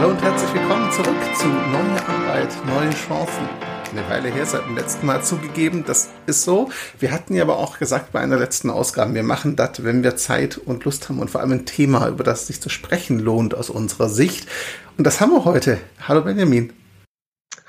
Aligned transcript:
Hallo 0.00 0.12
und 0.12 0.22
herzlich 0.22 0.54
willkommen 0.54 0.90
zurück 0.90 1.36
zu 1.36 1.46
Neue 1.46 2.06
Arbeit, 2.08 2.48
neue 2.64 2.90
Chancen. 2.90 3.46
Eine 3.90 4.08
Weile 4.08 4.30
her 4.30 4.46
seit 4.46 4.64
dem 4.64 4.74
letzten 4.74 5.04
Mal 5.04 5.22
zugegeben, 5.22 5.84
das 5.84 6.08
ist 6.24 6.42
so. 6.42 6.70
Wir 6.98 7.12
hatten 7.12 7.34
ja 7.34 7.42
aber 7.42 7.58
auch 7.58 7.78
gesagt 7.78 8.10
bei 8.10 8.20
einer 8.20 8.38
letzten 8.38 8.70
Ausgabe, 8.70 9.12
wir 9.12 9.22
machen 9.22 9.56
das, 9.56 9.84
wenn 9.84 10.02
wir 10.02 10.16
Zeit 10.16 10.56
und 10.56 10.86
Lust 10.86 11.10
haben 11.10 11.18
und 11.18 11.28
vor 11.30 11.42
allem 11.42 11.52
ein 11.52 11.66
Thema, 11.66 12.08
über 12.08 12.24
das 12.24 12.46
sich 12.46 12.62
zu 12.62 12.70
sprechen 12.70 13.18
lohnt 13.18 13.54
aus 13.54 13.68
unserer 13.68 14.08
Sicht. 14.08 14.48
Und 14.96 15.06
das 15.06 15.20
haben 15.20 15.32
wir 15.32 15.44
heute. 15.44 15.76
Hallo 16.08 16.22
Benjamin. 16.22 16.72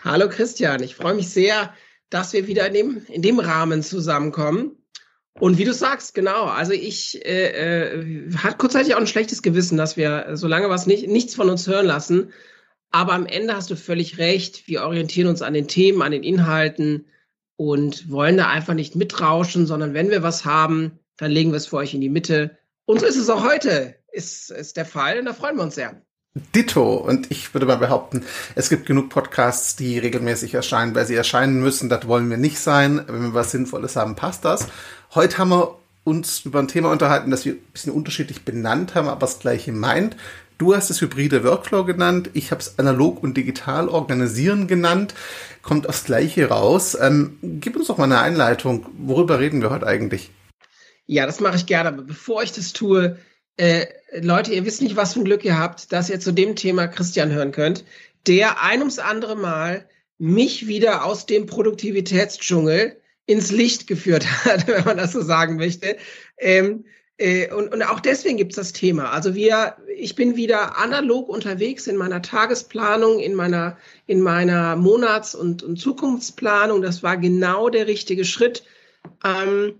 Hallo 0.01 0.29
Christian, 0.29 0.81
ich 0.83 0.95
freue 0.95 1.15
mich 1.15 1.27
sehr, 1.27 1.73
dass 2.09 2.31
wir 2.31 2.47
wieder 2.47 2.65
in 2.67 2.73
dem, 2.73 3.05
in 3.09 3.21
dem 3.21 3.39
Rahmen 3.39 3.83
zusammenkommen. 3.83 4.80
Und 5.39 5.57
wie 5.57 5.63
du 5.63 5.73
sagst, 5.73 6.13
genau, 6.13 6.45
also 6.45 6.73
ich 6.73 7.25
äh, 7.25 7.93
äh, 7.93 8.31
hatte 8.35 8.57
kurzzeitig 8.57 8.93
auch 8.93 8.99
ein 8.99 9.07
schlechtes 9.07 9.41
Gewissen, 9.41 9.77
dass 9.77 9.97
wir 9.97 10.31
so 10.33 10.47
lange 10.47 10.69
was 10.69 10.87
nicht, 10.87 11.07
nichts 11.07 11.35
von 11.35 11.49
uns 11.49 11.67
hören 11.67 11.85
lassen. 11.85 12.31
Aber 12.91 13.13
am 13.13 13.25
Ende 13.25 13.55
hast 13.55 13.71
du 13.71 13.75
völlig 13.75 14.17
recht. 14.17 14.67
Wir 14.67 14.83
orientieren 14.83 15.29
uns 15.29 15.41
an 15.41 15.53
den 15.53 15.67
Themen, 15.67 16.01
an 16.01 16.11
den 16.11 16.23
Inhalten 16.23 17.05
und 17.55 18.09
wollen 18.09 18.37
da 18.37 18.49
einfach 18.49 18.73
nicht 18.73 18.95
mitrauschen, 18.95 19.65
sondern 19.65 19.93
wenn 19.93 20.09
wir 20.09 20.23
was 20.23 20.43
haben, 20.43 20.99
dann 21.17 21.31
legen 21.31 21.51
wir 21.51 21.57
es 21.57 21.67
für 21.67 21.77
euch 21.77 21.93
in 21.93 22.01
die 22.01 22.09
Mitte. 22.09 22.57
Und 22.85 22.99
so 22.99 23.05
ist 23.05 23.17
es 23.17 23.29
auch 23.29 23.43
heute, 23.43 23.95
ist, 24.11 24.51
ist 24.51 24.75
der 24.75 24.85
Fall. 24.85 25.19
Und 25.19 25.25
da 25.25 25.33
freuen 25.33 25.55
wir 25.55 25.63
uns 25.63 25.75
sehr. 25.75 26.01
Ditto. 26.33 26.93
Und 26.93 27.29
ich 27.29 27.53
würde 27.53 27.65
mal 27.65 27.77
behaupten, 27.77 28.23
es 28.55 28.69
gibt 28.69 28.85
genug 28.85 29.09
Podcasts, 29.09 29.75
die 29.75 29.99
regelmäßig 29.99 30.53
erscheinen, 30.53 30.95
weil 30.95 31.05
sie 31.05 31.15
erscheinen 31.15 31.61
müssen. 31.61 31.89
Das 31.89 32.07
wollen 32.07 32.29
wir 32.29 32.37
nicht 32.37 32.59
sein. 32.59 33.03
Wenn 33.07 33.21
wir 33.21 33.33
was 33.33 33.51
Sinnvolles 33.51 33.95
haben, 33.95 34.15
passt 34.15 34.45
das. 34.45 34.67
Heute 35.13 35.37
haben 35.37 35.49
wir 35.49 35.75
uns 36.03 36.45
über 36.45 36.59
ein 36.59 36.67
Thema 36.67 36.91
unterhalten, 36.91 37.31
das 37.31 37.45
wir 37.45 37.53
ein 37.53 37.71
bisschen 37.73 37.93
unterschiedlich 37.93 38.43
benannt 38.43 38.95
haben, 38.95 39.07
aber 39.07 39.19
das 39.19 39.39
gleiche 39.39 39.71
meint. 39.71 40.15
Du 40.57 40.75
hast 40.75 40.89
es 40.89 41.01
hybride 41.01 41.43
Workflow 41.43 41.85
genannt, 41.85 42.29
ich 42.33 42.51
habe 42.51 42.61
es 42.61 42.77
analog 42.77 43.23
und 43.23 43.35
digital 43.35 43.89
organisieren 43.89 44.67
genannt. 44.67 45.15
Kommt 45.63 45.89
aufs 45.89 46.03
Gleiche 46.03 46.49
raus. 46.49 46.95
Ähm, 46.99 47.37
gib 47.41 47.75
uns 47.75 47.87
doch 47.87 47.97
mal 47.97 48.05
eine 48.05 48.19
Einleitung. 48.19 48.85
Worüber 48.97 49.39
reden 49.39 49.61
wir 49.61 49.71
heute 49.71 49.87
eigentlich? 49.87 50.31
Ja, 51.07 51.25
das 51.25 51.39
mache 51.39 51.55
ich 51.55 51.65
gerne. 51.65 51.89
Aber 51.89 52.03
bevor 52.03 52.43
ich 52.43 52.51
das 52.51 52.73
tue, 52.73 53.17
äh, 53.57 53.87
Leute, 54.19 54.53
ihr 54.53 54.65
wisst 54.65 54.81
nicht, 54.81 54.95
was 54.95 55.13
für 55.13 55.21
ein 55.21 55.25
Glück 55.25 55.45
ihr 55.45 55.57
habt, 55.57 55.91
dass 55.91 56.09
ihr 56.09 56.19
zu 56.19 56.31
dem 56.31 56.55
Thema 56.55 56.87
Christian 56.87 57.31
hören 57.31 57.51
könnt, 57.51 57.85
der 58.27 58.61
ein 58.61 58.79
ums 58.79 58.99
andere 58.99 59.35
Mal 59.35 59.87
mich 60.17 60.67
wieder 60.67 61.05
aus 61.05 61.25
dem 61.25 61.45
Produktivitätsdschungel 61.45 62.97
ins 63.25 63.51
Licht 63.51 63.87
geführt 63.87 64.25
hat, 64.45 64.67
wenn 64.67 64.83
man 64.83 64.97
das 64.97 65.13
so 65.13 65.21
sagen 65.21 65.55
möchte. 65.55 65.97
Ähm, 66.37 66.85
äh, 67.17 67.53
und, 67.53 67.73
und 67.73 67.83
auch 67.83 67.99
deswegen 67.99 68.37
gibt 68.37 68.51
es 68.51 68.57
das 68.57 68.73
Thema. 68.73 69.11
Also 69.11 69.35
wir, 69.35 69.77
ich 69.95 70.15
bin 70.15 70.35
wieder 70.35 70.77
analog 70.77 71.29
unterwegs 71.29 71.87
in 71.87 71.95
meiner 71.95 72.21
Tagesplanung, 72.21 73.19
in 73.19 73.35
meiner, 73.35 73.77
in 74.07 74.21
meiner 74.21 74.75
Monats- 74.75 75.35
und, 75.35 75.63
und 75.63 75.77
Zukunftsplanung. 75.77 76.81
Das 76.81 77.03
war 77.03 77.17
genau 77.17 77.69
der 77.69 77.87
richtige 77.87 78.25
Schritt. 78.25 78.63
Ähm, 79.23 79.75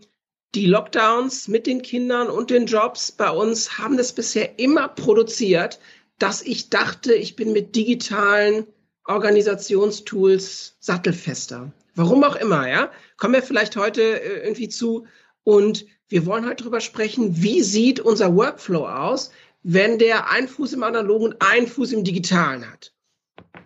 die 0.56 0.66
Lockdowns 0.66 1.48
mit 1.48 1.66
den 1.66 1.82
Kindern 1.82 2.30
und 2.30 2.50
den 2.50 2.66
Jobs 2.66 3.12
bei 3.12 3.30
uns 3.30 3.78
haben 3.78 3.98
das 3.98 4.14
bisher 4.14 4.60
immer 4.60 4.90
produziert, 4.90 5.80
dass 6.20 6.42
ich 6.42 6.70
dachte, 6.70 7.14
ich 7.14 7.36
bin 7.36 7.54
mit 7.54 7.76
digitalen 7.76 8.68
Organisationstools 9.06 10.76
sattelfester. 10.80 11.72
Warum 11.96 12.24
auch 12.24 12.36
immer, 12.36 12.70
ja? 12.70 12.92
Kommen 13.18 13.34
wir 13.34 13.44
vielleicht 13.44 13.76
heute 13.76 14.02
äh, 14.02 14.46
irgendwie 14.46 14.70
zu. 14.70 15.08
Und 15.44 15.86
wir 16.10 16.26
wollen 16.26 16.46
heute 16.46 16.64
drüber 16.64 16.82
sprechen, 16.82 17.42
wie 17.42 17.64
sieht 17.64 18.00
unser 18.00 18.36
Workflow 18.36 18.88
aus, 18.88 19.32
wenn 19.64 19.98
der 19.98 20.30
einen 20.30 20.48
Fuß 20.48 20.74
im 20.74 20.84
Analogen 20.84 21.28
und 21.28 21.42
einen 21.42 21.68
Fuß 21.68 21.94
im 21.94 22.04
Digitalen 22.04 22.70
hat. 22.70 22.94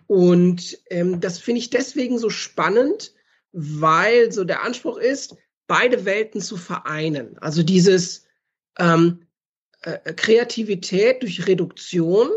Und 0.06 0.78
ähm, 0.90 1.20
das 1.20 1.38
finde 1.38 1.60
ich 1.60 1.70
deswegen 1.70 2.18
so 2.18 2.30
spannend, 2.30 3.12
weil 3.52 4.32
so 4.32 4.44
der 4.44 4.62
Anspruch 4.62 4.98
ist, 4.98 5.36
beide 5.66 6.04
Welten 6.04 6.40
zu 6.40 6.56
vereinen. 6.56 7.38
Also 7.38 7.62
dieses 7.62 8.26
ähm, 8.78 9.26
äh, 9.82 10.12
Kreativität 10.14 11.22
durch 11.22 11.46
Reduktion, 11.46 12.28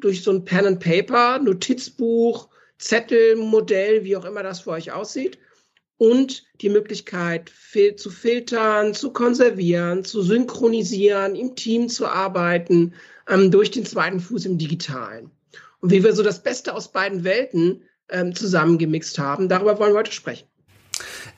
durch 0.00 0.22
so 0.22 0.30
ein 0.30 0.44
Pen 0.44 0.66
and 0.66 0.80
Paper, 0.80 1.38
Notizbuch, 1.38 2.48
Zettelmodell, 2.78 4.04
wie 4.04 4.16
auch 4.16 4.24
immer 4.24 4.42
das 4.42 4.60
für 4.60 4.70
euch 4.70 4.92
aussieht. 4.92 5.38
Und 5.96 6.44
die 6.60 6.68
Möglichkeit 6.68 7.50
fil 7.50 7.96
zu 7.96 8.10
filtern, 8.10 8.94
zu 8.94 9.12
konservieren, 9.12 10.04
zu 10.04 10.22
synchronisieren, 10.22 11.34
im 11.34 11.56
Team 11.56 11.88
zu 11.88 12.06
arbeiten, 12.06 12.94
ähm, 13.28 13.50
durch 13.50 13.72
den 13.72 13.84
zweiten 13.84 14.20
Fuß 14.20 14.46
im 14.46 14.58
Digitalen. 14.58 15.30
Und 15.80 15.90
wie 15.90 16.04
wir 16.04 16.12
so 16.12 16.22
das 16.22 16.42
Beste 16.42 16.74
aus 16.74 16.92
beiden 16.92 17.24
Welten 17.24 17.82
ähm, 18.10 18.34
zusammengemixt 18.34 19.18
haben, 19.18 19.48
darüber 19.48 19.78
wollen 19.80 19.92
wir 19.92 19.98
heute 19.98 20.12
sprechen. 20.12 20.46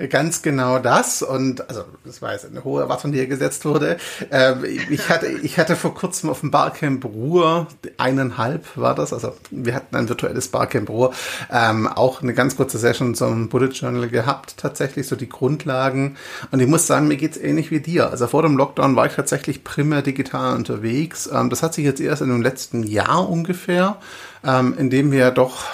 Ganz 0.08 0.42
genau 0.42 0.78
das. 0.78 1.22
Und 1.22 1.68
also 1.68 1.84
das 2.04 2.22
war 2.22 2.32
jetzt 2.32 2.46
eine 2.46 2.64
hohe 2.64 2.82
Erwartung, 2.82 3.12
die 3.12 3.18
hier 3.18 3.26
gesetzt 3.26 3.64
wurde. 3.64 3.98
Ähm, 4.30 4.64
ich, 4.64 5.08
hatte, 5.08 5.26
ich 5.26 5.58
hatte 5.58 5.76
vor 5.76 5.94
kurzem 5.94 6.30
auf 6.30 6.40
dem 6.40 6.50
Barcamp 6.50 7.04
Ruhr, 7.04 7.66
eineinhalb 7.98 8.76
war 8.76 8.94
das, 8.94 9.12
also 9.12 9.34
wir 9.50 9.74
hatten 9.74 9.96
ein 9.96 10.08
virtuelles 10.08 10.48
Barcamp 10.48 10.88
Ruhr, 10.88 11.12
ähm, 11.50 11.86
auch 11.86 12.22
eine 12.22 12.32
ganz 12.32 12.56
kurze 12.56 12.78
Session 12.78 13.14
zum 13.14 13.48
Bullet 13.48 13.68
Journal 13.68 14.08
gehabt, 14.08 14.56
tatsächlich 14.56 15.06
so 15.06 15.16
die 15.16 15.28
Grundlagen. 15.28 16.16
Und 16.50 16.60
ich 16.60 16.66
muss 16.66 16.86
sagen, 16.86 17.08
mir 17.08 17.16
geht's 17.16 17.36
ähnlich 17.36 17.70
wie 17.70 17.80
dir. 17.80 18.10
Also 18.10 18.26
vor 18.26 18.42
dem 18.42 18.56
Lockdown 18.56 18.96
war 18.96 19.06
ich 19.06 19.14
tatsächlich 19.14 19.64
primär 19.64 20.02
digital 20.02 20.56
unterwegs. 20.56 21.28
Ähm, 21.32 21.50
das 21.50 21.62
hat 21.62 21.74
sich 21.74 21.84
jetzt 21.84 22.00
erst 22.00 22.22
in 22.22 22.28
dem 22.28 22.42
letzten 22.42 22.82
Jahr 22.82 23.28
ungefähr, 23.28 23.98
ähm, 24.44 24.74
in 24.78 24.88
dem 24.88 25.12
wir 25.12 25.30
doch 25.30 25.64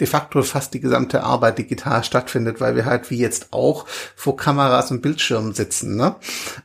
de 0.00 0.06
facto 0.06 0.42
fast 0.42 0.74
die 0.74 0.80
gesamte 0.80 1.22
Arbeit 1.22 1.58
digital 1.58 2.04
stattfindet, 2.04 2.60
weil 2.60 2.76
wir 2.76 2.84
halt 2.84 3.10
wie 3.10 3.18
jetzt 3.18 3.48
auch 3.52 3.86
vor 4.16 4.36
Kameras 4.36 4.90
und 4.90 5.02
Bildschirmen 5.02 5.54
sitzen. 5.54 5.96
Ne? 5.96 6.16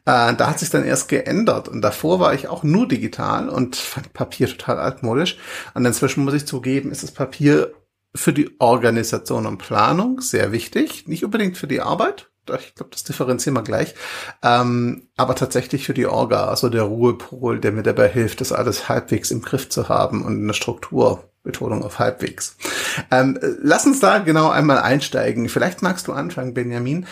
Äh, 0.06 0.36
da 0.36 0.50
hat 0.50 0.60
sich 0.60 0.70
dann 0.70 0.86
erst 0.86 1.10
geändert 1.10 1.68
und 1.68 1.82
davor 1.82 2.20
war 2.20 2.34
ich 2.34 2.48
auch 2.48 2.64
nur 2.64 2.88
digital 2.88 3.50
und 3.50 3.76
fand 3.76 4.14
Papier 4.14 4.48
total 4.48 4.80
altmodisch. 4.80 5.38
Und 5.74 5.86
inzwischen 5.86 6.24
muss 6.24 6.34
ich 6.34 6.46
zugeben, 6.46 6.92
ist 6.92 7.04
das 7.04 7.12
Papier 7.12 7.74
für 8.16 8.34
die 8.34 8.60
Organisation 8.60 9.46
und 9.46 9.58
Planung 9.58 10.22
sehr 10.22 10.52
wichtig, 10.52 11.08
nicht 11.08 11.26
unbedingt 11.26 11.58
für 11.58 11.68
die 11.68 11.82
Arbeit. 11.82 12.32
Ich 12.60 12.76
glaube, 12.76 12.92
das 12.92 13.04
differenzieren 13.04 13.56
wir 13.56 13.64
gleich. 13.64 13.96
Ähm, 14.44 15.10
aber 15.18 15.36
tatsächlich 15.36 15.86
für 15.86 15.96
die 15.96 16.06
Orga, 16.06 16.46
also 16.46 16.70
der 16.70 16.84
Ruhepol, 16.84 17.60
der 17.60 17.72
mir 17.72 17.84
dabei 17.84 18.08
hilft, 18.08 18.40
das 18.40 18.52
alles 18.52 18.88
halbwegs 18.88 19.32
im 19.32 19.42
Griff 19.42 19.70
zu 19.70 19.90
haben 19.90 20.24
und 20.24 20.38
eine 20.38 20.54
Struktur 20.54 21.32
Betonung 21.46 21.84
auf 21.84 22.00
halbwegs. 22.00 22.58
Ähm, 23.12 23.40
lass 23.62 23.86
uns 23.86 24.02
da 24.02 24.20
genau 24.20 24.50
einmal 24.50 24.80
einsteigen. 24.80 25.48
Vielleicht 25.48 25.82
magst 25.82 26.08
du 26.08 26.12
anfangen, 26.12 26.54
Benjamin. 26.54 27.08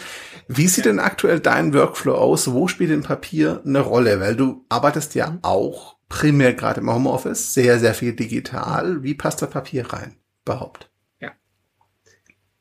Wie 0.50 0.68
sieht 0.68 0.86
denn 0.86 1.00
aktuell 1.00 1.40
dein 1.40 1.74
Workflow 1.74 2.16
aus? 2.16 2.52
Wo 2.52 2.68
spielt 2.68 2.90
denn 2.90 3.04
Papier 3.04 3.62
eine 3.66 3.80
Rolle? 3.80 4.20
Weil 4.20 4.36
du 4.36 4.66
arbeitest 4.68 5.16
ja 5.16 5.38
auch 5.42 5.96
primär 6.10 6.54
gerade 6.54 6.82
im 6.82 6.94
Homeoffice, 6.94 7.54
sehr, 7.54 7.80
sehr 7.80 7.94
viel 7.94 8.14
digital. 8.14 9.04
Wie 9.04 9.14
passt 9.14 9.42
da 9.42 9.46
Papier 9.46 9.92
rein? 9.94 10.18
Überhaupt? 10.46 10.92
Ja. 11.20 11.32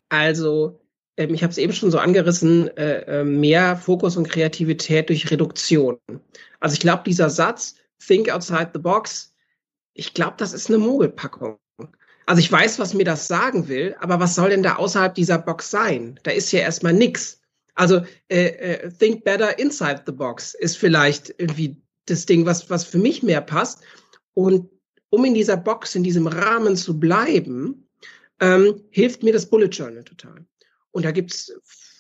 Also, 0.09 0.81
ähm, 1.17 1.35
ich 1.35 1.43
habe 1.43 1.51
es 1.51 1.59
eben 1.59 1.73
schon 1.73 1.91
so 1.91 1.99
angerissen, 1.99 2.69
äh, 2.77 3.21
äh, 3.21 3.25
mehr 3.25 3.77
Fokus 3.77 4.17
und 4.17 4.29
Kreativität 4.29 5.09
durch 5.09 5.31
Reduktion. 5.31 5.99
Also 6.61 6.75
ich 6.75 6.81
glaube, 6.81 7.03
dieser 7.05 7.29
Satz, 7.29 7.75
think 8.07 8.31
outside 8.31 8.71
the 8.73 8.81
box, 8.81 9.32
ich 9.95 10.15
glaube, 10.15 10.35
das 10.39 10.53
ist 10.53 10.69
eine 10.69 10.79
Mogelpackung. 10.79 11.59
Also 12.27 12.41
ich 12.41 12.51
weiß, 12.51 12.79
was 12.79 12.95
mir 12.95 13.05
das 13.05 13.27
sagen 13.27 13.69
will, 13.69 13.97
aber 13.99 14.21
was 14.21 14.35
soll 14.35 14.51
denn 14.51 14.63
da 14.63 14.77
außerhalb 14.77 15.15
dieser 15.15 15.39
Box 15.39 15.71
sein? 15.71 16.21
Da 16.23 16.31
ist 16.31 16.53
ja 16.53 16.61
erstmal 16.61 16.93
nix. 16.93 17.41
Also 17.75 18.03
äh, 18.29 18.47
äh, 18.47 18.91
think 18.91 19.25
better 19.25 19.59
inside 19.59 20.03
the 20.07 20.13
box 20.13 20.55
ist 20.55 20.77
vielleicht 20.77 21.35
irgendwie 21.39 21.83
das 22.07 22.27
Ding, 22.27 22.47
was, 22.47 22.71
was 22.71 22.85
für 22.85 22.99
mich 22.99 23.23
mehr 23.23 23.41
passt. 23.41 23.83
Und 24.35 24.71
um 25.11 25.25
in 25.25 25.35
dieser 25.35 25.57
Box, 25.57 25.95
in 25.95 26.05
diesem 26.05 26.27
Rahmen 26.27 26.77
zu 26.77 26.99
bleiben, 26.99 27.89
ähm, 28.41 28.83
hilft 28.91 29.23
mir 29.23 29.33
das 29.33 29.49
Bullet 29.49 29.69
Journal 29.69 30.05
total. 30.05 30.47
Und 30.91 31.05
da 31.05 31.11
gibt's 31.11 31.53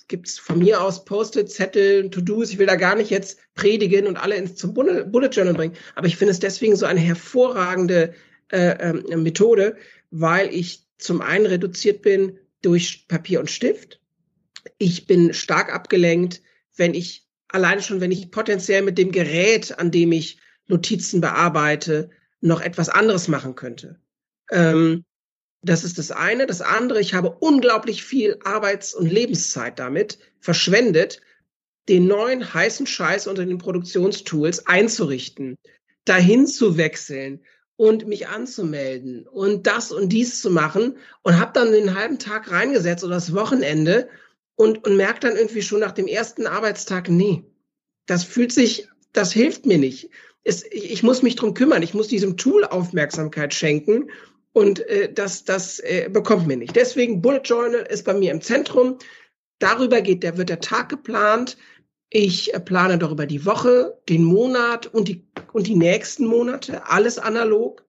gibt's 0.08 0.38
von 0.38 0.58
mir 0.58 0.80
aus 0.80 1.04
Post-it, 1.04 1.50
Zettel, 1.50 2.10
To-Dos. 2.10 2.50
Ich 2.50 2.58
will 2.58 2.66
da 2.66 2.76
gar 2.76 2.94
nicht 2.94 3.10
jetzt 3.10 3.38
predigen 3.54 4.06
und 4.06 4.16
alle 4.16 4.36
ins, 4.36 4.56
zum 4.56 4.74
Bullet 4.74 5.30
Journal 5.30 5.54
bringen. 5.54 5.74
Aber 5.94 6.06
ich 6.06 6.16
finde 6.16 6.32
es 6.32 6.40
deswegen 6.40 6.76
so 6.76 6.86
eine 6.86 7.00
hervorragende 7.00 8.14
äh, 8.50 8.90
äh, 8.90 9.16
Methode, 9.16 9.76
weil 10.10 10.52
ich 10.54 10.86
zum 10.98 11.20
einen 11.20 11.46
reduziert 11.46 12.02
bin 12.02 12.38
durch 12.62 13.06
Papier 13.08 13.40
und 13.40 13.50
Stift. 13.50 14.00
Ich 14.78 15.06
bin 15.06 15.34
stark 15.34 15.74
abgelenkt, 15.74 16.42
wenn 16.76 16.94
ich 16.94 17.26
alleine 17.48 17.82
schon, 17.82 18.00
wenn 18.00 18.12
ich 18.12 18.30
potenziell 18.30 18.82
mit 18.82 18.98
dem 18.98 19.12
Gerät, 19.12 19.78
an 19.78 19.90
dem 19.90 20.12
ich 20.12 20.38
Notizen 20.68 21.20
bearbeite, 21.20 22.10
noch 22.40 22.60
etwas 22.60 22.88
anderes 22.88 23.28
machen 23.28 23.54
könnte. 23.54 24.00
Ähm, 24.50 25.04
das 25.62 25.84
ist 25.84 25.98
das 25.98 26.10
eine. 26.10 26.46
Das 26.46 26.60
andere, 26.60 27.00
ich 27.00 27.14
habe 27.14 27.36
unglaublich 27.40 28.04
viel 28.04 28.38
Arbeits- 28.44 28.94
und 28.94 29.10
Lebenszeit 29.10 29.78
damit 29.78 30.18
verschwendet, 30.40 31.20
den 31.88 32.06
neuen 32.06 32.52
heißen 32.52 32.86
Scheiß 32.86 33.26
unter 33.26 33.44
den 33.44 33.58
Produktionstools 33.58 34.66
einzurichten, 34.66 35.56
dahin 36.04 36.46
zu 36.46 36.76
wechseln 36.76 37.40
und 37.76 38.06
mich 38.06 38.28
anzumelden 38.28 39.26
und 39.26 39.66
das 39.66 39.90
und 39.90 40.10
dies 40.10 40.40
zu 40.40 40.50
machen 40.50 40.96
und 41.22 41.40
habe 41.40 41.52
dann 41.54 41.72
den 41.72 41.96
halben 41.96 42.18
Tag 42.18 42.50
reingesetzt 42.50 43.02
oder 43.02 43.14
das 43.14 43.34
Wochenende 43.34 44.08
und, 44.54 44.86
und 44.86 44.96
merke 44.96 45.20
dann 45.20 45.36
irgendwie 45.36 45.62
schon 45.62 45.80
nach 45.80 45.92
dem 45.92 46.06
ersten 46.06 46.46
Arbeitstag, 46.46 47.08
nee, 47.08 47.44
das 48.06 48.24
fühlt 48.24 48.52
sich, 48.52 48.88
das 49.12 49.32
hilft 49.32 49.66
mir 49.66 49.78
nicht. 49.78 50.10
Es, 50.44 50.64
ich, 50.70 50.92
ich 50.92 51.02
muss 51.02 51.22
mich 51.22 51.36
drum 51.36 51.54
kümmern, 51.54 51.82
ich 51.82 51.94
muss 51.94 52.08
diesem 52.08 52.36
Tool 52.36 52.64
Aufmerksamkeit 52.64 53.54
schenken 53.54 54.10
und 54.52 54.86
äh, 54.88 55.12
das, 55.12 55.44
das 55.44 55.78
äh, 55.80 56.08
bekommt 56.10 56.46
mir 56.46 56.56
nicht. 56.56 56.76
Deswegen 56.76 57.22
Bullet 57.22 57.42
Journal 57.44 57.86
ist 57.88 58.04
bei 58.04 58.14
mir 58.14 58.30
im 58.32 58.40
Zentrum. 58.40 58.98
Darüber 59.58 60.00
geht, 60.00 60.22
der 60.22 60.36
wird 60.36 60.48
der 60.48 60.60
Tag 60.60 60.88
geplant. 60.88 61.56
Ich 62.10 62.52
äh, 62.52 62.60
plane 62.60 62.98
darüber 62.98 63.26
die 63.26 63.46
Woche, 63.46 63.98
den 64.08 64.24
Monat 64.24 64.86
und 64.86 65.08
die, 65.08 65.26
und 65.52 65.66
die 65.66 65.76
nächsten 65.76 66.26
Monate, 66.26 66.86
alles 66.86 67.18
analog. 67.18 67.84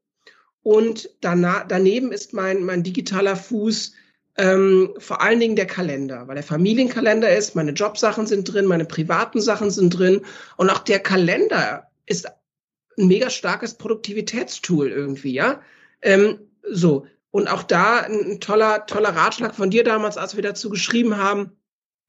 Und 0.61 1.09
danach, 1.19 1.67
daneben 1.67 2.13
ist 2.13 2.33
mein, 2.33 2.63
mein 2.63 2.83
digitaler 2.83 3.35
Fuß 3.35 3.93
ähm, 4.37 4.93
vor 4.97 5.21
allen 5.21 5.39
Dingen 5.39 5.55
der 5.55 5.67
Kalender, 5.67 6.27
weil 6.27 6.35
der 6.35 6.43
Familienkalender 6.43 7.35
ist, 7.35 7.55
meine 7.55 7.71
Jobsachen 7.71 8.25
sind 8.25 8.45
drin, 8.45 8.65
meine 8.65 8.85
privaten 8.85 9.41
Sachen 9.41 9.69
sind 9.69 9.91
drin 9.91 10.21
und 10.57 10.69
auch 10.69 10.79
der 10.79 10.99
Kalender 10.99 11.91
ist 12.05 12.25
ein 12.97 13.07
mega 13.07 13.29
starkes 13.29 13.75
Produktivitätstool 13.75 14.89
irgendwie, 14.89 15.33
ja. 15.33 15.61
Ähm, 16.01 16.39
so. 16.69 17.05
Und 17.31 17.47
auch 17.47 17.63
da 17.63 18.01
ein 18.01 18.39
toller, 18.39 18.85
toller 18.85 19.09
Ratschlag 19.09 19.55
von 19.55 19.71
dir 19.71 19.83
damals, 19.83 20.17
als 20.17 20.35
wir 20.35 20.43
dazu 20.43 20.69
geschrieben 20.69 21.17
haben, 21.17 21.51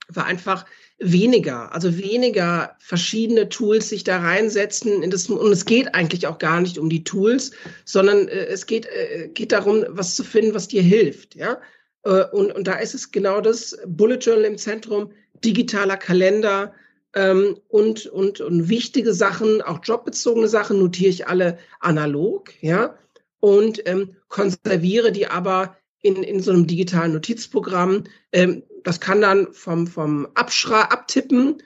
war 0.08 0.26
einfach 0.26 0.66
weniger, 0.98 1.72
also 1.72 1.96
weniger 1.98 2.76
verschiedene 2.78 3.48
Tools 3.48 3.88
sich 3.88 4.04
da 4.04 4.18
reinsetzen. 4.18 5.02
In 5.02 5.10
das, 5.10 5.28
und 5.28 5.52
es 5.52 5.64
geht 5.64 5.94
eigentlich 5.94 6.26
auch 6.26 6.38
gar 6.38 6.60
nicht 6.60 6.78
um 6.78 6.88
die 6.88 7.04
Tools, 7.04 7.52
sondern 7.84 8.28
äh, 8.28 8.46
es 8.46 8.66
geht, 8.66 8.86
äh, 8.86 9.28
geht 9.32 9.52
darum, 9.52 9.84
was 9.88 10.14
zu 10.14 10.24
finden, 10.24 10.54
was 10.54 10.68
dir 10.68 10.82
hilft. 10.82 11.34
Ja? 11.34 11.60
Äh, 12.04 12.24
und, 12.32 12.52
und 12.52 12.66
da 12.66 12.74
ist 12.74 12.94
es 12.94 13.10
genau 13.10 13.40
das 13.40 13.78
Bullet 13.86 14.18
Journal 14.18 14.44
im 14.44 14.58
Zentrum, 14.58 15.10
digitaler 15.44 15.96
Kalender 15.96 16.74
ähm, 17.14 17.58
und, 17.68 18.06
und, 18.06 18.40
und 18.40 18.68
wichtige 18.68 19.14
Sachen, 19.14 19.62
auch 19.62 19.80
jobbezogene 19.82 20.48
Sachen, 20.48 20.78
notiere 20.78 21.10
ich 21.10 21.26
alle 21.26 21.58
analog. 21.80 22.50
Ja? 22.60 22.96
Und 23.44 23.86
ähm, 23.86 24.16
konserviere 24.28 25.12
die 25.12 25.26
aber 25.26 25.76
in, 26.00 26.22
in 26.22 26.40
so 26.40 26.50
einem 26.50 26.66
digitalen 26.66 27.12
Notizprogramm. 27.12 28.04
Ähm, 28.32 28.62
das 28.84 29.00
kann 29.00 29.20
dann 29.20 29.52
vom, 29.52 29.86
vom 29.86 30.26
Abschra 30.32 30.84
Abtippen, 30.84 31.62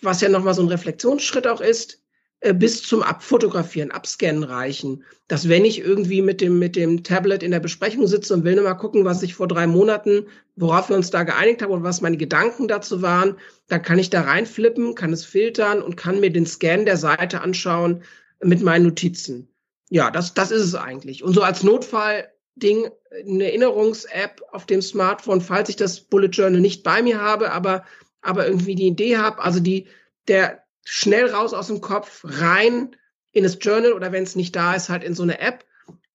was 0.00 0.22
ja 0.22 0.30
nochmal 0.30 0.54
so 0.54 0.62
ein 0.62 0.68
Reflexionsschritt 0.68 1.46
auch 1.46 1.60
ist, 1.60 2.02
äh, 2.40 2.54
bis 2.54 2.80
zum 2.80 3.02
Abfotografieren, 3.02 3.90
Abscannen 3.90 4.42
reichen. 4.42 5.04
Dass 5.26 5.50
wenn 5.50 5.66
ich 5.66 5.80
irgendwie 5.80 6.22
mit 6.22 6.40
dem, 6.40 6.58
mit 6.58 6.76
dem 6.76 7.04
Tablet 7.04 7.42
in 7.42 7.50
der 7.50 7.60
Besprechung 7.60 8.06
sitze 8.06 8.32
und 8.32 8.44
will 8.44 8.54
nochmal 8.54 8.78
gucken, 8.78 9.04
was 9.04 9.22
ich 9.22 9.34
vor 9.34 9.48
drei 9.48 9.66
Monaten, 9.66 10.28
worauf 10.56 10.88
wir 10.88 10.96
uns 10.96 11.10
da 11.10 11.24
geeinigt 11.24 11.60
haben 11.60 11.72
und 11.72 11.82
was 11.82 12.00
meine 12.00 12.16
Gedanken 12.16 12.68
dazu 12.68 13.02
waren, 13.02 13.36
dann 13.66 13.82
kann 13.82 13.98
ich 13.98 14.08
da 14.08 14.22
reinflippen, 14.22 14.94
kann 14.94 15.12
es 15.12 15.26
filtern 15.26 15.82
und 15.82 15.98
kann 15.98 16.20
mir 16.20 16.32
den 16.32 16.46
Scan 16.46 16.86
der 16.86 16.96
Seite 16.96 17.42
anschauen 17.42 18.02
mit 18.42 18.62
meinen 18.62 18.86
Notizen. 18.86 19.50
Ja, 19.90 20.10
das, 20.10 20.34
das 20.34 20.50
ist 20.50 20.62
es 20.62 20.74
eigentlich. 20.74 21.22
Und 21.22 21.34
so 21.34 21.42
als 21.42 21.62
Notfall 21.62 22.28
Ding, 22.56 22.90
eine 23.10 23.44
Erinnerungs-App 23.44 24.42
auf 24.52 24.66
dem 24.66 24.82
Smartphone, 24.82 25.40
falls 25.40 25.68
ich 25.68 25.76
das 25.76 26.00
Bullet 26.00 26.28
Journal 26.28 26.60
nicht 26.60 26.82
bei 26.82 27.02
mir 27.02 27.20
habe, 27.20 27.52
aber, 27.52 27.84
aber 28.20 28.46
irgendwie 28.46 28.74
die 28.74 28.88
Idee 28.88 29.16
habe, 29.16 29.42
also 29.42 29.60
die, 29.60 29.86
der 30.26 30.64
schnell 30.84 31.30
raus 31.30 31.54
aus 31.54 31.68
dem 31.68 31.80
Kopf, 31.80 32.22
rein 32.24 32.96
in 33.32 33.44
das 33.44 33.58
Journal 33.60 33.92
oder 33.92 34.12
wenn 34.12 34.24
es 34.24 34.36
nicht 34.36 34.56
da 34.56 34.74
ist, 34.74 34.88
halt 34.88 35.04
in 35.04 35.14
so 35.14 35.22
eine 35.22 35.38
App 35.40 35.64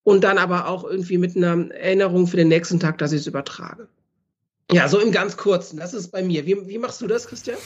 und 0.03 0.23
dann 0.23 0.37
aber 0.37 0.67
auch 0.67 0.83
irgendwie 0.83 1.17
mit 1.17 1.35
einer 1.35 1.71
Erinnerung 1.71 2.27
für 2.27 2.37
den 2.37 2.49
nächsten 2.49 2.79
Tag, 2.79 2.97
dass 2.97 3.13
ich 3.13 3.21
es 3.21 3.27
übertrage. 3.27 3.87
Ja, 4.71 4.87
so 4.87 4.99
im 4.99 5.11
ganz 5.11 5.37
kurzen. 5.37 5.77
Das 5.77 5.93
ist 5.93 6.09
bei 6.11 6.23
mir. 6.23 6.45
Wie, 6.45 6.67
wie 6.67 6.77
machst 6.77 7.01
du 7.01 7.07
das, 7.07 7.27
Christian? 7.27 7.57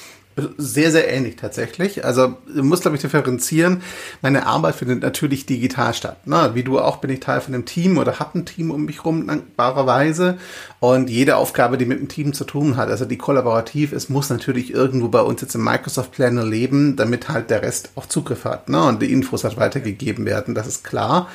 Sehr, 0.57 0.91
sehr 0.91 1.11
ähnlich 1.11 1.35
tatsächlich. 1.35 2.05
Also 2.05 2.37
du 2.53 2.63
musst, 2.63 2.83
glaube 2.83 2.95
ich, 2.95 3.01
differenzieren. 3.01 3.81
Meine 4.21 4.45
Arbeit 4.45 4.75
findet 4.75 5.01
natürlich 5.01 5.47
digital 5.47 5.95
statt. 5.95 6.17
Na, 6.25 6.53
wie 6.53 6.61
du 6.61 6.79
auch 6.79 6.97
bin 6.97 7.09
ich 7.09 7.21
Teil 7.21 7.41
von 7.41 7.55
einem 7.55 7.65
Team 7.65 7.97
oder 7.97 8.19
habe 8.19 8.37
ein 8.37 8.45
Team 8.45 8.69
um 8.69 8.85
mich 8.85 9.03
rum, 9.03 9.25
dankbarerweise. 9.25 10.37
Und 10.79 11.09
jede 11.09 11.37
Aufgabe, 11.37 11.79
die 11.79 11.85
mit 11.85 11.99
dem 11.99 12.07
Team 12.07 12.33
zu 12.33 12.43
tun 12.43 12.77
hat, 12.77 12.89
also 12.89 13.05
die 13.05 13.17
kollaborativ 13.17 13.93
ist, 13.93 14.11
muss 14.11 14.29
natürlich 14.29 14.71
irgendwo 14.71 15.07
bei 15.07 15.21
uns 15.21 15.41
jetzt 15.41 15.55
im 15.55 15.63
Microsoft 15.63 16.11
Planner 16.11 16.45
leben, 16.45 16.95
damit 16.95 17.29
halt 17.29 17.49
der 17.49 17.63
Rest 17.63 17.89
auch 17.95 18.05
Zugriff 18.05 18.45
hat 18.45 18.69
ne? 18.69 18.83
und 18.83 19.01
die 19.01 19.11
Infos 19.11 19.43
halt 19.43 19.57
weitergegeben 19.57 20.25
werden. 20.25 20.53
Das 20.53 20.67
ist 20.67 20.83
klar. 20.83 21.29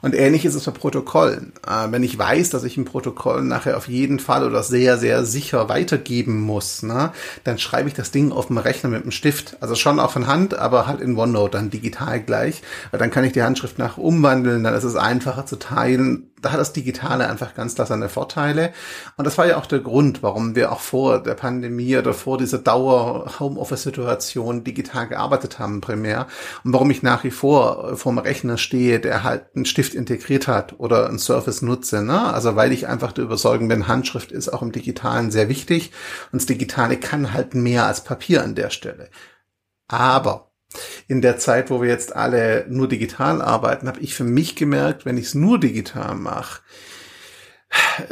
Und 0.00 0.14
ähnlich 0.14 0.44
ist 0.44 0.54
es 0.54 0.64
bei 0.64 0.70
Protokollen. 0.70 1.52
Äh, 1.66 1.90
wenn 1.90 2.02
ich 2.02 2.18
weiß, 2.18 2.50
dass 2.50 2.64
ich 2.64 2.76
ein 2.76 2.84
Protokoll 2.84 3.42
nachher 3.42 3.76
auf 3.76 3.88
jeden 3.88 4.20
Fall 4.20 4.46
oder 4.46 4.62
sehr, 4.62 4.96
sehr 4.98 5.24
sicher 5.24 5.68
weitergeben 5.68 6.40
muss, 6.40 6.82
ne, 6.82 7.12
dann 7.44 7.58
schreibe 7.58 7.88
ich 7.88 7.94
das 7.94 8.10
Ding 8.10 8.30
auf 8.30 8.47
dem 8.48 8.58
Rechner 8.58 8.90
mit 8.90 9.04
dem 9.04 9.10
Stift. 9.10 9.56
Also 9.60 9.74
schon 9.74 10.00
auch 10.00 10.10
von 10.10 10.26
Hand, 10.26 10.58
aber 10.58 10.86
halt 10.86 11.00
in 11.00 11.16
OneNote 11.16 11.52
dann 11.52 11.70
digital 11.70 12.20
gleich. 12.20 12.62
Weil 12.90 13.00
dann 13.00 13.10
kann 13.10 13.24
ich 13.24 13.32
die 13.32 13.42
Handschrift 13.42 13.78
nach 13.78 13.98
umwandeln, 13.98 14.64
dann 14.64 14.74
ist 14.74 14.84
es 14.84 14.96
einfacher 14.96 15.46
zu 15.46 15.56
teilen 15.56 16.30
da 16.42 16.52
hat 16.52 16.60
das 16.60 16.72
Digitale 16.72 17.28
einfach 17.28 17.54
ganz 17.54 17.74
klar 17.74 17.86
seine 17.86 18.08
Vorteile. 18.08 18.72
Und 19.16 19.26
das 19.26 19.38
war 19.38 19.46
ja 19.46 19.56
auch 19.56 19.66
der 19.66 19.80
Grund, 19.80 20.22
warum 20.22 20.54
wir 20.54 20.72
auch 20.72 20.80
vor 20.80 21.22
der 21.22 21.34
Pandemie 21.34 21.96
oder 21.96 22.14
vor 22.14 22.38
dieser 22.38 22.58
Dauer-Homeoffice-Situation 22.58 24.64
digital 24.64 25.08
gearbeitet 25.08 25.58
haben 25.58 25.80
primär. 25.80 26.26
Und 26.64 26.72
warum 26.72 26.90
ich 26.90 27.02
nach 27.02 27.24
wie 27.24 27.30
vor 27.30 27.96
vorm 27.96 28.18
Rechner 28.18 28.58
stehe, 28.58 29.00
der 29.00 29.24
halt 29.24 29.46
einen 29.54 29.64
Stift 29.64 29.94
integriert 29.94 30.48
hat 30.48 30.74
oder 30.78 31.08
einen 31.08 31.18
Surface 31.18 31.62
nutze. 31.62 32.02
Ne? 32.02 32.32
Also 32.32 32.56
weil 32.56 32.72
ich 32.72 32.86
einfach 32.86 33.12
der 33.12 33.24
Überzeugung 33.24 33.68
bin, 33.68 33.88
Handschrift 33.88 34.32
ist 34.32 34.48
auch 34.48 34.62
im 34.62 34.72
Digitalen 34.72 35.30
sehr 35.30 35.48
wichtig. 35.48 35.92
Und 36.32 36.42
das 36.42 36.46
Digitale 36.46 36.98
kann 36.98 37.32
halt 37.32 37.54
mehr 37.54 37.86
als 37.86 38.04
Papier 38.04 38.42
an 38.42 38.54
der 38.54 38.70
Stelle. 38.70 39.10
Aber 39.88 40.47
in 41.06 41.20
der 41.20 41.38
Zeit, 41.38 41.70
wo 41.70 41.80
wir 41.82 41.88
jetzt 41.88 42.14
alle 42.14 42.66
nur 42.68 42.88
digital 42.88 43.42
arbeiten, 43.42 43.88
habe 43.88 44.00
ich 44.00 44.14
für 44.14 44.24
mich 44.24 44.56
gemerkt, 44.56 45.04
wenn 45.04 45.18
ich 45.18 45.26
es 45.26 45.34
nur 45.34 45.58
digital 45.58 46.14
mache, 46.14 46.62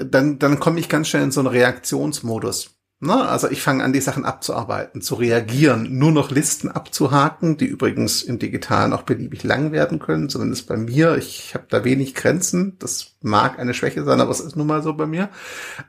dann, 0.04 0.38
dann 0.38 0.60
komme 0.60 0.80
ich 0.80 0.88
ganz 0.88 1.08
schnell 1.08 1.24
in 1.24 1.30
so 1.30 1.40
einen 1.40 1.48
Reaktionsmodus. 1.48 2.76
Na, 2.98 3.28
also 3.28 3.50
ich 3.50 3.60
fange 3.60 3.84
an, 3.84 3.92
die 3.92 4.00
Sachen 4.00 4.24
abzuarbeiten, 4.24 5.02
zu 5.02 5.16
reagieren, 5.16 5.98
nur 5.98 6.12
noch 6.12 6.30
Listen 6.30 6.70
abzuhaken, 6.70 7.58
die 7.58 7.66
übrigens 7.66 8.22
im 8.22 8.38
Digitalen 8.38 8.94
auch 8.94 9.02
beliebig 9.02 9.44
lang 9.44 9.70
werden 9.70 9.98
können, 9.98 10.30
zumindest 10.30 10.66
bei 10.66 10.78
mir. 10.78 11.16
Ich 11.18 11.54
habe 11.54 11.66
da 11.68 11.84
wenig 11.84 12.14
Grenzen. 12.14 12.78
Das 12.78 13.16
mag 13.20 13.58
eine 13.58 13.74
Schwäche 13.74 14.02
sein, 14.04 14.20
aber 14.22 14.30
es 14.30 14.40
ist 14.40 14.56
nun 14.56 14.66
mal 14.66 14.82
so 14.82 14.94
bei 14.94 15.06
mir. 15.06 15.28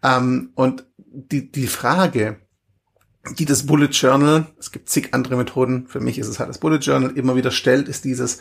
Ähm, 0.03 0.51
und 0.55 0.85
die, 0.97 1.49
die 1.49 1.67
Frage, 1.67 2.41
die 3.35 3.45
das 3.45 3.65
Bullet 3.65 3.87
Journal, 3.87 4.47
es 4.59 4.71
gibt 4.71 4.89
zig 4.89 5.13
andere 5.13 5.35
Methoden, 5.35 5.87
für 5.87 5.99
mich 5.99 6.17
ist 6.17 6.27
es 6.27 6.39
halt 6.39 6.49
das 6.49 6.59
Bullet 6.59 6.77
Journal, 6.77 7.11
immer 7.11 7.35
wieder 7.35 7.51
stellt, 7.51 7.87
ist 7.87 8.05
dieses, 8.05 8.39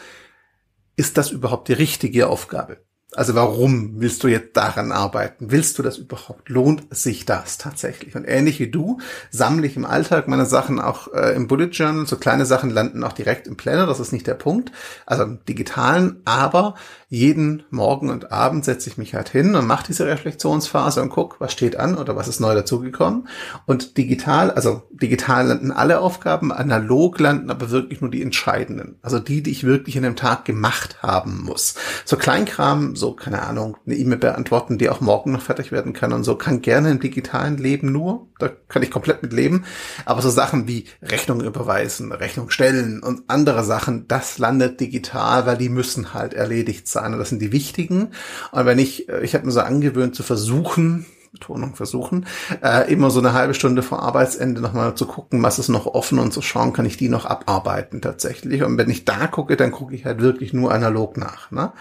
ist 0.96 1.18
das 1.18 1.30
überhaupt 1.30 1.68
die 1.68 1.74
richtige 1.74 2.28
Aufgabe? 2.28 2.85
Also 3.12 3.36
warum 3.36 4.00
willst 4.00 4.24
du 4.24 4.28
jetzt 4.28 4.56
daran 4.56 4.90
arbeiten? 4.90 5.52
Willst 5.52 5.78
du 5.78 5.82
das 5.84 5.96
überhaupt? 5.96 6.48
Lohnt 6.48 6.82
sich 6.90 7.24
das 7.24 7.56
tatsächlich? 7.56 8.16
Und 8.16 8.24
ähnlich 8.24 8.58
wie 8.58 8.68
du 8.68 8.98
sammle 9.30 9.66
ich 9.66 9.76
im 9.76 9.84
Alltag 9.84 10.26
meine 10.26 10.44
Sachen 10.44 10.80
auch 10.80 11.12
äh, 11.14 11.34
im 11.36 11.46
Bullet 11.46 11.68
Journal. 11.68 12.06
So 12.06 12.16
kleine 12.16 12.46
Sachen 12.46 12.68
landen 12.68 13.04
auch 13.04 13.12
direkt 13.12 13.46
im 13.46 13.56
Planner, 13.56 13.86
das 13.86 14.00
ist 14.00 14.12
nicht 14.12 14.26
der 14.26 14.34
Punkt. 14.34 14.72
Also 15.06 15.22
im 15.22 15.38
digitalen, 15.44 16.20
aber 16.24 16.74
jeden 17.08 17.62
Morgen 17.70 18.10
und 18.10 18.32
Abend 18.32 18.64
setze 18.64 18.90
ich 18.90 18.98
mich 18.98 19.14
halt 19.14 19.28
hin 19.28 19.54
und 19.54 19.68
mache 19.68 19.86
diese 19.86 20.06
Reflexionsphase 20.06 21.00
und 21.00 21.10
guck, 21.10 21.40
was 21.40 21.52
steht 21.52 21.76
an 21.78 21.96
oder 21.96 22.16
was 22.16 22.26
ist 22.26 22.40
neu 22.40 22.52
dazugekommen. 22.54 23.28
Und 23.64 23.96
digital, 23.96 24.50
also 24.50 24.82
digital 24.90 25.46
landen 25.46 25.70
alle 25.70 26.00
Aufgaben, 26.00 26.50
analog 26.50 27.20
landen 27.20 27.50
aber 27.50 27.70
wirklich 27.70 28.00
nur 28.00 28.10
die 28.10 28.22
entscheidenden. 28.22 28.98
Also 29.02 29.20
die, 29.20 29.44
die 29.44 29.52
ich 29.52 29.62
wirklich 29.62 29.94
in 29.94 30.02
dem 30.02 30.16
Tag 30.16 30.44
gemacht 30.44 31.00
haben 31.04 31.44
muss. 31.44 31.76
So 32.04 32.16
Kleinkram, 32.16 32.95
so, 32.96 33.12
keine 33.12 33.42
Ahnung, 33.42 33.76
eine 33.86 33.96
E-Mail 33.96 34.18
beantworten, 34.18 34.78
die 34.78 34.88
auch 34.88 35.00
morgen 35.00 35.32
noch 35.32 35.42
fertig 35.42 35.72
werden 35.72 35.92
kann 35.92 36.12
und 36.12 36.24
so, 36.24 36.36
kann 36.36 36.62
gerne 36.62 36.90
im 36.90 37.00
digitalen 37.00 37.56
Leben 37.56 37.92
nur. 37.92 38.28
Da 38.38 38.50
kann 38.68 38.82
ich 38.82 38.90
komplett 38.90 39.22
mit 39.22 39.32
leben. 39.32 39.64
Aber 40.04 40.22
so 40.22 40.30
Sachen 40.30 40.66
wie 40.68 40.86
Rechnung 41.02 41.40
überweisen, 41.40 42.12
Rechnung 42.12 42.50
stellen 42.50 43.02
und 43.02 43.24
andere 43.28 43.64
Sachen, 43.64 44.08
das 44.08 44.38
landet 44.38 44.80
digital, 44.80 45.46
weil 45.46 45.56
die 45.56 45.68
müssen 45.68 46.14
halt 46.14 46.34
erledigt 46.34 46.88
sein 46.88 47.12
und 47.12 47.18
das 47.18 47.28
sind 47.28 47.40
die 47.40 47.52
wichtigen. 47.52 48.08
Und 48.52 48.66
wenn 48.66 48.78
ich, 48.78 49.08
äh, 49.08 49.22
ich 49.22 49.34
habe 49.34 49.46
mir 49.46 49.52
so 49.52 49.60
angewöhnt 49.60 50.14
zu 50.14 50.22
versuchen, 50.22 51.06
Betonung 51.36 51.76
versuchen, 51.76 52.26
äh, 52.62 52.90
immer 52.90 53.10
so 53.10 53.20
eine 53.20 53.34
halbe 53.34 53.54
Stunde 53.54 53.82
vor 53.82 54.02
Arbeitsende 54.02 54.60
nochmal 54.60 54.94
zu 54.94 55.06
gucken, 55.06 55.42
was 55.42 55.58
ist 55.58 55.68
noch 55.68 55.86
offen 55.86 56.18
und 56.18 56.32
zu 56.32 56.40
schauen, 56.40 56.72
kann 56.72 56.86
ich 56.86 56.96
die 56.96 57.08
noch 57.08 57.26
abarbeiten 57.26 58.00
tatsächlich. 58.00 58.62
Und 58.62 58.78
wenn 58.78 58.90
ich 58.90 59.04
da 59.04 59.26
gucke, 59.26 59.56
dann 59.56 59.70
gucke 59.70 59.94
ich 59.94 60.06
halt 60.06 60.20
wirklich 60.20 60.52
nur 60.52 60.72
analog 60.72 61.16
nach. 61.16 61.50
Ne? 61.50 61.72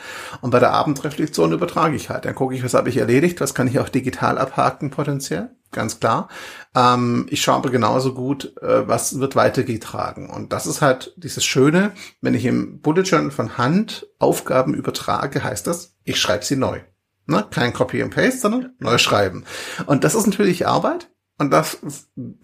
Und 0.41 0.51
bei 0.51 0.59
der 0.59 0.73
Abendreflexion 0.73 1.53
übertrage 1.53 1.95
ich 1.95 2.09
halt. 2.09 2.25
Dann 2.25 2.35
gucke 2.35 2.53
ich, 2.53 2.63
was 2.63 2.73
habe 2.73 2.89
ich 2.89 2.97
erledigt, 2.97 3.39
was 3.39 3.55
kann 3.55 3.67
ich 3.67 3.79
auch 3.79 3.89
digital 3.89 4.37
abhaken 4.37 4.89
potenziell 4.89 5.49
ganz 5.71 5.99
klar. 5.99 6.29
Ähm, 6.73 7.27
ich 7.29 7.41
schaue 7.41 7.55
aber 7.55 7.69
genauso 7.69 8.13
gut, 8.13 8.55
äh, 8.61 8.87
was 8.87 9.19
wird 9.19 9.35
weitergetragen. 9.35 10.29
Und 10.29 10.53
das 10.53 10.67
ist 10.67 10.81
halt 10.81 11.13
dieses 11.17 11.43
Schöne, 11.43 11.91
wenn 12.21 12.33
ich 12.33 12.45
im 12.45 12.79
Bullet 12.79 13.01
Journal 13.01 13.31
von 13.31 13.57
Hand 13.57 14.07
Aufgaben 14.17 14.73
übertrage, 14.73 15.43
heißt 15.43 15.67
das, 15.67 15.95
ich 16.05 16.19
schreibe 16.19 16.45
sie 16.45 16.55
neu. 16.55 16.79
Ne? 17.27 17.45
Kein 17.49 17.73
Copy 17.73 18.01
and 18.01 18.13
Paste, 18.13 18.39
sondern 18.39 18.73
neu 18.79 18.97
schreiben. 18.97 19.45
Und 19.85 20.03
das 20.03 20.15
ist 20.15 20.27
natürlich 20.27 20.67
Arbeit. 20.67 21.09
Und 21.37 21.51
das 21.51 21.79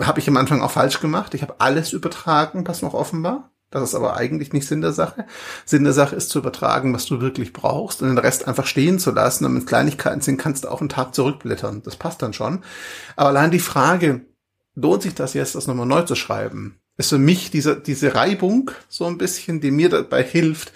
habe 0.02 0.20
ich 0.20 0.28
am 0.28 0.38
Anfang 0.38 0.62
auch 0.62 0.72
falsch 0.72 1.00
gemacht. 1.00 1.34
Ich 1.34 1.42
habe 1.42 1.56
alles 1.60 1.94
übertragen, 1.94 2.68
was 2.68 2.82
noch 2.82 2.94
offen 2.94 3.24
war. 3.24 3.52
Das 3.70 3.84
ist 3.84 3.96
aber 3.96 4.18
eigentlich 4.18 4.52
nicht 4.52 4.68
Sinn 4.68 4.82
der 4.82 4.92
Sache. 4.92 5.26
Sinn 5.66 5.86
der 5.86 5.94
Sache 5.94 6.16
ist 6.16 6.30
zu 6.30 6.40
übertragen, 6.40 6.94
was 6.94 7.06
du 7.06 7.22
wirklich 7.22 7.54
brauchst 7.54 8.02
und 8.02 8.10
den 8.10 8.18
Rest 8.18 8.46
einfach 8.46 8.66
stehen 8.66 9.00
zu 9.00 9.12
lassen. 9.12 9.46
Und 9.46 9.56
wenn 9.56 9.66
Kleinigkeiten 9.66 10.20
sind, 10.20 10.38
kannst 10.38 10.66
du 10.66 10.68
auch 10.68 10.82
einen 10.82 10.90
Tag 10.90 11.16
zurückblättern. 11.16 11.82
Das 11.84 11.96
passt 11.96 12.22
dann 12.22 12.34
schon. 12.34 12.64
Aber 13.16 13.30
allein 13.30 13.50
die 13.50 13.60
Frage, 13.60 14.26
lohnt 14.76 15.04
sich 15.04 15.16
das 15.16 15.34
jetzt, 15.34 15.56
das 15.56 15.68
nochmal 15.68 15.86
neu 15.86 16.02
zu 16.02 16.16
schreiben, 16.16 16.82
ist 16.98 17.10
für 17.10 17.18
mich 17.18 17.50
diese, 17.50 17.80
diese 17.80 18.14
Reibung 18.14 18.72
so 18.90 19.06
ein 19.06 19.18
bisschen, 19.18 19.62
die 19.62 19.72
mir 19.72 19.88
dabei 19.88 20.24
hilft, 20.24 20.74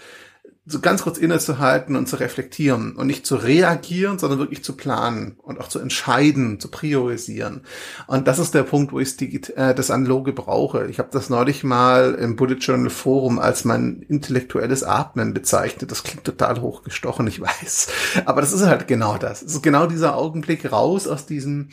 so 0.67 0.79
ganz 0.79 1.03
kurz 1.03 1.19
innezuhalten 1.19 1.95
und 1.95 2.10
zu 2.10 2.15
reflektieren 2.15 2.95
und 2.95 3.05
nicht 3.05 3.27
zu 3.27 3.36
reagieren, 3.36 4.17
sondern 4.17 4.39
wirklich 4.39 4.63
zu 4.63 4.75
planen 4.75 5.38
und 5.43 5.60
auch 5.60 5.67
zu 5.67 5.79
entscheiden, 5.79 6.60
zu 6.60 6.69
priorisieren. 6.69 7.62
Und 8.07 8.27
das 8.27 8.39
ist 8.39 8.55
der 8.55 8.63
Punkt, 8.63 8.91
wo 8.91 9.00
ich 9.00 9.22
äh, 9.22 9.75
das 9.75 9.91
Analoge 9.91 10.34
brauche. 10.34 10.88
Ich 10.88 10.98
habe 10.98 11.10
das 11.12 11.29
neulich 11.29 11.63
mal 11.63 12.15
im 12.15 12.36
Bullet 12.36 12.55
Journal 12.55 12.89
Forum 12.89 13.38
als 13.38 13.63
mein 13.63 14.01
intellektuelles 14.01 14.84
Atmen 14.84 15.36
bezeichnet. 15.36 15.91
Das 15.91 16.03
klingt 16.03 16.24
total 16.24 16.60
hochgestochen, 16.62 17.27
ich 17.27 17.39
weiß. 17.39 17.88
Aber 18.25 18.41
das 18.41 18.51
ist 18.51 18.65
halt 18.65 18.88
genau 18.88 19.17
das. 19.17 19.43
Es 19.43 19.53
ist 19.53 19.63
genau 19.63 19.86
dieser 19.86 20.15
Augenblick 20.15 20.72
raus 20.72 21.07
aus 21.07 21.27
diesem 21.27 21.69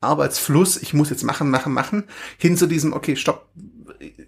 Arbeitsfluss, 0.00 0.76
ich 0.76 0.94
muss 0.94 1.10
jetzt 1.10 1.24
machen, 1.24 1.50
machen, 1.50 1.72
machen, 1.72 2.04
hin 2.36 2.56
zu 2.56 2.66
diesem, 2.66 2.92
okay, 2.92 3.16
stopp, 3.16 3.48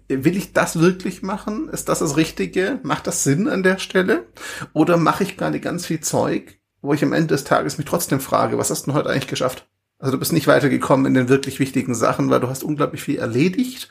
will 0.07 0.37
ich 0.37 0.53
das 0.53 0.79
wirklich 0.79 1.21
machen? 1.21 1.69
Ist 1.69 1.89
das 1.89 1.99
das 1.99 2.17
Richtige? 2.17 2.79
Macht 2.83 3.07
das 3.07 3.23
Sinn 3.23 3.47
an 3.47 3.63
der 3.63 3.79
Stelle? 3.79 4.27
Oder 4.73 4.97
mache 4.97 5.23
ich 5.23 5.37
gerade 5.37 5.59
ganz 5.59 5.85
viel 5.85 5.99
Zeug, 5.99 6.59
wo 6.81 6.93
ich 6.93 7.03
am 7.03 7.13
Ende 7.13 7.27
des 7.27 7.43
Tages 7.43 7.77
mich 7.77 7.85
trotzdem 7.85 8.19
frage, 8.19 8.57
was 8.57 8.69
hast 8.69 8.87
du 8.87 8.93
heute 8.93 9.09
eigentlich 9.09 9.27
geschafft? 9.27 9.67
Also 9.99 10.13
du 10.13 10.19
bist 10.19 10.33
nicht 10.33 10.47
weitergekommen 10.47 11.05
in 11.05 11.13
den 11.13 11.29
wirklich 11.29 11.59
wichtigen 11.59 11.93
Sachen, 11.93 12.29
weil 12.29 12.39
du 12.39 12.47
hast 12.47 12.63
unglaublich 12.63 13.03
viel 13.03 13.19
erledigt. 13.19 13.89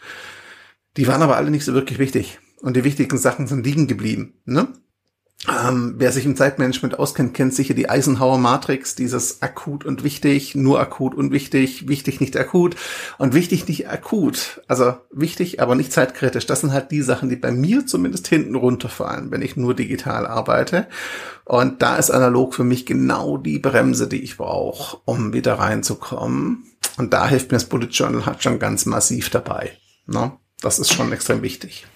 Die 0.97 1.07
waren 1.07 1.23
aber 1.23 1.37
alle 1.37 1.51
nicht 1.51 1.65
so 1.65 1.73
wirklich 1.73 1.99
wichtig. 1.99 2.41
Und 2.61 2.77
die 2.77 2.85
wichtigen 2.85 3.17
Sachen 3.17 3.47
sind 3.47 3.65
liegen 3.65 3.87
geblieben. 3.87 4.35
Ne? 4.45 4.69
Ähm, 5.49 5.95
wer 5.97 6.13
sich 6.13 6.27
im 6.27 6.37
Zeitmanagement 6.37 6.99
auskennt, 6.99 7.33
kennt 7.33 7.55
sicher 7.55 7.73
die 7.73 7.89
Eisenhower 7.89 8.37
Matrix, 8.37 8.95
dieses 8.95 9.41
akut 9.41 9.87
und 9.87 10.05
wichtig, 10.05 10.55
nur 10.55 10.79
akut 10.81 11.15
und 11.15 11.33
wichtig, 11.33 11.89
wichtig 11.89 12.21
nicht 12.21 12.37
akut 12.37 12.77
und 13.17 13.33
wichtig 13.33 13.67
nicht 13.67 13.89
akut. 13.89 14.61
Also 14.69 14.97
wichtig, 15.11 15.63
aber 15.63 15.77
nicht 15.77 15.93
zeitkritisch. 15.93 16.45
Das 16.45 16.61
sind 16.61 16.73
halt 16.73 16.91
die 16.91 17.01
Sachen, 17.01 17.31
die 17.31 17.37
bei 17.37 17.53
mir 17.53 17.87
zumindest 17.87 18.29
hinten 18.29 18.55
runterfallen, 18.55 19.31
wenn 19.31 19.41
ich 19.41 19.57
nur 19.57 19.75
digital 19.75 20.27
arbeite. 20.27 20.89
Und 21.47 21.81
da 21.81 21.97
ist 21.97 22.11
analog 22.11 22.55
für 22.55 22.65
mich 22.65 22.85
genau 22.85 23.39
die 23.39 23.59
Bremse, 23.59 24.09
die 24.09 24.23
ich 24.23 24.37
brauche, 24.37 24.99
um 25.07 25.33
wieder 25.33 25.55
reinzukommen. 25.55 26.65
Und 26.99 27.15
da 27.15 27.27
hilft 27.27 27.51
mir 27.51 27.57
das 27.57 27.69
Bullet 27.69 27.87
Journal 27.87 28.27
halt 28.27 28.43
schon 28.43 28.59
ganz 28.59 28.85
massiv 28.85 29.31
dabei. 29.31 29.73
Ne? 30.07 30.33
Das 30.61 30.79
ist 30.79 30.93
schon 30.93 31.13
extrem 31.13 31.41
wichtig. 31.41 31.87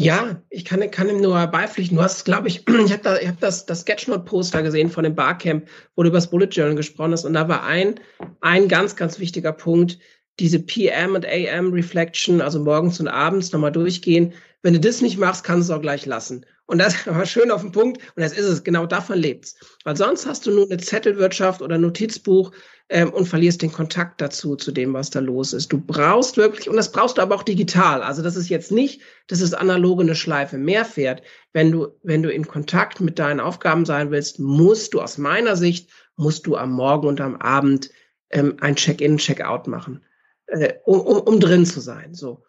Ja, 0.00 0.42
ich 0.48 0.64
kann, 0.64 0.90
kann 0.90 1.10
ihm 1.10 1.20
nur 1.20 1.46
beipflichten. 1.48 1.98
Du 1.98 2.02
hast, 2.02 2.24
glaube 2.24 2.48
ich, 2.48 2.66
ich 2.86 2.90
habe 2.90 3.02
da, 3.02 3.18
ich 3.18 3.28
hab 3.28 3.38
das, 3.38 3.66
das 3.66 3.82
Sketchnote-Poster 3.82 4.62
gesehen 4.62 4.88
von 4.88 5.04
dem 5.04 5.14
Barcamp, 5.14 5.68
wo 5.94 6.02
du 6.02 6.08
über 6.08 6.16
das 6.16 6.30
Bullet 6.30 6.46
Journal 6.46 6.74
gesprochen 6.74 7.12
hast. 7.12 7.26
Und 7.26 7.34
da 7.34 7.48
war 7.48 7.64
ein, 7.64 8.00
ein 8.40 8.66
ganz, 8.68 8.96
ganz 8.96 9.18
wichtiger 9.18 9.52
Punkt, 9.52 9.98
diese 10.38 10.58
PM 10.58 11.16
und 11.16 11.26
AM 11.26 11.74
Reflection, 11.74 12.40
also 12.40 12.64
morgens 12.64 12.98
und 12.98 13.08
abends 13.08 13.52
nochmal 13.52 13.72
durchgehen. 13.72 14.32
Wenn 14.62 14.74
du 14.74 14.80
das 14.80 15.00
nicht 15.00 15.18
machst, 15.18 15.44
kannst 15.44 15.68
du 15.68 15.72
es 15.72 15.78
auch 15.78 15.82
gleich 15.82 16.06
lassen. 16.06 16.44
Und 16.66 16.78
das 16.78 17.06
war 17.06 17.26
schön 17.26 17.50
auf 17.50 17.62
den 17.62 17.72
Punkt. 17.72 17.98
Und 18.14 18.22
das 18.22 18.32
ist 18.32 18.44
es. 18.44 18.62
Genau 18.62 18.86
davon 18.86 19.18
lebt's. 19.18 19.56
Weil 19.84 19.96
sonst 19.96 20.26
hast 20.26 20.46
du 20.46 20.50
nur 20.50 20.66
eine 20.70 20.78
Zettelwirtschaft 20.78 21.62
oder 21.62 21.78
Notizbuch, 21.78 22.52
ähm, 22.90 23.12
und 23.12 23.26
verlierst 23.26 23.62
den 23.62 23.72
Kontakt 23.72 24.20
dazu, 24.20 24.56
zu 24.56 24.72
dem, 24.72 24.92
was 24.92 25.10
da 25.10 25.20
los 25.20 25.52
ist. 25.52 25.72
Du 25.72 25.80
brauchst 25.80 26.36
wirklich, 26.36 26.68
und 26.68 26.76
das 26.76 26.90
brauchst 26.90 27.18
du 27.18 27.22
aber 27.22 27.36
auch 27.36 27.44
digital. 27.44 28.02
Also 28.02 28.20
das 28.20 28.34
ist 28.34 28.48
jetzt 28.48 28.72
nicht, 28.72 29.00
dass 29.28 29.40
es 29.40 29.54
analoge 29.54 30.02
eine 30.02 30.16
Schleife 30.16 30.58
mehr 30.58 30.84
fährt. 30.84 31.22
Wenn 31.52 31.70
du, 31.70 31.88
wenn 32.02 32.24
du 32.24 32.32
in 32.32 32.48
Kontakt 32.48 33.00
mit 33.00 33.20
deinen 33.20 33.38
Aufgaben 33.38 33.84
sein 33.86 34.10
willst, 34.10 34.40
musst 34.40 34.92
du 34.92 35.00
aus 35.00 35.18
meiner 35.18 35.56
Sicht, 35.56 35.88
musst 36.16 36.46
du 36.48 36.56
am 36.56 36.72
Morgen 36.72 37.06
und 37.06 37.20
am 37.20 37.36
Abend 37.36 37.90
ähm, 38.30 38.56
ein 38.60 38.74
Check-in, 38.74 39.18
Check-out 39.18 39.68
machen, 39.68 40.04
äh, 40.46 40.74
um, 40.84 41.00
um, 41.00 41.18
um 41.20 41.40
drin 41.40 41.66
zu 41.66 41.78
sein. 41.78 42.14
So. 42.14 42.42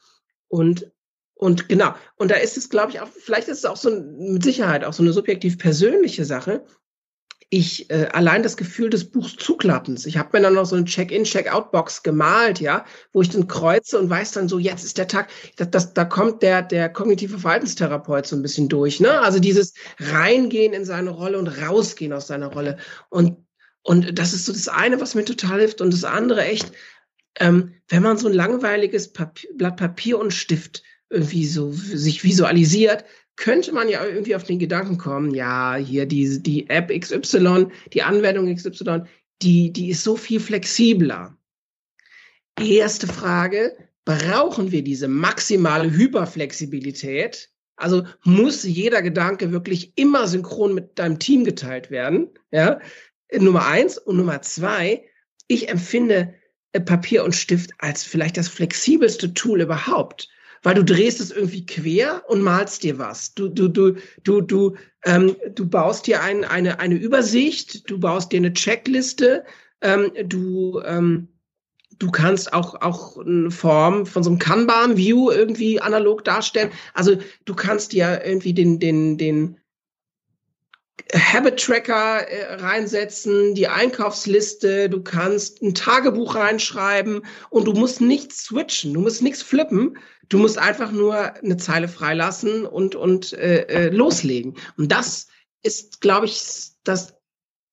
Und 0.47 0.91
und 1.41 1.67
genau, 1.67 1.95
und 2.17 2.29
da 2.29 2.35
ist 2.35 2.55
es, 2.55 2.69
glaube 2.69 2.91
ich, 2.91 3.01
auch, 3.01 3.07
vielleicht 3.07 3.47
ist 3.47 3.57
es 3.59 3.65
auch 3.65 3.75
so 3.75 3.89
mit 3.89 4.43
Sicherheit 4.43 4.85
auch 4.85 4.93
so 4.93 5.01
eine 5.01 5.11
subjektiv 5.11 5.57
persönliche 5.57 6.23
Sache 6.23 6.63
ich 7.53 7.89
äh, 7.89 8.07
allein 8.13 8.43
das 8.43 8.55
Gefühl 8.55 8.89
des 8.89 9.11
Buchzuklappens. 9.11 10.05
Ich 10.05 10.17
habe 10.17 10.29
mir 10.31 10.41
dann 10.41 10.53
noch 10.53 10.65
so 10.65 10.77
eine 10.77 10.85
Check-in, 10.85 11.25
Check-out-Box 11.25 12.01
gemalt, 12.01 12.61
ja, 12.61 12.85
wo 13.11 13.21
ich 13.21 13.29
dann 13.29 13.49
kreuze 13.49 13.99
und 13.99 14.09
weiß 14.09 14.31
dann 14.31 14.47
so, 14.47 14.57
jetzt 14.57 14.85
ist 14.85 14.97
der 14.97 15.09
Tag, 15.09 15.29
das, 15.57 15.69
das, 15.69 15.93
da 15.93 16.05
kommt 16.05 16.43
der, 16.43 16.61
der 16.61 16.87
kognitive 16.87 17.39
Verhaltenstherapeut 17.39 18.25
so 18.25 18.37
ein 18.37 18.41
bisschen 18.41 18.69
durch, 18.69 19.01
ne? 19.01 19.19
Also 19.19 19.39
dieses 19.39 19.73
Reingehen 19.99 20.71
in 20.71 20.85
seine 20.85 21.09
Rolle 21.09 21.37
und 21.37 21.47
rausgehen 21.47 22.13
aus 22.13 22.27
seiner 22.27 22.53
Rolle. 22.53 22.77
Und, 23.09 23.35
und 23.83 24.17
das 24.17 24.31
ist 24.31 24.45
so 24.45 24.53
das 24.53 24.69
eine, 24.69 25.01
was 25.01 25.13
mir 25.13 25.25
total 25.25 25.59
hilft. 25.59 25.81
Und 25.81 25.91
das 25.91 26.05
andere 26.05 26.45
echt, 26.45 26.71
ähm, 27.37 27.73
wenn 27.89 28.01
man 28.01 28.17
so 28.17 28.29
ein 28.29 28.33
langweiliges 28.33 29.11
Papier, 29.11 29.49
Blatt 29.55 29.75
Papier 29.75 30.19
und 30.19 30.33
Stift 30.33 30.83
irgendwie 31.11 31.45
so 31.45 31.71
sich 31.71 32.23
visualisiert, 32.23 33.05
könnte 33.35 33.73
man 33.73 33.89
ja 33.89 34.05
irgendwie 34.05 34.35
auf 34.35 34.43
den 34.43 34.59
Gedanken 34.59 34.97
kommen, 34.97 35.33
ja, 35.33 35.75
hier 35.75 36.05
die, 36.05 36.41
die 36.41 36.69
App 36.69 36.89
XY, 36.89 37.67
die 37.93 38.03
Anwendung 38.03 38.53
XY, 38.53 39.03
die, 39.41 39.73
die 39.73 39.89
ist 39.89 40.03
so 40.03 40.15
viel 40.15 40.39
flexibler. 40.39 41.37
Erste 42.59 43.07
Frage, 43.07 43.75
brauchen 44.05 44.71
wir 44.71 44.83
diese 44.83 45.07
maximale 45.07 45.91
Hyperflexibilität? 45.91 47.49
Also 47.75 48.05
muss 48.23 48.63
jeder 48.63 49.01
Gedanke 49.01 49.51
wirklich 49.51 49.97
immer 49.97 50.27
synchron 50.27 50.73
mit 50.73 50.99
deinem 50.99 51.17
Team 51.17 51.43
geteilt 51.43 51.89
werden? 51.89 52.29
Ja, 52.51 52.79
Nummer 53.33 53.65
eins 53.65 53.97
und 53.97 54.17
Nummer 54.17 54.41
zwei, 54.41 55.05
ich 55.47 55.69
empfinde 55.69 56.35
Papier 56.85 57.23
und 57.23 57.35
Stift 57.35 57.71
als 57.79 58.03
vielleicht 58.03 58.37
das 58.37 58.47
flexibelste 58.47 59.33
Tool 59.33 59.61
überhaupt 59.61 60.29
weil 60.63 60.75
du 60.75 60.83
drehst 60.83 61.19
es 61.19 61.31
irgendwie 61.31 61.65
quer 61.65 62.23
und 62.27 62.41
malst 62.41 62.83
dir 62.83 62.99
was. 62.99 63.33
Du, 63.33 63.47
du, 63.47 63.67
du, 63.67 63.95
du, 64.23 64.41
du, 64.41 64.75
ähm, 65.05 65.35
du 65.55 65.67
baust 65.67 66.07
dir 66.07 66.21
ein, 66.21 66.43
eine, 66.43 66.79
eine 66.79 66.95
Übersicht, 66.95 67.89
du 67.89 67.99
baust 67.99 68.31
dir 68.31 68.37
eine 68.37 68.53
Checkliste, 68.53 69.43
ähm, 69.81 70.11
du, 70.25 70.81
ähm, 70.85 71.29
du 71.97 72.11
kannst 72.11 72.53
auch, 72.53 72.81
auch 72.81 73.17
eine 73.17 73.51
Form 73.51 74.05
von 74.05 74.23
so 74.23 74.29
einem 74.29 74.39
Kanban-View 74.39 75.31
irgendwie 75.31 75.79
analog 75.79 76.23
darstellen. 76.23 76.71
Also 76.93 77.17
du 77.45 77.55
kannst 77.55 77.93
dir 77.93 78.21
irgendwie 78.23 78.53
den, 78.53 78.79
den, 78.79 79.17
den, 79.17 79.57
Habit 81.13 81.59
Tracker 81.59 82.27
äh, 82.27 82.55
reinsetzen, 82.55 83.55
die 83.55 83.67
Einkaufsliste, 83.67 84.89
du 84.89 85.01
kannst 85.01 85.61
ein 85.61 85.73
Tagebuch 85.73 86.35
reinschreiben 86.35 87.25
und 87.49 87.65
du 87.65 87.73
musst 87.73 88.01
nichts 88.01 88.45
switchen, 88.45 88.93
du 88.93 89.01
musst 89.01 89.21
nichts 89.21 89.41
flippen, 89.41 89.97
du 90.29 90.37
musst 90.37 90.57
einfach 90.57 90.91
nur 90.91 91.15
eine 91.35 91.57
Zeile 91.57 91.87
freilassen 91.87 92.65
und, 92.65 92.95
und 92.95 93.33
äh, 93.33 93.63
äh, 93.63 93.89
loslegen. 93.89 94.57
Und 94.77 94.91
das 94.91 95.27
ist, 95.63 96.01
glaube 96.01 96.27
ich, 96.27 96.71
das, 96.83 97.15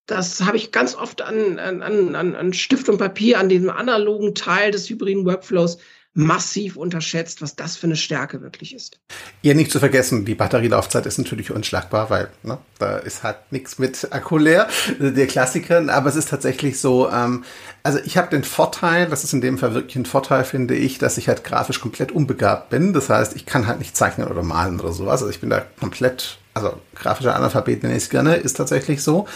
das 0.06 0.40
habe 0.42 0.56
ich 0.56 0.72
ganz 0.72 0.94
oft 0.94 1.22
an, 1.22 1.58
an, 1.58 1.82
an, 1.82 2.34
an 2.34 2.52
Stift 2.52 2.88
und 2.88 2.98
Papier, 2.98 3.38
an 3.38 3.48
diesem 3.48 3.70
analogen 3.70 4.34
Teil 4.34 4.70
des 4.70 4.88
hybriden 4.90 5.24
Workflows 5.26 5.78
massiv 6.18 6.76
unterschätzt, 6.76 7.42
was 7.42 7.54
das 7.54 7.76
für 7.76 7.86
eine 7.86 7.94
Stärke 7.94 8.42
wirklich 8.42 8.74
ist. 8.74 8.98
Ja, 9.42 9.54
nicht 9.54 9.70
zu 9.70 9.78
vergessen, 9.78 10.24
die 10.24 10.34
Batterielaufzeit 10.34 11.06
ist 11.06 11.16
natürlich 11.16 11.52
unschlagbar, 11.52 12.10
weil 12.10 12.28
ne, 12.42 12.58
da 12.80 12.96
ist 12.96 13.22
halt 13.22 13.36
nichts 13.52 13.78
mit 13.78 14.08
Akku 14.10 14.36
leer, 14.36 14.66
der 14.98 15.28
Klassiker. 15.28 15.88
Aber 15.88 16.08
es 16.08 16.16
ist 16.16 16.28
tatsächlich 16.28 16.80
so, 16.80 17.08
ähm, 17.08 17.44
also 17.84 18.00
ich 18.04 18.16
habe 18.16 18.30
den 18.30 18.42
Vorteil, 18.42 19.06
das 19.06 19.22
ist 19.22 19.32
in 19.32 19.40
dem 19.40 19.58
Fall 19.58 19.74
wirklich 19.74 19.94
ein 19.94 20.06
Vorteil, 20.06 20.42
finde 20.42 20.74
ich, 20.74 20.98
dass 20.98 21.18
ich 21.18 21.28
halt 21.28 21.44
grafisch 21.44 21.80
komplett 21.80 22.10
unbegabt 22.10 22.70
bin. 22.70 22.92
Das 22.92 23.10
heißt, 23.10 23.36
ich 23.36 23.46
kann 23.46 23.68
halt 23.68 23.78
nicht 23.78 23.96
zeichnen 23.96 24.26
oder 24.26 24.42
malen 24.42 24.80
oder 24.80 24.92
sowas. 24.92 25.22
Also 25.22 25.30
ich 25.30 25.38
bin 25.38 25.50
da 25.50 25.64
komplett 25.78 26.38
also 26.58 26.80
grafischer 26.94 27.36
Analphabet 27.36 27.82
nenne 27.82 27.96
ich 27.96 28.04
es 28.04 28.10
gerne, 28.10 28.36
ist 28.36 28.54
tatsächlich 28.54 29.02
so. 29.02 29.26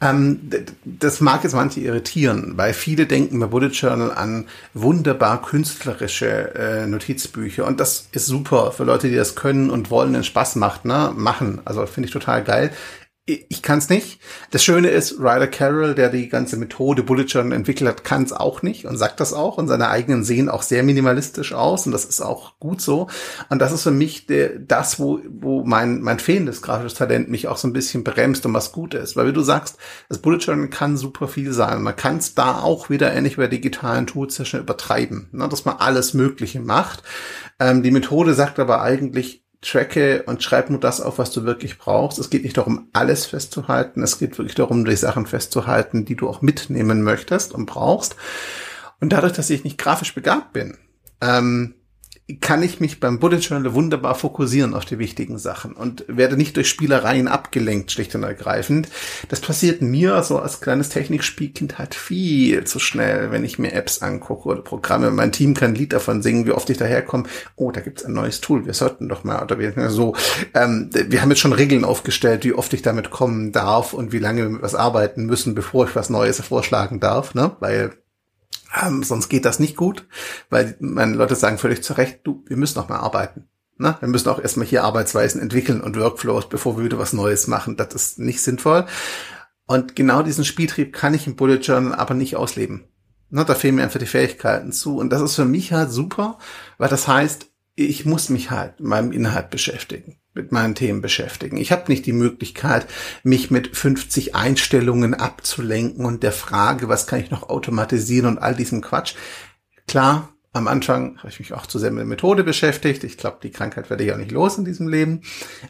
Ähm, 0.00 0.40
das 0.84 1.20
mag 1.20 1.44
jetzt 1.44 1.54
manche 1.54 1.80
irritieren, 1.80 2.52
weil 2.56 2.72
viele 2.72 3.06
denken 3.06 3.40
bei 3.40 3.46
Bullet 3.46 3.68
Journal 3.68 4.12
an 4.12 4.46
wunderbar 4.74 5.42
künstlerische 5.42 6.54
äh, 6.54 6.86
Notizbücher 6.86 7.66
und 7.66 7.80
das 7.80 8.08
ist 8.12 8.26
super 8.26 8.72
für 8.72 8.84
Leute, 8.84 9.08
die 9.08 9.16
das 9.16 9.34
können 9.34 9.70
und 9.70 9.90
wollen, 9.90 10.12
den 10.12 10.24
Spaß 10.24 10.56
macht, 10.56 10.84
ne, 10.84 11.12
machen. 11.14 11.60
Also 11.64 11.86
finde 11.86 12.06
ich 12.08 12.12
total 12.12 12.44
geil 12.44 12.70
ich 13.28 13.62
kann 13.62 13.78
es 13.78 13.90
nicht. 13.90 14.20
Das 14.50 14.64
Schöne 14.64 14.88
ist, 14.88 15.18
Ryder 15.18 15.46
Carroll, 15.46 15.94
der 15.94 16.08
die 16.08 16.28
ganze 16.28 16.56
Methode 16.56 17.02
Bullet 17.02 17.24
Journal 17.24 17.52
entwickelt 17.52 17.88
hat, 17.88 18.04
kann 18.04 18.22
es 18.22 18.32
auch 18.32 18.62
nicht 18.62 18.86
und 18.86 18.96
sagt 18.96 19.20
das 19.20 19.34
auch. 19.34 19.58
Und 19.58 19.68
seine 19.68 19.88
eigenen 19.88 20.24
sehen 20.24 20.48
auch 20.48 20.62
sehr 20.62 20.82
minimalistisch 20.82 21.52
aus 21.52 21.84
und 21.84 21.92
das 21.92 22.06
ist 22.06 22.22
auch 22.22 22.58
gut 22.58 22.80
so. 22.80 23.08
Und 23.50 23.60
das 23.60 23.72
ist 23.72 23.82
für 23.82 23.90
mich 23.90 24.26
der, 24.26 24.58
das, 24.58 24.98
wo, 24.98 25.20
wo 25.28 25.64
mein, 25.64 26.00
mein 26.00 26.18
fehlendes 26.18 26.62
grafisches 26.62 26.94
Talent 26.94 27.28
mich 27.28 27.48
auch 27.48 27.58
so 27.58 27.68
ein 27.68 27.74
bisschen 27.74 28.02
bremst 28.02 28.46
und 28.46 28.54
was 28.54 28.72
gut 28.72 28.94
ist. 28.94 29.16
Weil 29.16 29.26
wie 29.26 29.32
du 29.32 29.42
sagst, 29.42 29.76
das 30.08 30.18
Bullet 30.18 30.38
Journal 30.38 30.68
kann 30.68 30.96
super 30.96 31.28
viel 31.28 31.52
sein. 31.52 31.82
Man 31.82 31.96
kann 31.96 32.16
es 32.16 32.34
da 32.34 32.60
auch 32.60 32.88
wieder 32.88 33.12
ähnlich 33.12 33.36
bei 33.36 33.46
digitalen 33.46 34.06
Tools 34.06 34.38
ja 34.38 34.46
schon 34.46 34.60
übertreiben, 34.60 35.28
ne? 35.32 35.48
dass 35.48 35.66
man 35.66 35.76
alles 35.76 36.14
Mögliche 36.14 36.60
macht. 36.60 37.02
Ähm, 37.60 37.82
die 37.82 37.90
Methode 37.90 38.34
sagt 38.34 38.58
aber 38.58 38.80
eigentlich, 38.80 39.44
tracke 39.60 40.22
und 40.24 40.42
schreib 40.42 40.70
nur 40.70 40.80
das 40.80 41.00
auf, 41.00 41.18
was 41.18 41.32
du 41.32 41.44
wirklich 41.44 41.78
brauchst. 41.78 42.18
Es 42.18 42.30
geht 42.30 42.44
nicht 42.44 42.56
darum, 42.56 42.88
alles 42.92 43.26
festzuhalten. 43.26 44.02
Es 44.02 44.18
geht 44.18 44.38
wirklich 44.38 44.54
darum, 44.54 44.84
die 44.84 44.96
Sachen 44.96 45.26
festzuhalten, 45.26 46.04
die 46.04 46.16
du 46.16 46.28
auch 46.28 46.42
mitnehmen 46.42 47.02
möchtest 47.02 47.52
und 47.52 47.66
brauchst. 47.66 48.16
Und 49.00 49.12
dadurch, 49.12 49.32
dass 49.32 49.50
ich 49.50 49.64
nicht 49.64 49.78
grafisch 49.78 50.14
begabt 50.14 50.52
bin, 50.52 50.76
ähm, 51.20 51.74
kann 52.40 52.62
ich 52.62 52.78
mich 52.78 53.00
beim 53.00 53.18
Bullet 53.18 53.38
Journal 53.38 53.72
wunderbar 53.72 54.14
fokussieren 54.14 54.74
auf 54.74 54.84
die 54.84 54.98
wichtigen 54.98 55.38
Sachen 55.38 55.72
und 55.72 56.04
werde 56.08 56.36
nicht 56.36 56.56
durch 56.56 56.68
Spielereien 56.68 57.26
abgelenkt, 57.26 57.90
schlicht 57.90 58.14
und 58.14 58.22
ergreifend. 58.22 58.88
Das 59.30 59.40
passiert 59.40 59.80
mir 59.80 60.22
so 60.22 60.38
als 60.38 60.60
kleines 60.60 60.90
Technikspielkind 60.90 61.78
halt 61.78 61.94
viel 61.94 62.64
zu 62.64 62.78
schnell, 62.78 63.30
wenn 63.30 63.44
ich 63.44 63.58
mir 63.58 63.72
Apps 63.72 64.02
angucke 64.02 64.48
oder 64.48 64.60
Programme. 64.60 65.10
Mein 65.10 65.32
Team 65.32 65.54
kann 65.54 65.70
ein 65.70 65.74
Lied 65.74 65.94
davon 65.94 66.22
singen, 66.22 66.44
wie 66.44 66.52
oft 66.52 66.68
ich 66.68 66.76
daherkomme. 66.76 67.24
Oh, 67.56 67.70
da 67.70 67.80
gibt's 67.80 68.04
ein 68.04 68.12
neues 68.12 68.42
Tool, 68.42 68.66
wir 68.66 68.74
sollten 68.74 69.08
doch 69.08 69.24
mal, 69.24 69.42
oder 69.42 69.58
wir 69.58 69.90
so. 69.90 70.14
Ähm, 70.52 70.90
wir 70.92 71.22
haben 71.22 71.30
jetzt 71.30 71.40
schon 71.40 71.52
Regeln 71.54 71.84
aufgestellt, 71.84 72.44
wie 72.44 72.52
oft 72.52 72.74
ich 72.74 72.82
damit 72.82 73.10
kommen 73.10 73.52
darf 73.52 73.94
und 73.94 74.12
wie 74.12 74.18
lange 74.18 74.42
wir 74.42 74.50
mit 74.50 74.62
was 74.62 74.74
arbeiten 74.74 75.24
müssen, 75.24 75.54
bevor 75.54 75.88
ich 75.88 75.96
was 75.96 76.10
Neues 76.10 76.40
vorschlagen 76.40 77.00
darf, 77.00 77.34
ne? 77.34 77.56
Weil 77.60 77.92
ähm, 78.74 79.02
sonst 79.02 79.28
geht 79.28 79.44
das 79.44 79.58
nicht 79.58 79.76
gut, 79.76 80.06
weil 80.50 80.76
meine 80.80 81.14
Leute 81.14 81.36
sagen 81.36 81.58
völlig 81.58 81.82
zu 81.82 81.94
Recht, 81.94 82.20
du, 82.24 82.44
wir 82.46 82.56
müssen 82.56 82.78
noch 82.78 82.88
mal 82.88 82.98
arbeiten. 82.98 83.48
Ne? 83.76 83.96
Wir 84.00 84.08
müssen 84.08 84.28
auch 84.28 84.40
erstmal 84.40 84.66
hier 84.66 84.84
Arbeitsweisen 84.84 85.40
entwickeln 85.40 85.80
und 85.80 85.98
Workflows, 85.98 86.48
bevor 86.48 86.76
wir 86.76 86.84
wieder 86.84 86.98
was 86.98 87.12
Neues 87.12 87.46
machen. 87.46 87.76
Das 87.76 87.94
ist 87.94 88.18
nicht 88.18 88.42
sinnvoll. 88.42 88.86
Und 89.66 89.94
genau 89.96 90.22
diesen 90.22 90.44
Spieltrieb 90.44 90.92
kann 90.92 91.14
ich 91.14 91.26
im 91.26 91.36
Bullet 91.36 91.58
Journal 91.58 91.94
aber 91.94 92.14
nicht 92.14 92.36
ausleben. 92.36 92.88
Ne? 93.30 93.44
Da 93.44 93.54
fehlen 93.54 93.76
mir 93.76 93.84
einfach 93.84 94.00
die 94.00 94.06
Fähigkeiten 94.06 94.72
zu. 94.72 94.98
Und 94.98 95.10
das 95.10 95.22
ist 95.22 95.36
für 95.36 95.44
mich 95.44 95.72
halt 95.72 95.90
super, 95.90 96.38
weil 96.76 96.88
das 96.88 97.06
heißt, 97.06 97.46
ich 97.74 98.04
muss 98.04 98.28
mich 98.28 98.50
halt 98.50 98.80
mit 98.80 98.88
meinem 98.88 99.12
Inhalt 99.12 99.50
beschäftigen 99.50 100.17
mit 100.38 100.52
meinen 100.52 100.76
Themen 100.76 101.02
beschäftigen. 101.02 101.56
Ich 101.56 101.72
habe 101.72 101.90
nicht 101.90 102.06
die 102.06 102.12
Möglichkeit, 102.12 102.86
mich 103.24 103.50
mit 103.50 103.76
50 103.76 104.36
Einstellungen 104.36 105.14
abzulenken 105.14 106.06
und 106.06 106.22
der 106.22 106.32
Frage, 106.32 106.88
was 106.88 107.06
kann 107.06 107.20
ich 107.20 107.30
noch 107.30 107.48
automatisieren 107.48 108.26
und 108.26 108.38
all 108.38 108.54
diesem 108.54 108.80
Quatsch. 108.80 109.14
Klar, 109.88 110.28
am 110.52 110.68
Anfang 110.68 111.18
habe 111.18 111.28
ich 111.28 111.40
mich 111.40 111.52
auch 111.52 111.66
zu 111.66 111.78
sehr 111.78 111.90
mit 111.90 111.98
der 111.98 112.06
Methode 112.06 112.44
beschäftigt. 112.44 113.02
Ich 113.02 113.18
glaube, 113.18 113.38
die 113.42 113.50
Krankheit 113.50 113.90
werde 113.90 114.04
ich 114.04 114.12
auch 114.12 114.16
nicht 114.16 114.30
los 114.30 114.56
in 114.56 114.64
diesem 114.64 114.86
Leben. 114.88 115.22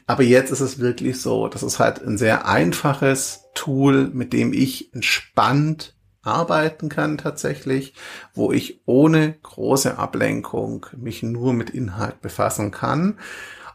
Aber 0.06 0.22
jetzt 0.22 0.52
ist 0.52 0.60
es 0.60 0.78
wirklich 0.78 1.20
so, 1.20 1.48
das 1.48 1.62
ist 1.62 1.78
halt 1.78 2.02
ein 2.06 2.18
sehr 2.18 2.46
einfaches 2.46 3.44
Tool, 3.54 4.08
mit 4.12 4.34
dem 4.34 4.52
ich 4.52 4.92
entspannt 4.92 5.94
arbeiten 6.22 6.90
kann 6.90 7.16
tatsächlich, 7.16 7.94
wo 8.34 8.52
ich 8.52 8.82
ohne 8.84 9.32
große 9.42 9.98
Ablenkung 9.98 10.87
mich 10.96 11.22
nur 11.22 11.54
mit 11.54 11.70
Inhalt 11.70 12.20
befassen 12.20 12.70
kann. 12.70 13.18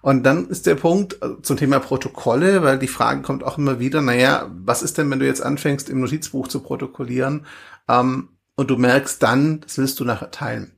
Und 0.03 0.23
dann 0.23 0.49
ist 0.49 0.67
der 0.67 0.75
Punkt 0.75 1.23
äh, 1.23 1.41
zum 1.41 1.55
Thema 1.55 1.79
Protokolle, 1.79 2.61
weil 2.61 2.77
die 2.77 2.89
Frage 2.89 3.21
kommt 3.21 3.41
auch 3.41 3.57
immer 3.57 3.79
wieder, 3.79 4.01
naja, 4.01 4.51
was 4.53 4.83
ist 4.83 4.97
denn, 4.97 5.09
wenn 5.09 5.19
du 5.19 5.25
jetzt 5.25 5.41
anfängst, 5.41 5.89
im 5.89 6.01
Notizbuch 6.01 6.49
zu 6.49 6.59
protokollieren 6.59 7.45
ähm, 7.87 8.27
und 8.57 8.69
du 8.69 8.75
merkst 8.75 9.23
dann, 9.23 9.61
das 9.61 9.77
willst 9.77 10.01
du 10.01 10.03
nachher 10.03 10.29
teilen. 10.29 10.72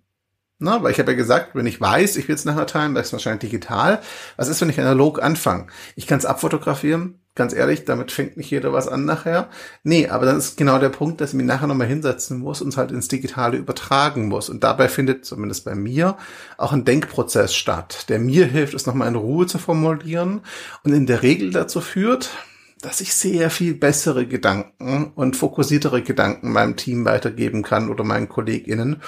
Na, 0.58 0.82
weil 0.82 0.92
ich 0.92 1.00
habe 1.00 1.12
ja 1.12 1.18
gesagt, 1.18 1.50
wenn 1.54 1.66
ich 1.66 1.82
weiß, 1.82 2.16
ich 2.16 2.30
will 2.30 2.36
es 2.36 2.46
nachher 2.46 2.66
teilen, 2.66 2.96
das 2.96 3.08
ist 3.08 3.14
wahrscheinlich 3.14 3.42
digital. 3.42 4.02
Was 4.38 4.48
ist, 4.48 4.62
wenn 4.62 4.70
ich 4.70 4.80
analog 4.80 5.22
anfange? 5.22 5.68
Ich 5.98 6.08
kann 6.08 6.18
es 6.18 6.26
abfotografieren, 6.26 7.20
ganz 7.36 7.54
ehrlich, 7.54 7.84
damit 7.84 8.14
fängt 8.14 8.38
nicht 8.38 8.50
jeder 8.50 8.72
was 8.72 8.88
an 8.88 9.04
nachher. 9.04 9.50
Nee, 9.84 10.08
aber 10.08 10.26
dann 10.26 10.38
ist 10.38 10.56
genau 10.56 10.80
der 10.80 10.90
Punkt, 10.90 11.20
dass 11.20 11.32
ich 11.32 11.36
mich 11.36 11.46
nachher 11.46 11.68
nochmal 11.68 11.88
hinsetzen 11.88 12.40
muss 12.40 12.62
und 12.62 12.70
es 12.70 12.78
halt 12.78 12.92
ins 12.92 13.10
Digitale 13.10 13.58
übertragen 13.58 14.30
muss. 14.30 14.50
Und 14.50 14.64
dabei 14.64 14.88
findet, 14.88 15.26
zumindest 15.26 15.66
bei 15.66 15.76
mir, 15.76 16.16
auch 16.58 16.72
ein 16.72 16.86
Denkprozess 16.86 17.54
statt, 17.54 18.06
der 18.08 18.20
mir 18.20 18.46
hilft, 18.46 18.74
es 18.74 18.86
nochmal 18.86 19.10
in 19.10 19.16
Ruhe 19.16 19.48
zu 19.48 19.58
formulieren 19.58 20.40
und 20.84 20.94
in 20.94 21.06
der 21.06 21.22
Regel 21.22 21.52
dazu 21.52 21.82
führt, 21.82 22.30
dass 22.86 23.02
ich 23.02 23.16
sehr 23.16 23.50
viel 23.50 23.74
bessere 23.74 24.28
Gedanken 24.28 25.12
und 25.16 25.36
fokussiertere 25.36 26.04
Gedanken 26.04 26.52
meinem 26.52 26.76
Team 26.76 27.04
weitergeben 27.04 27.64
kann 27.64 27.90
oder 27.90 28.04
meinen 28.04 28.30
KollegInnen, 28.30 29.02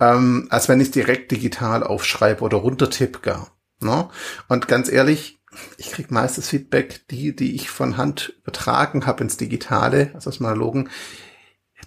ähm, 0.00 0.48
als 0.50 0.68
wenn 0.68 0.80
ich 0.80 0.88
es 0.88 0.90
direkt 0.90 1.30
digital 1.30 1.84
aufschreibe 1.84 2.42
oder 2.42 2.56
runtertippe 2.58 3.20
gar. 3.20 3.56
Ne? 3.80 4.08
Und 4.48 4.66
ganz 4.66 4.90
ehrlich, 4.90 5.40
ich 5.76 5.92
krieg 5.92 6.10
meistens 6.10 6.48
Feedback, 6.48 7.06
die, 7.08 7.36
die 7.36 7.54
ich 7.54 7.70
von 7.70 7.96
Hand 7.96 8.34
übertragen 8.42 9.06
habe 9.06 9.22
ins 9.22 9.36
Digitale, 9.36 10.10
also 10.12 10.28
aus 10.30 10.40
Analogen, 10.40 10.90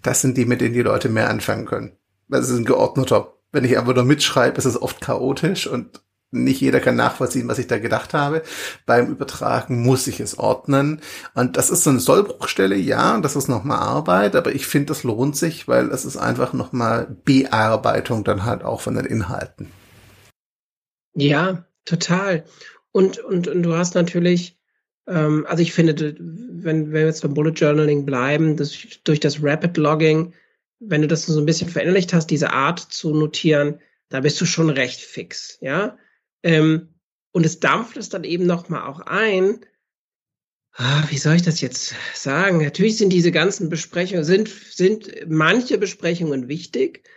das 0.01 0.21
sind 0.21 0.37
die, 0.37 0.45
mit 0.45 0.61
denen 0.61 0.73
die 0.73 0.81
Leute 0.81 1.09
mehr 1.09 1.29
anfangen 1.29 1.65
können. 1.65 1.97
Das 2.29 2.49
ist 2.49 2.57
ein 2.57 2.65
geordneter. 2.65 3.33
Wenn 3.51 3.65
ich 3.65 3.77
einfach 3.77 3.93
nur 3.93 4.05
mitschreibe, 4.05 4.57
ist 4.57 4.65
es 4.65 4.81
oft 4.81 5.01
chaotisch 5.01 5.67
und 5.67 6.03
nicht 6.33 6.61
jeder 6.61 6.79
kann 6.79 6.95
nachvollziehen, 6.95 7.47
was 7.47 7.59
ich 7.59 7.67
da 7.67 7.79
gedacht 7.79 8.13
habe. 8.13 8.43
Beim 8.85 9.07
Übertragen 9.07 9.81
muss 9.83 10.07
ich 10.07 10.19
es 10.19 10.37
ordnen. 10.37 11.01
Und 11.33 11.57
das 11.57 11.69
ist 11.69 11.83
so 11.83 11.89
eine 11.89 11.99
Sollbruchstelle, 11.99 12.75
ja, 12.75 13.19
das 13.19 13.35
ist 13.35 13.47
nochmal 13.47 13.79
Arbeit, 13.79 14.35
aber 14.35 14.53
ich 14.53 14.65
finde, 14.65 14.87
das 14.87 15.03
lohnt 15.03 15.37
sich, 15.37 15.67
weil 15.67 15.89
es 15.89 16.05
ist 16.05 16.17
einfach 16.17 16.53
nochmal 16.53 17.15
Bearbeitung 17.23 18.23
dann 18.23 18.45
halt 18.45 18.63
auch 18.63 18.81
von 18.81 18.95
den 18.95 19.05
Inhalten. 19.05 19.71
Ja, 21.15 21.65
total. 21.85 22.45
Und, 22.91 23.19
und, 23.19 23.47
und 23.47 23.63
du 23.63 23.75
hast 23.75 23.95
natürlich, 23.95 24.57
ähm, 25.07 25.45
also 25.47 25.61
ich 25.61 25.73
finde, 25.73 25.99
wenn, 25.99 26.63
wenn 26.63 26.93
wir 26.93 27.05
jetzt 27.05 27.21
beim 27.21 27.33
Bullet 27.33 27.51
Journaling 27.51 28.05
bleiben, 28.05 28.57
das, 28.57 28.75
durch 29.03 29.19
das 29.19 29.43
Rapid 29.43 29.77
Logging, 29.77 30.33
wenn 30.79 31.01
du 31.01 31.07
das 31.07 31.25
so 31.25 31.39
ein 31.39 31.45
bisschen 31.45 31.69
verinnerlicht 31.69 32.13
hast, 32.13 32.27
diese 32.27 32.51
Art 32.51 32.79
zu 32.79 33.13
notieren, 33.13 33.79
da 34.09 34.21
bist 34.21 34.39
du 34.39 34.45
schon 34.45 34.69
recht 34.69 35.01
fix, 35.01 35.57
ja. 35.61 35.97
Ähm, 36.43 36.89
und 37.31 37.45
es 37.45 37.59
dampft 37.59 37.97
es 37.97 38.09
dann 38.09 38.23
eben 38.23 38.45
nochmal 38.45 38.83
auch 38.83 38.99
ein. 38.99 39.65
Ah, 40.75 41.03
wie 41.09 41.17
soll 41.17 41.35
ich 41.35 41.41
das 41.41 41.61
jetzt 41.61 41.95
sagen? 42.13 42.63
Natürlich 42.63 42.97
sind 42.97 43.09
diese 43.09 43.31
ganzen 43.31 43.69
Besprechungen, 43.69 44.23
sind, 44.23 44.49
sind 44.49 45.11
manche 45.27 45.77
Besprechungen 45.77 46.47
wichtig. 46.47 47.07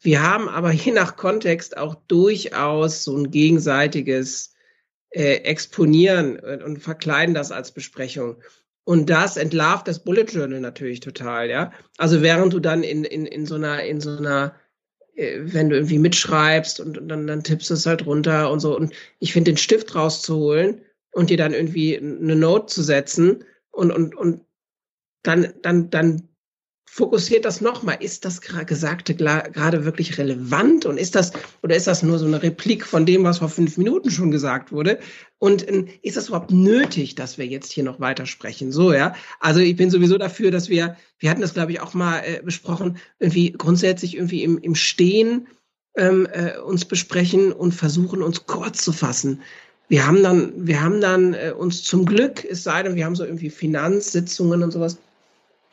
Wir 0.00 0.22
haben 0.22 0.48
aber 0.48 0.72
je 0.72 0.92
nach 0.92 1.16
Kontext 1.16 1.76
auch 1.76 1.94
durchaus 2.08 3.04
so 3.04 3.16
ein 3.16 3.30
gegenseitiges 3.30 4.54
äh, 5.10 5.36
exponieren 5.44 6.38
und 6.38 6.78
verkleiden 6.78 7.34
das 7.34 7.52
als 7.52 7.72
Besprechung. 7.72 8.42
Und 8.84 9.08
das 9.08 9.38
entlarvt 9.38 9.88
das 9.88 10.04
Bullet 10.04 10.24
Journal 10.24 10.60
natürlich 10.60 11.00
total, 11.00 11.48
ja. 11.48 11.72
Also 11.96 12.20
während 12.20 12.52
du 12.52 12.60
dann 12.60 12.82
in, 12.82 13.04
in, 13.04 13.24
in 13.24 13.46
so 13.46 13.54
einer, 13.54 13.82
in 13.82 14.00
so 14.00 14.16
einer, 14.16 14.54
wenn 15.16 15.70
du 15.70 15.76
irgendwie 15.76 15.98
mitschreibst 15.98 16.80
und, 16.80 16.98
und 16.98 17.08
dann, 17.08 17.26
dann 17.26 17.44
tippst 17.44 17.70
du 17.70 17.74
es 17.74 17.86
halt 17.86 18.06
runter 18.06 18.50
und 18.50 18.60
so. 18.60 18.76
Und 18.76 18.92
ich 19.20 19.32
finde, 19.32 19.52
den 19.52 19.56
Stift 19.56 19.94
rauszuholen 19.94 20.80
und 21.12 21.30
dir 21.30 21.36
dann 21.36 21.54
irgendwie 21.54 21.96
eine 21.96 22.36
Note 22.36 22.66
zu 22.66 22.82
setzen 22.82 23.44
und, 23.70 23.92
und, 23.92 24.14
und 24.16 24.40
dann, 25.22 25.54
dann, 25.62 25.90
dann 25.90 26.28
fokussiert 26.94 27.44
das 27.44 27.60
nochmal. 27.60 27.96
Ist 27.98 28.24
das 28.24 28.40
Gesagte 28.40 29.16
gerade 29.16 29.84
wirklich 29.84 30.16
relevant 30.16 30.86
und 30.86 30.96
ist 30.96 31.16
das, 31.16 31.32
oder 31.60 31.74
ist 31.74 31.88
das 31.88 32.04
nur 32.04 32.20
so 32.20 32.26
eine 32.26 32.40
Replik 32.40 32.86
von 32.86 33.04
dem, 33.04 33.24
was 33.24 33.38
vor 33.38 33.48
fünf 33.48 33.76
Minuten 33.76 34.12
schon 34.12 34.30
gesagt 34.30 34.70
wurde? 34.70 35.00
Und 35.40 35.68
ähm, 35.68 35.88
ist 36.02 36.16
das 36.16 36.28
überhaupt 36.28 36.52
nötig, 36.52 37.16
dass 37.16 37.36
wir 37.36 37.46
jetzt 37.46 37.72
hier 37.72 37.82
noch 37.82 37.98
weitersprechen? 37.98 38.70
So, 38.70 38.92
ja. 38.92 39.16
Also 39.40 39.58
ich 39.58 39.74
bin 39.74 39.90
sowieso 39.90 40.18
dafür, 40.18 40.52
dass 40.52 40.68
wir, 40.68 40.96
wir 41.18 41.30
hatten 41.30 41.40
das, 41.40 41.52
glaube 41.54 41.72
ich, 41.72 41.80
auch 41.80 41.94
mal 41.94 42.20
äh, 42.20 42.40
besprochen, 42.44 42.98
irgendwie 43.18 43.50
grundsätzlich 43.50 44.14
irgendwie 44.14 44.44
im, 44.44 44.58
im 44.58 44.76
Stehen 44.76 45.48
ähm, 45.96 46.28
äh, 46.30 46.58
uns 46.58 46.84
besprechen 46.84 47.52
und 47.52 47.72
versuchen, 47.72 48.22
uns 48.22 48.46
kurz 48.46 48.84
zu 48.84 48.92
fassen. 48.92 49.42
Wir 49.88 50.06
haben 50.06 50.22
dann, 50.22 50.52
wir 50.64 50.80
haben 50.80 51.00
dann 51.00 51.34
äh, 51.34 51.52
uns 51.58 51.82
zum 51.82 52.06
Glück, 52.06 52.44
es 52.44 52.62
sei 52.62 52.84
denn, 52.84 52.94
wir 52.94 53.04
haben 53.04 53.16
so 53.16 53.24
irgendwie 53.24 53.50
Finanzsitzungen 53.50 54.62
und 54.62 54.70
sowas, 54.70 54.98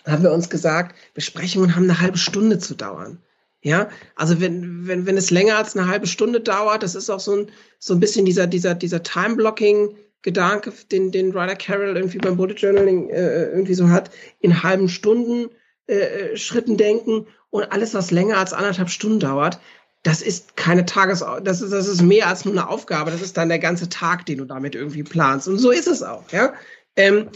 haben 0.06 0.24
wir 0.24 0.32
uns 0.32 0.50
gesagt, 0.50 0.96
Besprechungen 1.14 1.76
haben 1.76 1.84
eine 1.84 2.02
halbe 2.02 2.18
Stunde 2.18 2.60
zu 2.60 2.76
dauern. 2.76 3.20
Ja, 3.64 3.90
also 4.16 4.42
wenn, 4.42 4.88
wenn, 4.88 5.06
wenn 5.06 5.18
es 5.18 5.30
länger 5.30 5.58
als 5.58 5.78
eine 5.78 5.88
halbe 5.88 6.08
Stunde 6.08 6.42
dauert, 6.42 6.82
das 6.82 6.96
ist 6.96 7.12
auch 7.12 7.20
so 7.20 7.36
ein, 7.36 7.52
so 7.78 7.94
ein 7.94 8.00
bisschen 8.00 8.26
dieser, 8.26 8.48
dieser, 8.48 8.74
dieser 8.74 9.04
Time-Blocking-Gedanke, 9.04 10.74
den, 10.92 11.12
den 11.12 11.32
Ryder 11.32 11.56
Carroll 11.56 11.96
irgendwie 11.96 12.18
beim 12.18 12.38
Bullet 12.38 12.56
Journaling 12.56 13.10
äh, 13.10 13.50
irgendwie 13.52 13.76
so 13.76 13.90
hat, 13.90 14.10
in 14.40 14.64
halben 14.64 14.90
Stunden 14.90 15.50
äh, 15.88 15.94
äh, 15.94 16.38
Schritten 16.38 16.76
denken 16.76 17.28
und 17.52 17.72
alles, 17.72 17.94
was 17.94 18.10
länger 18.10 18.38
als 18.38 18.54
anderthalb 18.54 18.90
Stunden 18.90 19.20
dauert, 19.20 19.60
das 20.04 20.24
ist 20.24 20.58
keine 20.58 20.86
Tages, 20.86 21.24
das 21.44 21.62
ist, 21.62 21.72
das 21.72 21.88
ist 21.88 22.02
mehr 22.02 22.28
als 22.28 22.46
nur 22.46 22.56
eine 22.56 22.68
Aufgabe, 22.68 23.12
das 23.12 23.22
ist 23.22 23.38
dann 23.38 23.50
der 23.50 23.60
ganze 23.60 23.90
Tag, 23.90 24.26
den 24.26 24.40
du 24.40 24.46
damit 24.46 24.74
irgendwie 24.74 25.04
planst. 25.04 25.48
Und 25.48 25.60
so 25.60 25.70
ist 25.70 25.88
es 25.88 26.02
auch, 26.02 26.32
ja. 26.32 26.54
Ähm, 26.96 27.30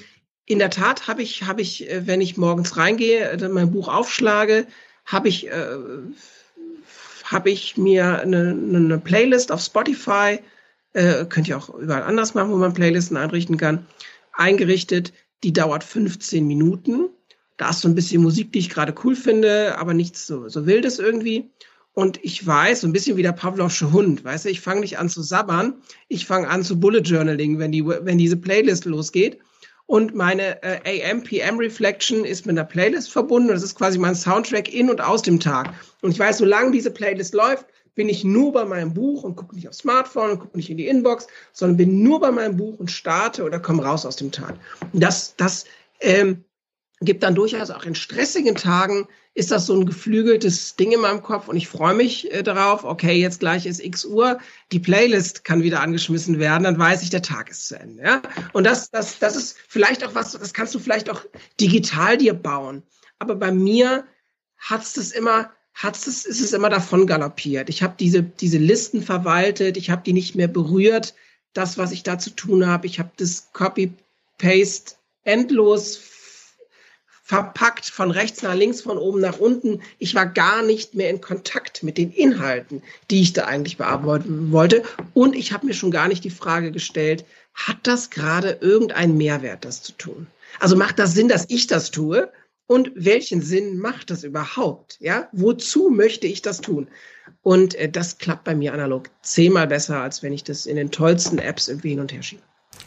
in 0.46 0.60
der 0.60 0.70
Tat 0.70 1.08
habe 1.08 1.22
ich, 1.24 1.44
habe 1.44 1.62
ich, 1.62 1.90
äh, 1.90 2.08
wenn 2.08 2.22
ich 2.22 2.38
morgens 2.38 2.78
reingehe, 2.78 3.38
mein 3.52 3.72
Buch 3.72 3.88
aufschlage, 3.88 4.68
habe 5.06 5.28
ich, 5.28 5.48
äh, 5.48 5.78
habe 7.24 7.50
ich 7.50 7.78
mir 7.78 8.20
eine, 8.22 8.52
eine 8.52 9.00
Playlist 9.00 9.52
auf 9.52 9.62
Spotify, 9.62 10.40
äh, 10.94 11.26
könnt 11.26 11.48
ihr 11.48 11.58
auch 11.58 11.70
überall 11.70 12.04
anders 12.04 12.34
machen, 12.34 12.52
wo 12.52 12.58
man 12.58 12.74
Playlisten 12.74 13.18
einrichten 13.18 13.58
kann, 13.58 13.86
eingerichtet. 14.34 15.14
Die 15.44 15.54
dauert 15.54 15.84
15 15.84 16.48
Minuten. 16.48 17.10
Da 17.58 17.70
ist 17.70 17.82
so 17.82 17.88
ein 17.88 17.96
bisschen 17.96 18.22
Musik, 18.22 18.52
die 18.52 18.60
ich 18.60 18.70
gerade 18.70 18.94
cool 19.04 19.16
finde, 19.16 19.78
aber 19.78 19.94
nichts 19.94 20.28
so, 20.28 20.48
so 20.50 20.66
Wildes 20.66 21.00
irgendwie. 21.00 21.50
Und 21.94 22.20
ich 22.24 22.46
weiß, 22.46 22.82
so 22.82 22.88
ein 22.88 22.94
bisschen 22.94 23.16
wie 23.16 23.24
der 23.24 23.32
Pavlovsche 23.32 23.94
Hund, 23.94 24.24
weißt 24.26 24.46
du, 24.46 24.50
ich 24.50 24.60
fange 24.60 24.82
nicht 24.82 25.00
an 25.00 25.10
zu 25.10 25.22
sabbern, 25.22 25.76
ich 26.10 26.26
fange 26.26 26.50
an 26.50 26.64
zu 26.64 26.78
Bullet 26.78 27.02
Journaling, 27.02 27.58
wenn, 27.58 27.72
die, 27.72 27.86
wenn 27.86 28.18
diese 28.18 28.36
Playlist 28.36 28.84
losgeht. 28.84 29.40
Und 29.88 30.16
meine 30.16 30.64
äh, 30.64 31.04
AM, 31.04 31.24
PM 31.24 31.58
Reflection 31.58 32.26
ist 32.26 32.46
mit 32.46 32.58
einer 32.58 32.66
Playlist 32.66 33.12
verbunden. 33.12 33.50
Das 33.50 33.62
ist 33.62 33.76
quasi 33.76 34.00
mein 34.00 34.16
Soundtrack 34.16 34.74
in 34.74 34.90
und 34.90 35.00
aus 35.00 35.22
dem 35.22 35.40
Tag. 35.40 35.74
Und 36.02 36.12
ich 36.12 36.20
weiß, 36.20 36.40
solange 36.40 36.72
diese 36.72 36.90
Playlist 36.90 37.34
läuft, 37.34 37.68
bin 37.94 38.10
ich 38.10 38.24
nur 38.24 38.52
bei 38.52 38.66
meinem 38.66 38.94
Buch 38.94 39.24
und 39.24 39.36
gucke 39.36 39.56
nicht 39.56 39.70
aufs 39.70 39.80
Smartphone 39.80 40.32
und 40.32 40.40
gucke 40.40 40.58
nicht 40.58 40.70
in 40.70 40.78
die 40.78 40.88
Inbox, 40.88 41.28
sondern 41.54 41.78
bin 41.78 42.04
nur 42.04 42.20
bei 42.20 42.32
meinem 42.32 42.58
Buch 42.58 42.78
und 42.80 42.92
starte 42.92 43.44
oder 43.44 43.60
komme 43.60 43.84
raus 43.84 44.06
aus 44.06 44.18
dem 44.18 44.32
Tag. 44.32 44.56
Das, 44.94 45.36
das 45.38 45.66
ähm, 46.02 46.44
gibt 47.06 47.24
dann 47.24 47.36
durchaus 47.36 47.70
auch 47.70 47.84
in 47.84 47.96
stressigen 47.96 48.56
Tagen 48.56 49.08
ist 49.36 49.52
das 49.52 49.66
so 49.66 49.76
ein 49.76 49.86
geflügeltes 49.86 50.78
Ding 50.78 50.94
in 50.94 51.02
meinem 51.02 51.22
Kopf 51.22 51.50
und 51.50 51.58
ich 51.58 51.68
freue 51.68 51.94
mich 51.94 52.32
äh, 52.32 52.42
darauf, 52.42 52.86
okay, 52.86 53.14
jetzt 53.14 53.42
gleich 53.42 53.66
ist 53.66 53.84
x 53.84 54.06
Uhr, 54.06 54.40
die 54.72 54.80
Playlist 54.80 55.44
kann 55.44 55.62
wieder 55.62 55.82
angeschmissen 55.82 56.40
werden, 56.40 56.64
dann 56.64 56.80
weiß 56.80 57.04
ich, 57.04 57.10
der 57.10 57.22
Tag 57.22 57.52
ist 57.52 57.68
zu 57.68 57.78
Ende. 57.78 58.02
Ja? 58.02 58.22
Und 58.54 58.64
das, 58.64 58.90
das, 58.92 59.20
das 59.20 59.36
ist 59.36 59.58
vielleicht 59.68 60.06
auch 60.06 60.16
was, 60.16 60.32
das 60.32 60.54
kannst 60.54 60.74
du 60.74 60.80
vielleicht 60.80 61.10
auch 61.10 61.22
digital 61.60 62.18
dir 62.18 62.34
bauen. 62.34 62.84
Aber 63.20 63.36
bei 63.36 63.52
mir 63.52 64.06
hat's 64.58 64.94
das 64.94 65.12
immer, 65.12 65.52
hat's 65.74 66.08
es, 66.08 66.26
ist 66.26 66.40
es 66.40 66.54
immer 66.54 66.70
davon 66.70 67.06
galoppiert. 67.06 67.70
Ich 67.70 67.84
habe 67.84 67.96
diese, 68.00 68.24
diese 68.24 68.58
Listen 68.58 69.04
verwaltet, 69.04 69.76
ich 69.76 69.90
habe 69.90 70.02
die 70.06 70.14
nicht 70.14 70.36
mehr 70.36 70.48
berührt, 70.48 71.14
das, 71.52 71.78
was 71.78 71.92
ich 71.92 72.04
da 72.04 72.18
zu 72.20 72.30
tun 72.30 72.66
habe. 72.68 72.88
Ich 72.88 73.00
habe 73.00 73.12
das 73.18 73.50
Copy-Paste 73.52 74.96
endlos 75.24 75.98
verpackt 77.28 77.88
von 77.88 78.12
rechts 78.12 78.44
nach 78.44 78.54
links, 78.54 78.82
von 78.82 79.00
oben 79.00 79.20
nach 79.20 79.40
unten. 79.40 79.82
Ich 79.98 80.14
war 80.14 80.28
gar 80.28 80.62
nicht 80.62 80.94
mehr 80.94 81.10
in 81.10 81.22
Kontakt 81.22 81.82
mit 81.82 81.98
den 81.98 82.12
Inhalten, 82.12 82.84
die 83.10 83.20
ich 83.24 83.34
da 83.34 83.46
eigentlich 83.46 83.78
bearbeiten 83.78 84.52
wollte. 84.52 84.84
Und 85.16 85.36
ich 85.36 85.52
habe 85.52 85.66
mir 85.66 85.74
schon 85.74 85.90
gar 85.90 86.08
nicht 86.08 86.24
die 86.24 86.30
Frage 86.30 86.72
gestellt, 86.72 87.26
hat 87.56 87.78
das 87.82 88.12
gerade 88.12 88.60
irgendeinen 88.62 89.18
Mehrwert, 89.18 89.66
das 89.66 89.82
zu 89.82 89.94
tun? 89.94 90.28
Also 90.60 90.76
macht 90.76 91.00
das 91.00 91.16
Sinn, 91.16 91.28
dass 91.28 91.50
ich 91.50 91.66
das 91.66 91.90
tue? 91.90 92.32
Und 92.68 92.92
welchen 92.94 93.42
Sinn 93.42 93.80
macht 93.80 94.12
das 94.12 94.24
überhaupt? 94.24 94.98
Ja, 95.00 95.28
wozu 95.32 95.90
möchte 95.90 96.28
ich 96.28 96.44
das 96.44 96.62
tun? 96.62 96.88
Und 97.42 97.74
äh, 97.74 97.90
das 97.90 98.20
klappt 98.20 98.44
bei 98.44 98.54
mir 98.54 98.72
analog 98.72 99.10
zehnmal 99.24 99.66
besser, 99.66 100.00
als 100.00 100.22
wenn 100.22 100.32
ich 100.32 100.44
das 100.44 100.68
in 100.68 100.76
den 100.76 100.92
tollsten 100.92 101.40
Apps 101.40 101.70
irgendwie 101.70 101.90
hin 101.90 102.02
und 102.02 102.14
her 102.14 102.22
schiebe. 102.22 102.44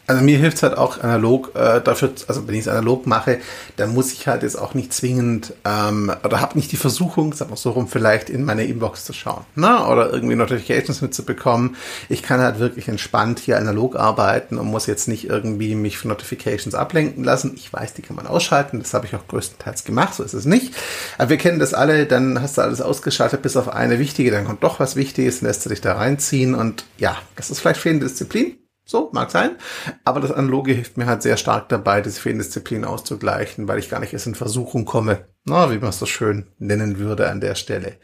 Also 0.09 0.25
mir 0.25 0.39
hilft 0.39 0.57
es 0.57 0.63
halt 0.63 0.79
auch 0.79 1.01
analog 1.03 1.55
äh, 1.55 1.83
dafür, 1.83 2.13
also 2.29 2.49
wenn 2.49 2.55
ich 2.55 2.63
es 2.63 2.69
analog 2.69 3.07
mache, 3.07 3.41
dann 3.77 3.93
muss 3.93 4.11
ich 4.11 4.27
halt 4.27 4.43
jetzt 4.43 4.59
auch 4.59 4.73
nicht 4.73 4.95
zwingend 4.95 5.53
ähm, 5.67 6.11
oder 6.25 6.41
habe 6.41 6.57
nicht 6.57 6.73
die 6.73 6.79
Versuchung, 6.79 7.35
sag 7.35 7.51
mal 7.51 7.57
so 7.57 7.73
rum, 7.73 7.89
vielleicht 7.89 8.31
in 8.31 8.43
meine 8.43 8.65
Inbox 8.65 9.05
zu 9.05 9.13
schauen, 9.13 9.45
ne? 9.55 9.85
Oder 9.85 10.11
irgendwie 10.11 10.35
Notifications 10.35 11.03
mitzubekommen. 11.03 11.77
Ich 12.09 12.23
kann 12.23 12.41
halt 12.41 12.59
wirklich 12.59 12.89
entspannt 12.89 13.39
hier 13.39 13.59
analog 13.59 13.97
arbeiten 13.97 14.57
und 14.57 14.69
muss 14.69 14.87
jetzt 14.87 15.09
nicht 15.09 15.29
irgendwie 15.29 15.75
mich 15.75 15.99
von 15.99 16.09
Notifications 16.09 16.75
ablenken 16.75 17.23
lassen. 17.23 17.53
Ich 17.55 17.71
weiß, 17.71 17.93
die 17.93 18.01
kann 18.01 18.17
man 18.17 18.27
ausschalten, 18.27 18.79
das 18.79 18.95
habe 18.95 19.05
ich 19.05 19.15
auch 19.15 19.29
größtenteils 19.29 19.85
gemacht, 19.85 20.15
so 20.15 20.23
ist 20.23 20.33
es 20.33 20.47
nicht. 20.47 20.75
Aber 21.19 21.29
wir 21.29 21.37
kennen 21.37 21.59
das 21.59 21.75
alle, 21.75 22.07
dann 22.07 22.41
hast 22.41 22.57
du 22.57 22.63
alles 22.63 22.81
ausgeschaltet, 22.81 23.43
bis 23.43 23.59
auf 23.59 23.69
eine 23.69 23.99
wichtige, 23.99 24.31
dann 24.31 24.47
kommt 24.47 24.65
doch 24.65 24.81
was 24.81 24.97
Wichtiges, 24.97 25.43
lässt 25.43 25.67
du 25.67 25.69
dich 25.69 25.83
da 25.83 25.97
reinziehen 25.97 26.55
und 26.55 26.87
ja, 26.97 27.15
das 27.37 27.51
ist 27.51 27.61
vielleicht 27.61 27.81
fehlende 27.81 28.07
Disziplin 28.07 28.57
so, 28.91 29.11
mag 29.13 29.31
sein. 29.31 29.57
Aber 30.03 30.19
das 30.19 30.33
Analoge 30.33 30.73
hilft 30.73 30.97
mir 30.97 31.05
halt 31.05 31.21
sehr 31.21 31.37
stark 31.37 31.69
dabei, 31.69 32.01
diese 32.01 32.23
Fehlendisziplin 32.23 32.87
auszugleichen, 32.87 33.69
weil 33.69 33.79
ich 33.79 33.91
gar 33.91 34.01
nicht 34.01 34.15
erst 34.15 34.27
in 34.27 34.35
Versuchung 34.35 34.87
komme, 34.87 35.27
na, 35.45 35.71
wie 35.71 35.77
man 35.77 35.91
es 35.91 35.99
so 35.99 36.07
schön 36.07 36.47
nennen 36.59 36.99
würde 36.99 37.29
an 37.29 37.43
der 37.43 37.55
Stelle. 37.55 37.99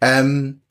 Ähm, 0.00 0.62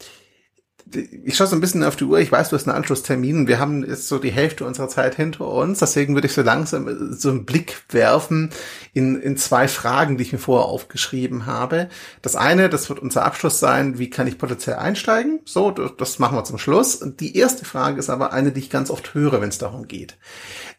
ich 0.96 1.36
schaue 1.36 1.48
so 1.48 1.56
ein 1.56 1.62
bisschen 1.62 1.84
auf 1.84 1.96
die 1.96 2.04
Uhr. 2.04 2.20
Ich 2.20 2.32
weiß, 2.32 2.50
du 2.50 2.56
hast 2.56 2.68
einen 2.68 2.76
Anschlusstermin. 2.76 3.48
Wir 3.48 3.60
haben 3.60 3.84
jetzt 3.84 4.08
so 4.08 4.20
die 4.20 4.32
Hälfte 4.32 4.66
unserer 4.66 4.90
Zeit 4.90 5.16
hinter 5.16 5.48
uns. 5.48 5.80
Deswegen 5.80 6.16
würde 6.16 6.28
ich 6.28 6.34
so 6.34 6.42
langsam 6.42 7.14
so 7.14 7.30
einen 7.30 7.46
Blick 7.46 7.84
werfen 7.90 8.52
in, 8.94 9.22
in 9.22 9.38
zwei 9.38 9.68
Fragen, 9.68 10.18
die 10.18 10.24
ich 10.24 10.34
mir 10.34 10.40
vorher 10.40 10.68
aufgeschrieben 10.68 11.46
habe. 11.46 11.90
Das 12.22 12.36
eine, 12.36 12.70
das 12.70 12.90
wird 12.90 13.00
unser 13.00 13.26
Abschluss 13.26 13.60
sein. 13.60 14.00
Wie 14.00 14.10
kann 14.10 14.28
ich 14.28 14.38
potenziell 14.38 14.78
einsteigen? 14.78 15.40
So, 15.46 15.72
das 15.72 16.20
machen 16.20 16.38
wir 16.38 16.44
zum 16.44 16.58
Schluss. 16.58 17.00
Die 17.20 17.36
erste 17.38 17.66
Frage 17.66 18.00
ist 18.00 18.10
aber 18.10 18.34
eine, 18.34 18.52
die 18.52 18.60
ich 18.60 18.70
ganz 18.70 18.90
oft 18.90 19.14
höre, 19.14 19.42
wenn 19.42 19.50
es 19.50 19.58
darum 19.58 19.88
geht. 19.88 20.18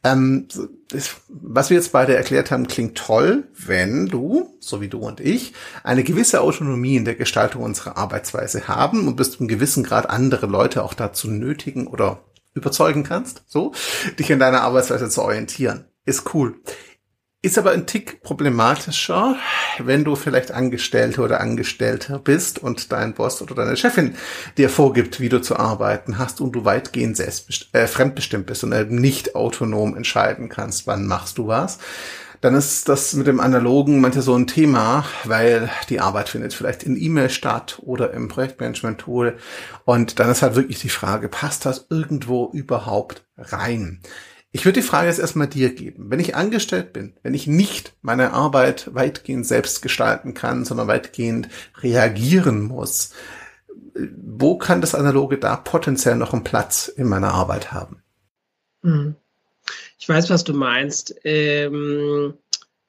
Ähm, 0.04 0.48
was 1.28 1.70
wir 1.70 1.76
jetzt 1.76 1.92
beide 1.92 2.14
erklärt 2.14 2.50
haben, 2.50 2.66
klingt 2.66 2.98
toll, 2.98 3.44
wenn 3.56 4.06
du, 4.06 4.56
so 4.58 4.80
wie 4.80 4.88
du 4.88 4.98
und 4.98 5.20
ich, 5.20 5.52
eine 5.84 6.02
gewisse 6.02 6.40
Autonomie 6.40 6.96
in 6.96 7.04
der 7.04 7.14
Gestaltung 7.14 7.62
unserer 7.62 7.96
Arbeitsweise 7.96 8.68
haben 8.68 9.06
und 9.06 9.16
bis 9.16 9.32
zu 9.32 9.38
einem 9.38 9.48
gewissen 9.48 9.84
Grad 9.84 10.01
andere 10.10 10.46
Leute 10.46 10.82
auch 10.82 10.94
dazu 10.94 11.30
nötigen 11.30 11.86
oder 11.86 12.24
überzeugen 12.54 13.04
kannst, 13.04 13.44
so, 13.46 13.72
dich 14.18 14.30
in 14.30 14.38
deiner 14.38 14.62
Arbeitsweise 14.62 15.08
zu 15.08 15.22
orientieren. 15.22 15.86
Ist 16.04 16.34
cool. 16.34 16.56
Ist 17.44 17.58
aber 17.58 17.72
ein 17.72 17.88
Tick 17.88 18.22
problematischer, 18.22 19.34
wenn 19.78 20.04
du 20.04 20.14
vielleicht 20.14 20.52
Angestellte 20.52 21.22
oder 21.22 21.40
Angestellter 21.40 22.20
bist 22.20 22.60
und 22.60 22.92
dein 22.92 23.14
Boss 23.14 23.42
oder 23.42 23.56
deine 23.56 23.76
Chefin 23.76 24.14
dir 24.56 24.70
vorgibt, 24.70 25.18
wie 25.18 25.28
du 25.28 25.40
zu 25.40 25.56
arbeiten 25.56 26.18
hast 26.18 26.40
und 26.40 26.52
du 26.52 26.64
weitgehend 26.64 27.16
selbst, 27.16 27.68
äh, 27.72 27.88
fremdbestimmt 27.88 28.46
bist 28.46 28.62
und 28.62 28.72
eben 28.72 28.94
nicht 28.94 29.34
autonom 29.34 29.96
entscheiden 29.96 30.48
kannst, 30.48 30.86
wann 30.86 31.08
machst 31.08 31.36
du 31.36 31.48
was. 31.48 31.78
Dann 32.42 32.56
ist 32.56 32.88
das 32.88 33.14
mit 33.14 33.28
dem 33.28 33.38
Analogen 33.38 34.00
manchmal 34.00 34.24
so 34.24 34.34
ein 34.34 34.48
Thema, 34.48 35.04
weil 35.22 35.70
die 35.88 36.00
Arbeit 36.00 36.28
findet 36.28 36.52
vielleicht 36.52 36.82
in 36.82 37.00
E-Mail 37.00 37.30
statt 37.30 37.78
oder 37.82 38.12
im 38.12 38.26
Projektmanagement-Tool. 38.26 39.36
Und 39.84 40.18
dann 40.18 40.28
ist 40.28 40.42
halt 40.42 40.56
wirklich 40.56 40.80
die 40.80 40.88
Frage, 40.88 41.28
passt 41.28 41.64
das 41.66 41.86
irgendwo 41.88 42.50
überhaupt 42.52 43.24
rein? 43.38 44.00
Ich 44.50 44.64
würde 44.64 44.80
die 44.80 44.86
Frage 44.86 45.06
jetzt 45.06 45.20
erstmal 45.20 45.46
dir 45.46 45.72
geben. 45.72 46.10
Wenn 46.10 46.18
ich 46.18 46.34
angestellt 46.34 46.92
bin, 46.92 47.14
wenn 47.22 47.32
ich 47.32 47.46
nicht 47.46 47.94
meine 48.02 48.32
Arbeit 48.32 48.92
weitgehend 48.92 49.46
selbst 49.46 49.80
gestalten 49.80 50.34
kann, 50.34 50.64
sondern 50.64 50.88
weitgehend 50.88 51.48
reagieren 51.80 52.64
muss, 52.64 53.12
wo 53.94 54.58
kann 54.58 54.80
das 54.80 54.96
Analoge 54.96 55.38
da 55.38 55.54
potenziell 55.54 56.16
noch 56.16 56.32
einen 56.32 56.42
Platz 56.42 56.88
in 56.88 57.06
meiner 57.06 57.34
Arbeit 57.34 57.72
haben? 57.72 58.02
Hm. 58.82 59.14
Ich 60.02 60.08
weiß, 60.08 60.30
was 60.30 60.42
du 60.42 60.52
meinst. 60.52 61.14
Ähm, 61.22 62.34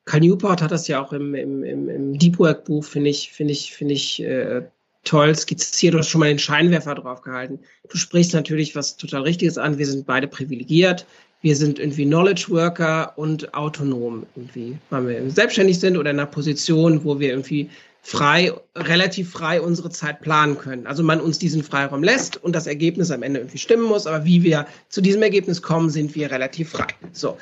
Carl 0.06 0.22
Newport 0.22 0.64
hat 0.64 0.72
das 0.72 0.88
ja 0.88 1.00
auch 1.00 1.14
im, 1.14 1.36
im, 1.36 1.64
im, 1.64 2.18
Deep 2.18 2.40
Work 2.40 2.66
Buch, 2.66 2.84
finde 2.84 3.12
ich, 3.12 3.32
finde 3.32 3.54
ich, 3.54 3.72
finde 3.72 3.94
ich 3.94 4.24
äh, 4.24 4.64
toll 5.04 5.36
skizziert. 5.36 5.94
Hast 5.94 6.10
schon 6.10 6.22
mal 6.22 6.30
den 6.30 6.40
Scheinwerfer 6.40 6.96
drauf 6.96 7.22
gehalten. 7.22 7.60
Du 7.88 7.98
sprichst 7.98 8.34
natürlich 8.34 8.76
was 8.76 8.98
total 8.98 9.22
Richtiges 9.22 9.60
an. 9.60 9.78
Wir 9.78 9.86
sind 9.86 10.08
beide 10.08 10.28
privilegiert 10.28 11.06
wir 11.44 11.58
sind 11.58 11.78
irgendwie 11.78 12.06
Knowledge 12.06 12.46
Worker 12.50 13.14
und 13.18 13.54
autonom 13.54 14.26
irgendwie, 14.36 14.78
weil 14.90 15.08
wir 15.08 15.30
selbstständig 15.30 15.78
sind 15.78 15.98
oder 15.98 16.10
in 16.10 16.20
einer 16.20 16.26
Position, 16.26 17.04
wo 17.04 17.20
wir 17.20 17.30
irgendwie 17.30 17.70
frei, 18.06 18.54
relativ 18.76 19.32
frei 19.32 19.62
unsere 19.62 19.90
Zeit 19.90 20.22
planen 20.22 20.58
können. 20.58 20.86
Also 20.86 21.04
man 21.04 21.22
uns 21.22 21.40
diesen 21.40 21.64
Freiraum 21.64 22.04
lässt 22.04 22.36
und 22.38 22.54
das 22.54 22.68
Ergebnis 22.68 23.10
am 23.12 23.24
Ende 23.24 23.40
irgendwie 23.40 23.58
stimmen 23.58 23.84
muss, 23.84 24.06
aber 24.06 24.26
wie 24.26 24.44
wir 24.44 24.68
zu 24.90 25.02
diesem 25.02 25.24
Ergebnis 25.24 25.62
kommen, 25.62 25.90
sind 25.90 26.14
wir 26.14 26.30
relativ 26.30 26.72
frei. 26.72 26.88
So, 27.14 27.38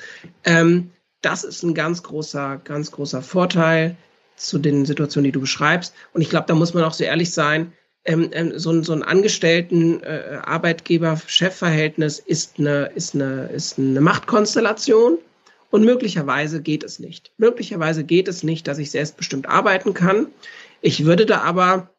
ähm, 0.46 0.92
das 1.22 1.44
ist 1.44 1.64
ein 1.64 1.74
ganz 1.74 2.04
großer, 2.04 2.62
ganz 2.64 2.92
großer 2.92 3.24
Vorteil 3.24 3.98
zu 4.36 4.60
den 4.60 4.86
Situationen, 4.86 5.26
die 5.26 5.32
du 5.32 5.42
beschreibst. 5.42 5.96
Und 6.14 6.22
ich 6.22 6.30
glaube, 6.30 6.46
da 6.48 6.54
muss 6.54 6.76
man 6.76 6.84
auch 6.84 6.94
so 6.94 7.04
ehrlich 7.04 7.34
sein 7.34 7.74
ähm, 8.06 8.30
ähm, 8.32 8.58
so, 8.58 8.72
ein, 8.72 8.84
so 8.84 8.94
ein 8.94 9.04
Angestellten 9.04 10.02
äh, 10.02 10.40
ist 12.20 12.58
eine, 12.58 12.92
ist, 12.96 13.14
eine, 13.14 13.50
ist 13.54 13.78
eine 13.78 14.02
Machtkonstellation 14.02 15.20
und 15.72 15.84
möglicherweise 15.84 16.62
geht 16.62 16.84
es 16.84 17.00
nicht. 17.00 17.32
Möglicherweise 17.38 18.04
geht 18.04 18.28
es 18.28 18.44
nicht, 18.44 18.68
dass 18.68 18.78
ich 18.78 18.92
selbstbestimmt 18.92 19.48
arbeiten 19.48 19.94
kann. 19.94 20.28
Ich 20.82 21.06
würde 21.06 21.26
da 21.26 21.42
aber, 21.42 21.90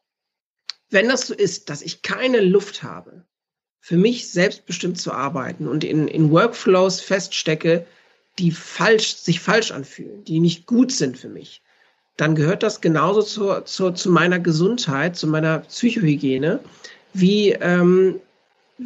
wenn 0.91 1.09
das 1.09 1.27
so 1.27 1.35
ist, 1.35 1.71
dass 1.71 1.83
ich 1.83 2.03
keine 2.03 2.41
Luft 2.41 2.83
habe, 2.83 3.25
für 3.81 3.97
mich 3.97 4.31
selbstbestimmt 4.31 5.01
zu 5.01 5.13
arbeiten 5.13 5.67
und 5.67 5.83
in, 5.83 6.07
in 6.07 6.31
Workflows 6.31 7.01
feststecke, 7.01 7.87
die 8.39 8.53
falsch, 8.53 9.17
sich 9.17 9.41
falsch 9.41 9.73
anfühlen, 9.73 10.23
die 10.25 10.39
nicht 10.39 10.67
gut 10.67 10.93
sind 10.93 11.19
für 11.19 11.29
mich, 11.29 11.63
dann 12.17 12.35
gehört 12.35 12.63
das 12.63 12.81
genauso 12.81 13.23
zu, 13.23 13.63
zu, 13.63 13.91
zu 13.91 14.11
meiner 14.11 14.39
Gesundheit, 14.39 15.17
zu 15.17 15.27
meiner 15.27 15.61
Psychohygiene, 15.61 16.61
wie, 17.15 17.51
ähm, 17.53 18.21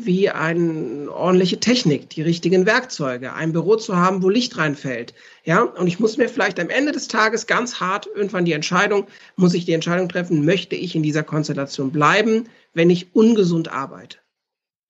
wie 0.05 0.31
eine 0.31 1.11
ordentliche 1.11 1.59
Technik, 1.59 2.11
die 2.11 2.23
richtigen 2.23 2.67
Werkzeuge, 2.67 3.33
ein 3.33 3.53
Büro 3.53 3.77
zu 3.77 3.97
haben, 3.97 4.23
wo 4.23 4.29
Licht 4.29 4.57
reinfällt. 4.57 5.15
Ja, 5.45 5.63
und 5.63 5.87
ich 5.87 6.01
muss 6.01 6.17
mir 6.17 6.29
vielleicht 6.29 6.61
am 6.61 6.69
Ende 6.69 6.93
des 6.93 7.09
Tages 7.09 7.47
ganz 7.47 7.81
hart 7.81 8.07
irgendwann 8.15 8.45
die 8.45 8.53
Entscheidung, 8.53 9.07
muss 9.37 9.55
ich 9.55 9.65
die 9.65 9.73
Entscheidung 9.73 10.09
treffen, 10.09 10.45
möchte 10.45 10.77
ich 10.77 10.95
in 10.95 11.03
dieser 11.03 11.23
Konstellation 11.23 11.93
bleiben, 11.93 12.49
wenn 12.75 12.91
ich 12.91 13.15
ungesund 13.15 13.73
arbeite. 13.73 14.19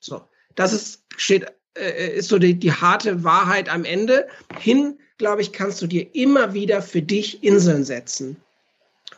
So, 0.00 0.22
das 0.54 0.72
ist, 0.72 1.04
steht, 1.16 1.46
äh, 1.74 2.16
ist 2.16 2.28
so 2.28 2.38
die, 2.38 2.54
die 2.54 2.72
harte 2.72 3.22
Wahrheit 3.22 3.68
am 3.68 3.84
Ende. 3.84 4.26
Hin, 4.58 4.98
glaube 5.18 5.42
ich, 5.42 5.52
kannst 5.52 5.80
du 5.82 5.86
dir 5.86 6.14
immer 6.14 6.54
wieder 6.54 6.82
für 6.82 7.02
dich 7.02 7.44
Inseln 7.44 7.84
setzen. 7.84 8.36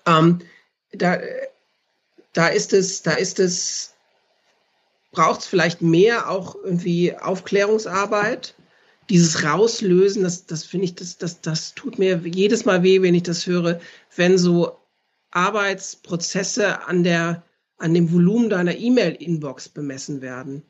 Ähm, 0.07 0.41
da, 0.93 1.19
da 2.33 2.49
ist 2.49 2.73
es, 2.73 3.03
da 3.03 3.13
ist 3.13 3.39
es, 3.39 3.95
braucht 5.11 5.41
es 5.41 5.47
vielleicht 5.47 5.83
mehr 5.83 6.31
auch 6.31 6.55
irgendwie 6.55 7.17
Aufklärungsarbeit. 7.17 8.55
Dieses 9.11 9.43
Rauslösen, 9.43 10.23
das, 10.23 10.47
das 10.47 10.65
finde 10.65 10.85
ich, 10.85 10.95
das, 10.95 11.17
das, 11.17 11.41
das 11.41 11.75
tut 11.75 11.99
mir 11.99 12.21
jedes 12.25 12.65
Mal 12.65 12.83
weh, 12.83 13.01
wenn 13.01 13.15
ich 13.15 13.23
das 13.23 13.47
höre, 13.47 13.81
wenn 14.15 14.37
so 14.37 14.79
Arbeitsprozesse 15.31 16.87
an 16.87 17.05
der, 17.05 17.43
an 17.79 17.95
dem 17.95 18.13
Volumen 18.13 18.51
deiner 18.51 18.77
E-Mail-Inbox 18.77 19.71
bemessen 19.71 20.21
werden. 20.21 20.63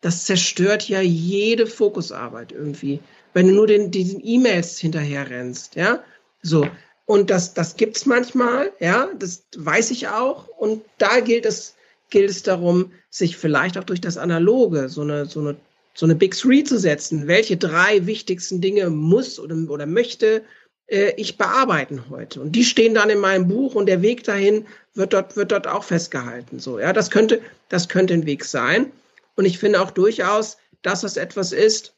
Das 0.00 0.24
zerstört 0.24 0.88
ja 0.88 1.00
jede 1.00 1.66
Fokusarbeit 1.66 2.52
irgendwie. 2.52 3.00
Wenn 3.34 3.48
du 3.48 3.54
nur 3.54 3.66
den, 3.66 3.90
diesen 3.90 4.20
E-Mails 4.22 4.78
hinterher 4.78 5.30
rennst, 5.30 5.76
ja. 5.76 6.02
So. 6.42 6.68
Und 7.04 7.30
das, 7.30 7.54
das 7.54 7.76
gibt's 7.76 8.06
manchmal, 8.06 8.72
ja. 8.80 9.08
Das 9.18 9.44
weiß 9.56 9.92
ich 9.92 10.08
auch. 10.08 10.48
Und 10.48 10.84
da 10.98 11.20
gilt 11.20 11.46
es, 11.46 11.76
gilt 12.12 12.30
es 12.30 12.44
darum, 12.44 12.92
sich 13.10 13.36
vielleicht 13.36 13.76
auch 13.76 13.84
durch 13.84 14.00
das 14.00 14.16
Analoge 14.16 14.88
so 14.88 15.00
eine, 15.00 15.26
so 15.26 15.40
eine, 15.40 15.56
so 15.94 16.06
eine 16.06 16.14
Big 16.14 16.36
Three 16.36 16.62
zu 16.62 16.78
setzen. 16.78 17.26
Welche 17.26 17.56
drei 17.56 18.06
wichtigsten 18.06 18.60
Dinge 18.60 18.88
muss 18.90 19.40
oder, 19.40 19.56
oder 19.68 19.86
möchte 19.86 20.44
äh, 20.86 21.12
ich 21.16 21.36
bearbeiten 21.36 22.04
heute? 22.08 22.40
Und 22.40 22.52
die 22.52 22.64
stehen 22.64 22.94
dann 22.94 23.10
in 23.10 23.18
meinem 23.18 23.48
Buch 23.48 23.74
und 23.74 23.86
der 23.86 24.02
Weg 24.02 24.22
dahin 24.22 24.66
wird 24.94 25.12
dort, 25.12 25.36
wird 25.36 25.50
dort 25.50 25.66
auch 25.66 25.82
festgehalten. 25.82 26.60
So, 26.60 26.78
ja, 26.78 26.92
das 26.92 27.10
könnte, 27.10 27.40
das 27.68 27.88
könnte 27.88 28.14
ein 28.14 28.26
Weg 28.26 28.44
sein. 28.44 28.92
Und 29.34 29.44
ich 29.44 29.58
finde 29.58 29.80
auch 29.80 29.90
durchaus, 29.90 30.58
dass 30.82 31.00
das 31.00 31.16
etwas 31.16 31.50
ist, 31.52 31.94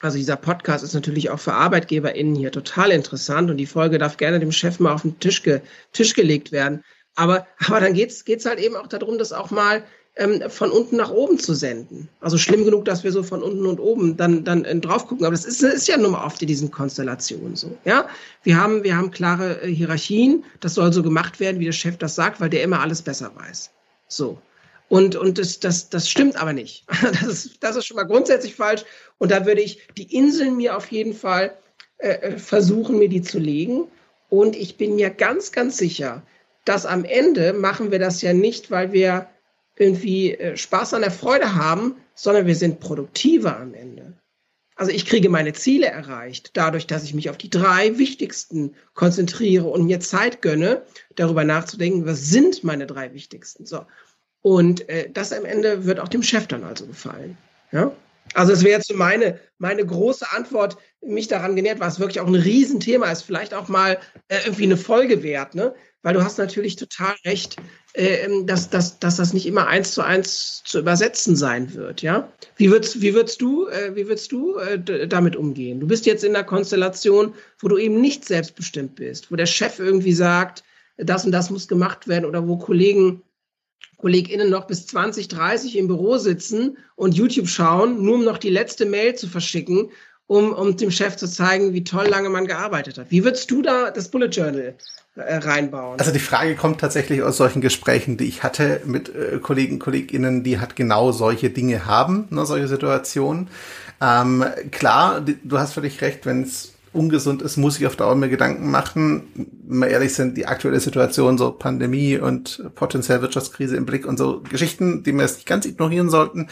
also 0.00 0.16
dieser 0.16 0.36
Podcast 0.36 0.84
ist 0.84 0.94
natürlich 0.94 1.30
auch 1.30 1.40
für 1.40 1.54
ArbeitgeberInnen 1.54 2.36
hier 2.36 2.52
total 2.52 2.92
interessant 2.92 3.50
und 3.50 3.56
die 3.56 3.66
Folge 3.66 3.98
darf 3.98 4.16
gerne 4.16 4.38
dem 4.38 4.52
Chef 4.52 4.78
mal 4.78 4.92
auf 4.92 5.02
den 5.02 5.18
Tisch, 5.18 5.42
ge, 5.42 5.60
Tisch 5.92 6.14
gelegt 6.14 6.52
werden. 6.52 6.84
Aber, 7.18 7.48
aber 7.66 7.80
dann 7.80 7.94
geht's 7.94 8.24
geht's 8.24 8.46
halt 8.46 8.60
eben 8.60 8.76
auch 8.76 8.86
darum, 8.86 9.18
das 9.18 9.32
auch 9.32 9.50
mal 9.50 9.82
ähm, 10.14 10.40
von 10.48 10.70
unten 10.70 10.96
nach 10.96 11.10
oben 11.10 11.36
zu 11.40 11.52
senden. 11.52 12.08
Also 12.20 12.38
schlimm 12.38 12.64
genug, 12.64 12.84
dass 12.84 13.02
wir 13.02 13.10
so 13.10 13.24
von 13.24 13.42
unten 13.42 13.66
und 13.66 13.80
oben 13.80 14.16
dann, 14.16 14.44
dann 14.44 14.64
äh, 14.64 14.76
drauf 14.76 15.08
gucken. 15.08 15.26
Aber 15.26 15.34
das 15.34 15.44
ist, 15.44 15.60
ist 15.60 15.88
ja 15.88 15.96
nun 15.96 16.12
mal 16.12 16.24
oft 16.24 16.40
in 16.42 16.46
diesen 16.46 16.70
Konstellationen 16.70 17.56
so. 17.56 17.76
Ja, 17.84 18.08
wir 18.44 18.56
haben, 18.56 18.84
wir 18.84 18.96
haben 18.96 19.10
klare 19.10 19.62
äh, 19.62 19.66
Hierarchien. 19.66 20.44
Das 20.60 20.74
soll 20.74 20.92
so 20.92 21.02
gemacht 21.02 21.40
werden, 21.40 21.58
wie 21.58 21.64
der 21.64 21.72
Chef 21.72 21.96
das 21.96 22.14
sagt, 22.14 22.40
weil 22.40 22.50
der 22.50 22.62
immer 22.62 22.80
alles 22.80 23.02
besser 23.02 23.32
weiß. 23.34 23.70
So. 24.06 24.40
Und, 24.88 25.16
und 25.16 25.38
das, 25.38 25.58
das, 25.58 25.90
das 25.90 26.08
stimmt 26.08 26.40
aber 26.40 26.52
nicht. 26.52 26.84
Das 27.02 27.22
ist, 27.22 27.64
das 27.64 27.74
ist 27.74 27.86
schon 27.86 27.96
mal 27.96 28.04
grundsätzlich 28.04 28.54
falsch. 28.54 28.84
Und 29.18 29.32
da 29.32 29.44
würde 29.44 29.60
ich 29.60 29.80
die 29.96 30.14
Inseln 30.14 30.56
mir 30.56 30.76
auf 30.76 30.86
jeden 30.92 31.14
Fall 31.14 31.58
äh, 31.98 32.10
äh 32.10 32.38
versuchen, 32.38 32.96
mir 32.96 33.08
die 33.08 33.22
zu 33.22 33.40
legen. 33.40 33.88
Und 34.30 34.54
ich 34.54 34.76
bin 34.76 34.94
mir 34.94 35.10
ganz, 35.10 35.50
ganz 35.50 35.78
sicher, 35.78 36.22
dass 36.64 36.86
am 36.86 37.04
Ende 37.04 37.52
machen 37.52 37.90
wir 37.90 37.98
das 37.98 38.22
ja 38.22 38.32
nicht, 38.32 38.70
weil 38.70 38.92
wir 38.92 39.28
irgendwie 39.76 40.34
äh, 40.34 40.56
Spaß 40.56 40.94
an 40.94 41.02
der 41.02 41.10
Freude 41.10 41.54
haben, 41.54 41.96
sondern 42.14 42.46
wir 42.46 42.56
sind 42.56 42.80
produktiver 42.80 43.58
am 43.58 43.74
Ende. 43.74 44.14
Also 44.74 44.92
ich 44.92 45.06
kriege 45.06 45.28
meine 45.28 45.52
Ziele 45.54 45.86
erreicht, 45.86 46.50
dadurch, 46.54 46.86
dass 46.86 47.02
ich 47.02 47.12
mich 47.12 47.30
auf 47.30 47.36
die 47.36 47.50
drei 47.50 47.98
wichtigsten 47.98 48.74
konzentriere 48.94 49.66
und 49.66 49.86
mir 49.86 49.98
Zeit 49.98 50.40
gönne, 50.40 50.82
darüber 51.16 51.42
nachzudenken, 51.42 52.06
was 52.06 52.28
sind 52.28 52.62
meine 52.62 52.86
drei 52.86 53.12
wichtigsten. 53.12 53.66
So. 53.66 53.84
Und 54.40 54.88
äh, 54.88 55.10
das 55.10 55.32
am 55.32 55.44
Ende 55.44 55.84
wird 55.84 55.98
auch 55.98 56.08
dem 56.08 56.22
Chef 56.22 56.46
dann 56.46 56.62
also 56.62 56.86
gefallen. 56.86 57.36
Ja? 57.72 57.92
Also 58.34 58.52
es 58.52 58.62
wäre 58.62 58.78
jetzt 58.78 58.88
so 58.88 58.94
meine, 58.94 59.38
meine 59.58 59.84
große 59.84 60.30
Antwort, 60.32 60.76
mich 61.00 61.28
daran 61.28 61.56
genährt, 61.56 61.80
was 61.80 62.00
wirklich 62.00 62.20
auch 62.20 62.26
ein 62.26 62.34
Riesenthema 62.34 63.10
ist, 63.10 63.22
vielleicht 63.22 63.54
auch 63.54 63.68
mal 63.68 63.98
äh, 64.28 64.38
irgendwie 64.44 64.64
eine 64.64 64.76
Folge 64.76 65.22
wert, 65.22 65.54
ne? 65.54 65.74
Weil 66.02 66.14
du 66.14 66.22
hast 66.22 66.38
natürlich 66.38 66.76
total 66.76 67.14
recht, 67.24 67.56
äh, 67.94 68.28
dass, 68.44 68.70
dass, 68.70 68.98
dass 68.98 69.16
das 69.16 69.32
nicht 69.32 69.46
immer 69.46 69.66
eins 69.66 69.92
zu 69.92 70.02
eins 70.02 70.62
zu 70.64 70.78
übersetzen 70.80 71.36
sein 71.36 71.74
wird, 71.74 72.02
ja? 72.02 72.32
Wie 72.56 72.70
würdest, 72.70 73.00
wie 73.00 73.14
würdest 73.14 73.40
du, 73.40 73.68
äh, 73.68 73.94
wie 73.94 74.08
würdest 74.08 74.32
du 74.32 74.56
äh, 74.56 75.06
damit 75.08 75.36
umgehen? 75.36 75.80
Du 75.80 75.86
bist 75.86 76.06
jetzt 76.06 76.24
in 76.24 76.34
einer 76.34 76.44
Konstellation, 76.44 77.34
wo 77.60 77.68
du 77.68 77.78
eben 77.78 78.00
nicht 78.00 78.24
selbstbestimmt 78.24 78.96
bist, 78.96 79.30
wo 79.30 79.36
der 79.36 79.46
Chef 79.46 79.78
irgendwie 79.78 80.12
sagt, 80.12 80.64
das 80.96 81.24
und 81.24 81.32
das 81.32 81.50
muss 81.50 81.68
gemacht 81.68 82.08
werden 82.08 82.24
oder 82.24 82.46
wo 82.48 82.58
Kollegen 82.58 83.22
KollegInnen 83.98 84.48
noch 84.48 84.66
bis 84.66 84.86
20, 84.86 85.28
30 85.28 85.76
im 85.76 85.88
Büro 85.88 86.18
sitzen 86.18 86.78
und 86.94 87.14
YouTube 87.14 87.48
schauen, 87.48 88.02
nur 88.02 88.14
um 88.14 88.24
noch 88.24 88.38
die 88.38 88.50
letzte 88.50 88.86
Mail 88.86 89.16
zu 89.16 89.26
verschicken, 89.26 89.90
um, 90.28 90.52
um 90.52 90.76
dem 90.76 90.90
Chef 90.90 91.16
zu 91.16 91.26
zeigen, 91.26 91.72
wie 91.72 91.84
toll 91.84 92.06
lange 92.06 92.28
man 92.28 92.46
gearbeitet 92.46 92.98
hat. 92.98 93.10
Wie 93.10 93.24
würdest 93.24 93.50
du 93.50 93.62
da 93.62 93.90
das 93.90 94.10
Bullet 94.10 94.28
Journal 94.28 94.76
äh, 95.16 95.34
reinbauen? 95.36 95.98
Also 95.98 96.12
die 96.12 96.20
Frage 96.20 96.54
kommt 96.54 96.80
tatsächlich 96.80 97.22
aus 97.22 97.38
solchen 97.38 97.60
Gesprächen, 97.60 98.16
die 98.16 98.26
ich 98.26 98.42
hatte 98.42 98.82
mit 98.84 99.12
äh, 99.14 99.38
Kollegen, 99.42 99.78
KollegInnen, 99.78 100.44
die 100.44 100.60
halt 100.60 100.76
genau 100.76 101.10
solche 101.10 101.50
Dinge 101.50 101.86
haben, 101.86 102.28
ne, 102.30 102.46
solche 102.46 102.68
Situationen. 102.68 103.48
Ähm, 104.00 104.44
klar, 104.70 105.22
du 105.22 105.58
hast 105.58 105.72
völlig 105.72 106.00
recht, 106.02 106.24
wenn 106.24 106.42
es 106.42 106.74
ungesund 106.98 107.42
ist, 107.42 107.56
muss 107.56 107.78
ich 107.78 107.86
auf 107.86 107.96
Dauer 107.96 108.14
mir 108.14 108.28
Gedanken 108.28 108.70
machen. 108.70 109.50
Wir 109.68 109.88
ehrlich 109.88 110.14
sind, 110.14 110.36
die 110.36 110.46
aktuelle 110.46 110.80
Situation, 110.80 111.38
so 111.38 111.52
Pandemie 111.52 112.18
und 112.18 112.62
potenziell 112.74 113.22
Wirtschaftskrise 113.22 113.76
im 113.76 113.86
Blick 113.86 114.06
und 114.06 114.18
so 114.18 114.40
Geschichten, 114.40 115.02
die 115.02 115.12
wir 115.12 115.22
jetzt 115.22 115.36
nicht 115.36 115.46
ganz 115.46 115.64
ignorieren 115.66 116.10
sollten, 116.10 116.48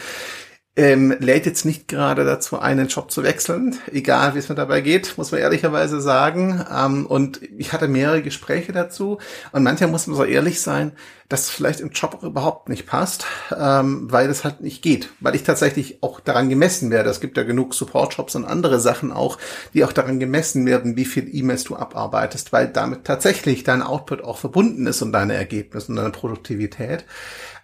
ähm, 0.77 1.15
lädt 1.19 1.47
jetzt 1.47 1.65
nicht 1.65 1.87
gerade 1.87 2.23
dazu 2.23 2.59
ein, 2.59 2.77
den 2.77 2.87
Job 2.87 3.11
zu 3.11 3.23
wechseln, 3.23 3.75
egal 3.91 4.35
wie 4.35 4.39
es 4.39 4.47
mir 4.47 4.55
dabei 4.55 4.81
geht, 4.81 5.17
muss 5.17 5.31
man 5.31 5.41
ehrlicherweise 5.41 5.99
sagen. 5.99 6.63
Ähm, 6.73 7.07
und 7.07 7.41
ich 7.57 7.73
hatte 7.73 7.87
mehrere 7.87 8.21
Gespräche 8.21 8.71
dazu 8.71 9.17
und 9.51 9.63
manchmal 9.63 9.89
muss 9.89 10.05
man 10.05 10.15
so 10.15 10.23
ehrlich 10.23 10.61
sein, 10.61 10.91
dass 11.29 11.41
es 11.41 11.49
vielleicht 11.49 11.81
im 11.81 11.89
Job 11.89 12.15
auch 12.15 12.23
überhaupt 12.23 12.69
nicht 12.69 12.85
passt, 12.85 13.25
ähm, 13.57 14.09
weil 14.11 14.29
es 14.29 14.43
halt 14.43 14.61
nicht 14.61 14.83
geht, 14.83 15.09
weil 15.19 15.35
ich 15.35 15.43
tatsächlich 15.43 16.01
auch 16.01 16.19
daran 16.19 16.47
gemessen 16.47 16.91
werde. 16.91 17.09
Es 17.09 17.19
gibt 17.19 17.37
ja 17.37 17.43
genug 17.43 17.73
Support-Jobs 17.73 18.35
und 18.35 18.45
andere 18.45 18.79
Sachen 18.79 19.11
auch, 19.11 19.39
die 19.73 19.83
auch 19.83 19.91
daran 19.91 20.19
gemessen 20.19 20.65
werden, 20.67 20.95
wie 20.95 21.05
viel 21.05 21.27
E-Mails 21.33 21.63
du 21.65 21.75
abarbeitest, 21.75 22.53
weil 22.53 22.67
damit 22.67 23.03
tatsächlich 23.03 23.63
dein 23.63 23.81
Output 23.81 24.23
auch 24.23 24.37
verbunden 24.37 24.85
ist 24.85 25.01
und 25.01 25.11
deine 25.11 25.33
Ergebnisse 25.33 25.89
und 25.89 25.97
deine 25.97 26.11
Produktivität. 26.11 27.03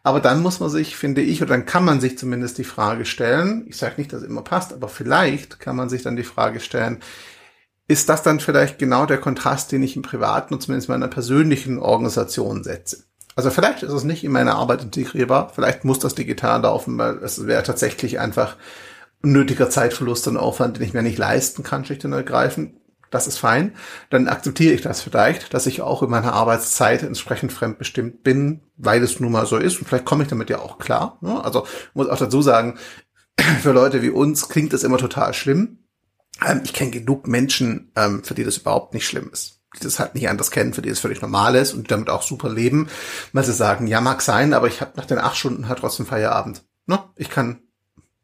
Aber 0.04 0.20
dann 0.20 0.42
muss 0.42 0.60
man 0.60 0.70
sich, 0.70 0.98
finde 0.98 1.22
ich, 1.22 1.42
oder 1.42 1.52
dann 1.52 1.66
kann 1.66 1.86
man 1.86 2.02
sich 2.02 2.18
zumindest 2.18 2.58
die 2.58 2.66
Frage 2.66 3.06
stellen, 3.06 3.66
ich 3.68 3.78
sage 3.78 3.96
nicht, 3.98 4.12
dass 4.12 4.22
es 4.22 4.28
immer 4.28 4.42
passt, 4.42 4.74
aber 4.74 4.90
vielleicht 4.90 5.62
kann 5.62 5.78
man 5.78 5.88
sich 5.88 6.04
dann 6.04 6.18
die 6.18 6.24
Frage 6.24 6.60
stellen, 6.60 7.00
ist 7.88 8.10
das 8.10 8.22
dann 8.22 8.42
vielleicht 8.42 8.80
genau 8.80 9.06
der 9.06 9.18
Kontrast, 9.18 9.72
den 9.72 9.82
ich 9.82 9.96
im 9.96 10.02
privaten 10.02 10.54
und 10.54 10.62
zumindest 10.62 10.90
in 10.90 10.96
meiner 10.96 11.08
persönlichen 11.08 11.80
Organisation 11.80 12.64
setze? 12.64 13.04
Also 13.36 13.50
vielleicht 13.50 13.82
ist 13.84 13.94
es 13.94 14.04
nicht 14.04 14.24
in 14.24 14.32
meine 14.32 14.56
Arbeit 14.56 14.84
integrierbar, 14.84 15.52
vielleicht 15.56 15.86
muss 15.86 16.00
das 16.00 16.16
digital 16.16 16.62
laufen, 16.62 16.98
weil 16.98 17.18
es 17.18 17.48
wäre 17.48 17.64
tatsächlich 17.64 18.20
einfach 18.20 18.58
unnötiger 19.24 19.70
Zeitverlust 19.70 20.28
und 20.28 20.38
Aufwand, 20.38 20.78
den 20.78 20.84
ich 20.84 20.94
mir 20.94 21.02
nicht 21.02 21.18
leisten 21.18 21.64
kann, 21.64 21.86
schlicht 21.86 22.04
und 22.04 22.14
ergreifend 22.14 22.76
das 23.14 23.28
ist 23.28 23.38
fein. 23.38 23.76
Dann 24.10 24.28
akzeptiere 24.28 24.74
ich 24.74 24.82
das 24.82 25.02
vielleicht, 25.02 25.54
dass 25.54 25.68
ich 25.68 25.82
auch 25.82 26.02
in 26.04 26.10
meiner 26.10 26.34
Arbeitszeit 26.34 27.04
entsprechend 27.04 27.54
fremdbestimmt 27.54 28.24
bin, 28.24 28.62
weil 28.78 29.04
es 29.04 29.20
nun 29.20 29.32
mal 29.32 29.46
so 29.46 29.58
ist. 29.58 29.80
Und 29.80 29.88
vielleicht 29.88 30.06
komme 30.06 30.24
ich 30.24 30.30
damit 30.30 30.50
ja 30.50 30.60
auch 30.60 30.80
klar. 30.80 31.18
Ne? 31.22 31.44
Also 31.44 31.68
muss 31.94 32.10
auch 32.10 32.18
dazu 32.18 32.42
sagen, 32.42 32.78
für 33.62 33.72
Leute 33.72 34.02
wie 34.02 34.10
uns 34.10 34.50
klingt 34.50 34.74
das 34.74 34.84
immer 34.84 34.98
total 34.98 35.34
schlimm. 35.34 35.80
Ähm, 36.46 36.62
ich 36.64 36.74
kenne 36.74 36.92
genug 36.92 37.28
Menschen, 37.28 37.92
ähm, 37.96 38.24
für 38.24 38.34
die 38.34 38.44
das 38.44 38.58
überhaupt 38.58 38.94
nicht 38.94 39.06
schlimm 39.06 39.30
ist 39.32 39.60
die 39.76 39.84
das 39.84 39.98
halt 39.98 40.14
nicht 40.14 40.30
anders 40.30 40.52
kennen, 40.52 40.74
für 40.74 40.84
die 40.84 40.90
es 40.90 41.00
völlig 41.00 41.20
normal 41.24 41.56
ist 41.56 41.74
und 41.74 41.90
damit 41.90 42.08
auch 42.08 42.22
super 42.22 42.48
leben, 42.48 42.90
weil 43.32 43.44
sie 43.44 43.54
sagen, 43.54 43.88
ja, 43.88 44.02
mag 44.02 44.22
sein, 44.22 44.54
aber 44.54 44.68
ich 44.68 44.82
habe 44.82 44.92
nach 44.98 45.06
den 45.06 45.18
acht 45.18 45.36
Stunden 45.36 45.68
halt 45.68 45.80
trotzdem 45.80 46.06
Feierabend. 46.06 46.64
Ne? 46.86 47.00
Ich 47.16 47.32
kann 47.32 47.63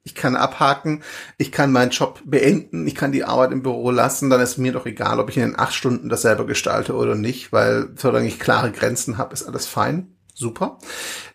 ich 0.10 0.16
kann 0.16 0.36
abhaken, 0.36 1.04
ich 1.38 1.52
kann 1.52 1.72
meinen 1.72 1.92
Job 1.92 2.22
beenden, 2.26 2.88
ich 2.88 2.96
kann 2.96 3.12
die 3.12 3.24
Arbeit 3.24 3.52
im 3.52 3.62
Büro 3.62 3.92
lassen, 3.92 4.30
dann 4.30 4.42
ist 4.42 4.58
mir 4.58 4.72
doch 4.72 4.86
egal, 4.86 5.20
ob 5.20 5.30
ich 5.30 5.38
in 5.38 5.44
den 5.44 5.60
acht 5.60 5.74
Stunden 5.74 6.10
das 6.10 6.24
selber 6.24 6.46
gestalte 6.46 6.96
oder 6.96 7.16
nicht, 7.16 7.54
weil 7.54 7.90
solange 7.96 8.28
ich 8.28 8.40
klare 8.40 8.72
Grenzen 8.72 9.18
habe, 9.18 9.34
ist 9.34 9.44
alles 9.44 9.68
fein. 9.68 10.16
Super. 10.34 10.80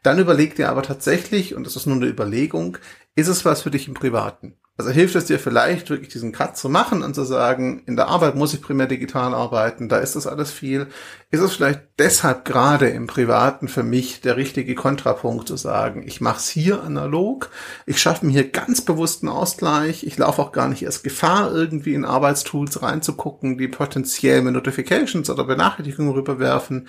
Dann 0.02 0.18
überleg 0.18 0.56
dir 0.56 0.70
aber 0.70 0.82
tatsächlich, 0.82 1.54
und 1.54 1.66
das 1.66 1.76
ist 1.76 1.86
nur 1.86 1.96
eine 1.96 2.06
Überlegung, 2.06 2.78
ist 3.14 3.28
es 3.28 3.44
was 3.44 3.62
für 3.62 3.70
dich 3.70 3.86
im 3.86 3.94
Privaten? 3.94 4.56
Also 4.76 4.90
hilft 4.90 5.14
es 5.14 5.26
dir 5.26 5.38
vielleicht 5.38 5.88
wirklich 5.88 6.08
diesen 6.08 6.32
Cut 6.32 6.56
zu 6.56 6.68
machen 6.68 7.04
und 7.04 7.14
zu 7.14 7.22
sagen, 7.22 7.84
in 7.86 7.94
der 7.94 8.08
Arbeit 8.08 8.34
muss 8.34 8.54
ich 8.54 8.60
primär 8.60 8.88
digital 8.88 9.32
arbeiten, 9.32 9.88
da 9.88 9.98
ist 9.98 10.16
das 10.16 10.26
alles 10.26 10.50
viel. 10.50 10.88
Ist 11.30 11.42
es 11.42 11.54
vielleicht 11.54 11.82
deshalb 12.00 12.44
gerade 12.44 12.88
im 12.88 13.06
Privaten 13.06 13.68
für 13.68 13.84
mich 13.84 14.20
der 14.20 14.36
richtige 14.36 14.74
Kontrapunkt 14.74 15.46
zu 15.46 15.56
sagen, 15.56 16.02
ich 16.04 16.20
mache 16.20 16.38
es 16.38 16.48
hier 16.48 16.82
analog, 16.82 17.50
ich 17.86 18.00
schaffe 18.00 18.26
mir 18.26 18.32
hier 18.32 18.50
ganz 18.50 18.80
bewussten 18.80 19.28
Ausgleich, 19.28 20.04
ich 20.04 20.18
laufe 20.18 20.42
auch 20.42 20.50
gar 20.50 20.68
nicht 20.68 20.82
erst 20.82 21.04
Gefahr, 21.04 21.54
irgendwie 21.54 21.94
in 21.94 22.04
Arbeitstools 22.04 22.82
reinzugucken, 22.82 23.58
die 23.58 23.68
potenziell 23.68 24.42
mir 24.42 24.50
Notifications 24.50 25.30
oder 25.30 25.44
Benachrichtigungen 25.44 26.12
rüberwerfen 26.12 26.88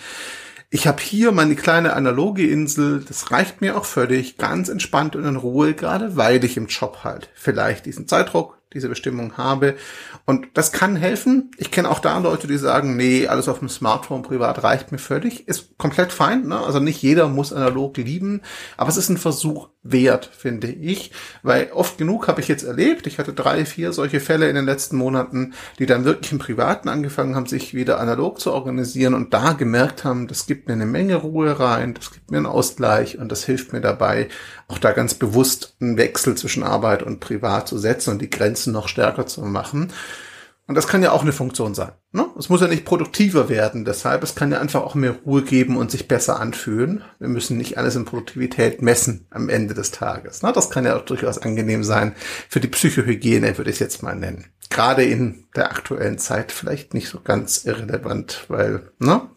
ich 0.70 0.88
habe 0.88 1.02
hier 1.02 1.32
meine 1.32 1.56
kleine 1.56 1.94
analoge 1.94 2.48
Insel, 2.48 3.04
das 3.08 3.32
reicht 3.32 3.62
mir 3.62 3.78
auch 3.78 3.86
völlig, 3.86 4.38
ganz 4.38 4.70
entspannt 4.70 5.16
und 5.16 5.26
in 5.26 5.36
Ruhe, 5.36 5.74
gerade 5.74 6.16
weil 6.16 6.44
ich 6.44 6.58
im 6.58 6.68
Job 6.68 7.00
halt 7.04 7.30
vielleicht 7.36 7.86
diesen 7.86 8.08
Zeitdruck 8.08 8.58
diese 8.76 8.90
Bestimmung 8.90 9.38
habe. 9.38 9.76
Und 10.26 10.48
das 10.54 10.72
kann 10.72 10.96
helfen. 10.96 11.52
Ich 11.58 11.72
kenne 11.72 11.90
auch 11.90 12.00
da 12.00 12.20
Leute, 12.20 12.46
die 12.46 12.58
sagen, 12.58 12.96
nee, 12.96 13.28
alles 13.28 13.48
auf 13.48 13.60
dem 13.60 13.70
Smartphone 13.70 14.22
privat 14.22 14.64
reicht 14.64 14.92
mir 14.92 15.00
völlig. 15.00 15.48
Ist 15.48 15.78
komplett 15.78 16.12
fein. 16.12 16.48
Ne? 16.48 16.60
Also 16.60 16.80
nicht 16.80 17.02
jeder 17.02 17.28
muss 17.30 17.54
analog 17.54 17.98
lieben, 17.98 18.42
aber 18.78 18.90
es 18.90 18.98
ist 18.98 19.10
ein 19.10 19.18
Versuch 19.18 19.70
wert, 19.86 20.30
finde 20.36 20.68
ich. 20.68 21.12
Weil 21.44 21.70
oft 21.72 21.98
genug 21.98 22.28
habe 22.28 22.42
ich 22.42 22.48
jetzt 22.48 22.64
erlebt, 22.64 23.08
ich 23.08 23.20
hatte 23.20 23.34
drei, 23.34 23.66
vier 23.66 23.94
solche 23.94 24.20
Fälle 24.20 24.50
in 24.50 24.56
den 24.56 24.66
letzten 24.66 24.98
Monaten, 24.98 25.54
die 25.80 25.86
dann 25.86 26.06
wirklich 26.06 26.32
im 26.32 26.40
Privaten 26.40 26.90
angefangen 26.90 27.36
haben, 27.36 27.46
sich 27.46 27.74
wieder 27.74 28.00
analog 28.00 28.40
zu 28.40 28.52
organisieren 28.52 29.14
und 29.14 29.34
da 29.34 29.54
gemerkt 29.54 30.04
haben, 30.04 30.28
das 30.28 30.48
gibt 30.48 30.68
mir 30.68 30.74
eine 30.74 30.88
Menge 30.88 31.16
Ruhe 31.16 31.60
rein, 31.60 31.94
das 31.94 32.12
gibt 32.12 32.32
mir 32.32 32.38
einen 32.38 32.46
Ausgleich 32.48 33.20
und 33.20 33.32
das 33.32 33.46
hilft 33.46 33.74
mir 33.74 33.82
dabei, 33.82 34.28
auch 34.68 34.80
da 34.80 34.92
ganz 34.92 35.14
bewusst 35.14 35.76
einen 35.80 35.98
Wechsel 35.98 36.36
zwischen 36.36 36.64
Arbeit 36.64 37.04
und 37.04 37.20
Privat 37.20 37.68
zu 37.68 37.78
setzen 37.78 38.12
und 38.12 38.22
die 38.22 38.30
Grenzen 38.30 38.65
noch 38.72 38.88
stärker 38.88 39.26
zu 39.26 39.42
machen. 39.42 39.92
Und 40.68 40.74
das 40.74 40.88
kann 40.88 41.04
ja 41.04 41.12
auch 41.12 41.22
eine 41.22 41.32
Funktion 41.32 41.76
sein. 41.76 41.92
Ne? 42.12 42.26
Es 42.40 42.50
muss 42.50 42.62
ja 42.62 42.68
nicht 42.68 42.86
produktiver 42.86 43.50
werden, 43.50 43.86
deshalb, 43.86 44.24
es 44.24 44.34
kann 44.34 44.52
ja 44.52 44.60
einfach 44.60 44.82
auch 44.82 44.96
mehr 44.96 45.12
Ruhe 45.12 45.44
geben 45.44 45.78
und 45.78 45.92
sich 45.92 46.08
besser 46.08 46.40
anfühlen. 46.40 47.04
Wir 47.20 47.28
müssen 47.28 47.58
nicht 47.58 47.78
alles 47.78 47.96
in 47.96 48.06
Produktivität 48.06 48.82
messen 48.82 49.28
am 49.30 49.50
Ende 49.50 49.76
des 49.76 49.92
Tages. 49.92 50.42
Ne? 50.42 50.52
Das 50.54 50.72
kann 50.72 50.86
ja 50.86 50.98
auch 50.98 51.06
durchaus 51.06 51.38
angenehm 51.38 51.84
sein 51.84 52.16
für 52.50 52.60
die 52.60 52.68
Psychohygiene, 52.68 53.58
würde 53.58 53.70
ich 53.70 53.76
es 53.76 53.80
jetzt 53.80 54.02
mal 54.02 54.16
nennen. 54.16 54.46
Gerade 54.72 55.04
in 55.04 55.46
der 55.56 55.70
aktuellen 55.70 56.18
Zeit 56.18 56.52
vielleicht 56.52 56.96
nicht 56.96 57.10
so 57.10 57.20
ganz 57.22 57.66
irrelevant, 57.66 58.46
weil, 58.48 58.92
ne? 58.98 59.30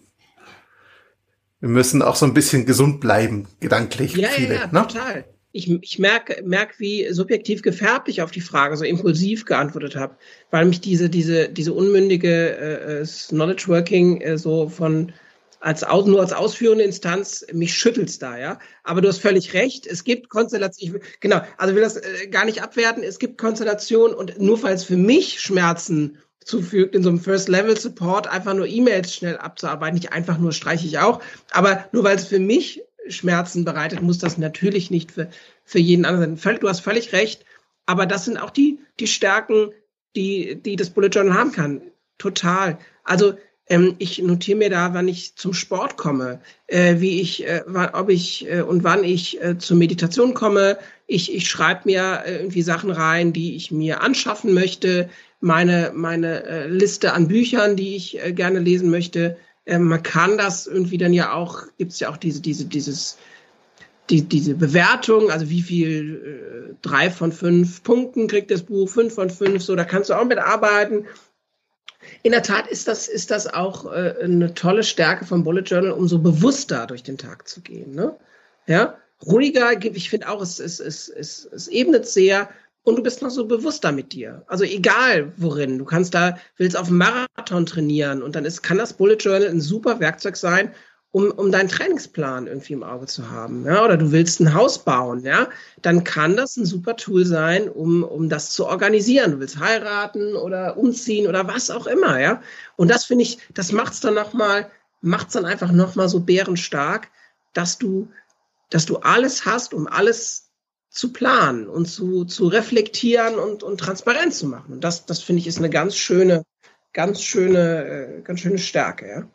Wir 1.61 1.69
müssen 1.69 2.03
auch 2.03 2.17
so 2.17 2.25
ein 2.25 2.35
bisschen 2.35 2.67
gesund 2.67 3.01
bleiben, 3.01 3.49
gedanklich. 3.61 4.15
Ja, 4.15 4.29
viele, 4.29 4.55
ja, 4.55 4.61
ja 4.61 4.67
ne? 4.69 4.87
total 4.87 5.25
ich, 5.59 5.71
ich 5.83 5.99
merke, 5.99 6.43
merk, 6.45 6.79
wie 6.79 7.13
subjektiv 7.13 7.63
gefärbt 7.63 8.09
ich 8.09 8.23
auf 8.23 8.31
die 8.31 8.41
Frage 8.41 8.77
so 8.77 8.85
impulsiv 8.85 9.45
geantwortet 9.45 9.97
habe, 9.97 10.17
weil 10.51 10.65
mich 10.65 10.81
diese, 10.81 11.11
diese, 11.11 11.49
diese 11.49 11.73
unmündige 11.73 12.29
äh, 12.29 13.03
äh 13.03 13.07
Knowledge 13.29 13.65
Working 13.69 14.21
äh, 14.21 14.39
so 14.39 14.69
von 14.69 15.13
als 15.61 15.83
nur 15.83 16.21
als 16.21 16.33
ausführende 16.33 16.85
Instanz 16.85 17.45
mich 17.53 17.75
schüttelst 17.75 18.23
da, 18.23 18.39
ja. 18.39 18.59
Aber 18.85 19.01
du 19.01 19.09
hast 19.09 19.19
völlig 19.19 19.55
recht. 19.55 19.87
Es 19.87 20.05
gibt 20.05 20.29
Konstellationen, 20.29 21.01
genau. 21.19 21.41
Also 21.57 21.75
will 21.75 21.83
das 21.83 21.97
äh, 21.97 22.29
gar 22.29 22.45
nicht 22.45 22.63
abwerten. 22.63 23.03
Es 23.03 23.19
gibt 23.19 23.39
Konstellationen 23.39 24.17
und 24.17 24.41
nur 24.41 24.57
falls 24.57 24.85
für 24.85 24.97
mich 24.97 25.41
Schmerzen 25.41 26.19
zufügt, 26.45 26.95
in 26.95 27.03
so 27.03 27.09
einem 27.09 27.21
First-Level-Support 27.21 28.29
einfach 28.29 28.55
nur 28.55 28.67
E-Mails 28.67 29.13
schnell 29.13 29.37
abzuarbeiten. 29.37 29.95
Nicht 29.95 30.13
einfach 30.13 30.39
nur 30.39 30.53
streiche 30.53 30.87
ich 30.87 30.99
auch, 30.99 31.21
aber 31.51 31.89
nur 31.93 32.05
weil 32.05 32.17
es 32.17 32.25
für 32.27 32.39
mich 32.39 32.83
Schmerzen 33.11 33.65
bereitet, 33.65 34.03
muss 34.03 34.19
das 34.19 34.39
natürlich 34.39 34.91
nicht 34.91 35.13
für, 35.13 35.31
für 35.65 35.79
jeden 35.79 36.05
anderen 36.05 36.37
sein. 36.37 36.59
Du 36.61 36.69
hast 36.69 36.81
völlig 36.81 37.13
recht, 37.13 37.45
aber 37.87 38.07
das 38.07 38.25
sind 38.25 38.37
auch 38.37 38.51
die, 38.51 38.79
die 39.01 39.07
Stärken, 39.07 39.71
die, 40.17 40.61
die 40.63 40.77
das 40.77 40.91
Bullet 40.91 41.09
Journal 41.09 41.39
haben 41.39 41.53
kann. 41.53 41.83
Total. 42.19 42.79
Also 43.05 43.35
ähm, 43.69 43.97
ich 43.99 44.21
notiere 44.21 44.59
mir 44.59 44.71
da, 44.71 44.95
wann 44.95 45.09
ich 45.09 45.37
zum 45.37 45.53
Sport 45.53 45.97
komme, 45.97 46.41
äh, 46.67 47.01
wie 47.01 47.21
ich, 47.21 47.47
äh, 47.47 47.63
ob 47.93 48.09
ich 48.09 48.49
äh, 48.51 48.63
und 48.63 48.85
wann 48.85 49.05
ich 49.05 49.43
äh, 49.43 49.59
zur 49.59 49.77
Meditation 49.77 50.35
komme. 50.35 50.79
Ich, 51.07 51.35
ich 51.35 51.49
schreibe 51.49 51.83
mir 51.85 52.23
äh, 52.25 52.37
irgendwie 52.39 52.63
Sachen 52.63 52.91
rein, 52.91 53.33
die 53.33 53.57
ich 53.57 53.71
mir 53.71 54.03
anschaffen 54.03 54.55
möchte, 54.55 55.11
meine, 55.41 55.93
meine 55.95 56.45
äh, 56.45 56.67
Liste 56.69 57.13
an 57.13 57.29
Büchern, 57.29 57.77
die 57.77 57.97
ich 57.97 58.19
gerne 58.35 58.59
lesen 58.59 58.91
möchte. 58.91 59.37
Ähm, 59.69 59.85
man 59.85 60.03
kann 60.03 60.39
das 60.39 60.67
irgendwie 60.67 60.97
dann 60.97 61.13
ja 61.13 61.35
auch, 61.35 61.65
gibt 61.77 61.93
es 61.93 62.01
ja 62.01 62.09
auch 62.09 62.17
diese, 62.17 62.41
diese, 62.41 62.65
dieses, 62.65 63.19
die, 64.09 64.23
diese 64.23 64.55
Bewertung, 64.55 65.31
also 65.31 65.51
wie 65.51 65.61
viel, 65.61 66.73
äh, 66.73 66.75
drei 66.81 67.11
von 67.11 67.33
fünf 67.33 67.83
Punkten 67.83 68.29
kriegt 68.29 68.51
das 68.51 68.63
Buch, 68.63 68.89
fünf 68.89 69.15
von 69.15 69.29
fünf, 69.29 69.63
so, 69.63 69.77
da 69.77 69.85
kannst 69.85 70.09
du 70.09 70.15
auch 70.15 70.25
mitarbeiten. 70.25 71.07
In 72.23 72.33
der 72.33 72.43
Tat 72.43 72.67
ist 72.67 72.89
das, 72.89 73.09
ist 73.09 73.31
das 73.31 73.47
auch 73.47 73.93
äh, 73.93 74.15
eine 74.23 74.55
tolle 74.55 74.83
Stärke 74.83 75.27
vom 75.27 75.45
Bullet 75.45 75.63
Journal, 75.63 75.93
um 75.93 76.09
so 76.09 76.19
bewusster 76.19 76.87
durch 76.87 77.03
den 77.03 77.19
Tag 77.19 77.47
zu 77.47 77.61
gehen. 77.61 77.95
Ne? 77.95 78.17
Ja, 78.67 78.97
ruhiger, 79.27 79.85
ich 79.85 80.09
finde 80.09 80.31
auch, 80.31 80.41
es, 80.41 80.61
es, 80.61 80.81
es, 80.81 81.11
es, 81.11 81.47
es 81.53 81.69
ebnet 81.69 82.07
sehr 82.07 82.49
und 82.89 82.97
du 82.97 83.03
bist 83.03 83.21
noch 83.21 83.31
so 83.31 83.47
bewusster 83.47 83.93
mit 83.93 84.15
dir. 84.15 84.45
Also 84.47 84.65
egal 84.65 85.33
worin. 85.37 85.79
Du 85.79 85.85
kannst 85.85 86.15
da, 86.15 86.39
willst 86.57 86.75
auf 86.75 86.89
Marathon 86.89 87.67
trainieren 87.67 88.23
und 88.23 88.35
dann 88.35 88.47
ist, 88.47 88.63
kann 88.63 88.79
das 88.79 88.95
Bullet 88.95 89.17
Journal 89.17 89.47
ein 89.47 89.61
super 89.61 90.01
Werkzeug 90.01 90.37
sein, 90.37 90.73
um, 91.11 91.31
um 91.31 91.53
deinen 91.53 91.69
Trainingsplan 91.69 92.47
irgendwie 92.47 92.73
im 92.73 92.83
Auge 92.83 93.05
zu 93.05 93.31
haben. 93.31 93.67
Ja? 93.67 93.85
Oder 93.85 93.99
du 93.99 94.11
willst 94.11 94.41
ein 94.41 94.55
Haus 94.55 94.85
bauen, 94.85 95.23
ja, 95.23 95.49
dann 95.83 96.03
kann 96.03 96.37
das 96.37 96.57
ein 96.57 96.65
super 96.65 96.97
Tool 96.97 97.27
sein, 97.27 97.69
um, 97.69 98.03
um 98.05 98.31
das 98.31 98.51
zu 98.51 98.67
organisieren. 98.67 99.33
Du 99.33 99.41
willst 99.41 99.59
heiraten 99.59 100.35
oder 100.35 100.79
umziehen 100.79 101.27
oder 101.27 101.47
was 101.47 101.71
auch 101.71 101.87
immer, 101.87 102.19
ja. 102.19 102.41
Und 102.77 102.91
das 102.91 103.05
finde 103.05 103.25
ich, 103.25 103.39
das 103.53 103.71
macht 103.71 103.93
es 103.93 104.01
dann 104.01 104.15
nochmal, 104.15 104.71
es 105.03 105.33
dann 105.35 105.45
einfach 105.45 105.73
nochmal 105.73 106.09
so 106.09 106.21
bärenstark, 106.21 107.09
dass 107.53 107.77
du, 107.77 108.09
dass 108.71 108.87
du 108.87 108.97
alles 108.97 109.45
hast, 109.45 109.75
um 109.75 109.87
alles 109.87 110.48
zu 110.91 111.13
planen 111.13 111.69
und 111.69 111.87
zu, 111.87 112.25
zu 112.25 112.49
reflektieren 112.49 113.37
und, 113.37 113.63
und 113.63 113.79
transparent 113.79 114.35
zu 114.35 114.47
machen. 114.47 114.75
Und 114.75 114.85
das, 114.85 115.07
das 115.07 115.21
finde 115.21 115.41
ich 115.41 115.47
ist 115.47 115.59
eine 115.59 115.71
ganz 115.71 115.97
schöne, 115.97 116.45
ganz 116.93 117.23
schöne, 117.23 118.19
äh, 118.19 118.23
ganz 118.23 118.41
schöne 118.41 118.59
Stärke, 118.59 119.09
ja. 119.09 119.29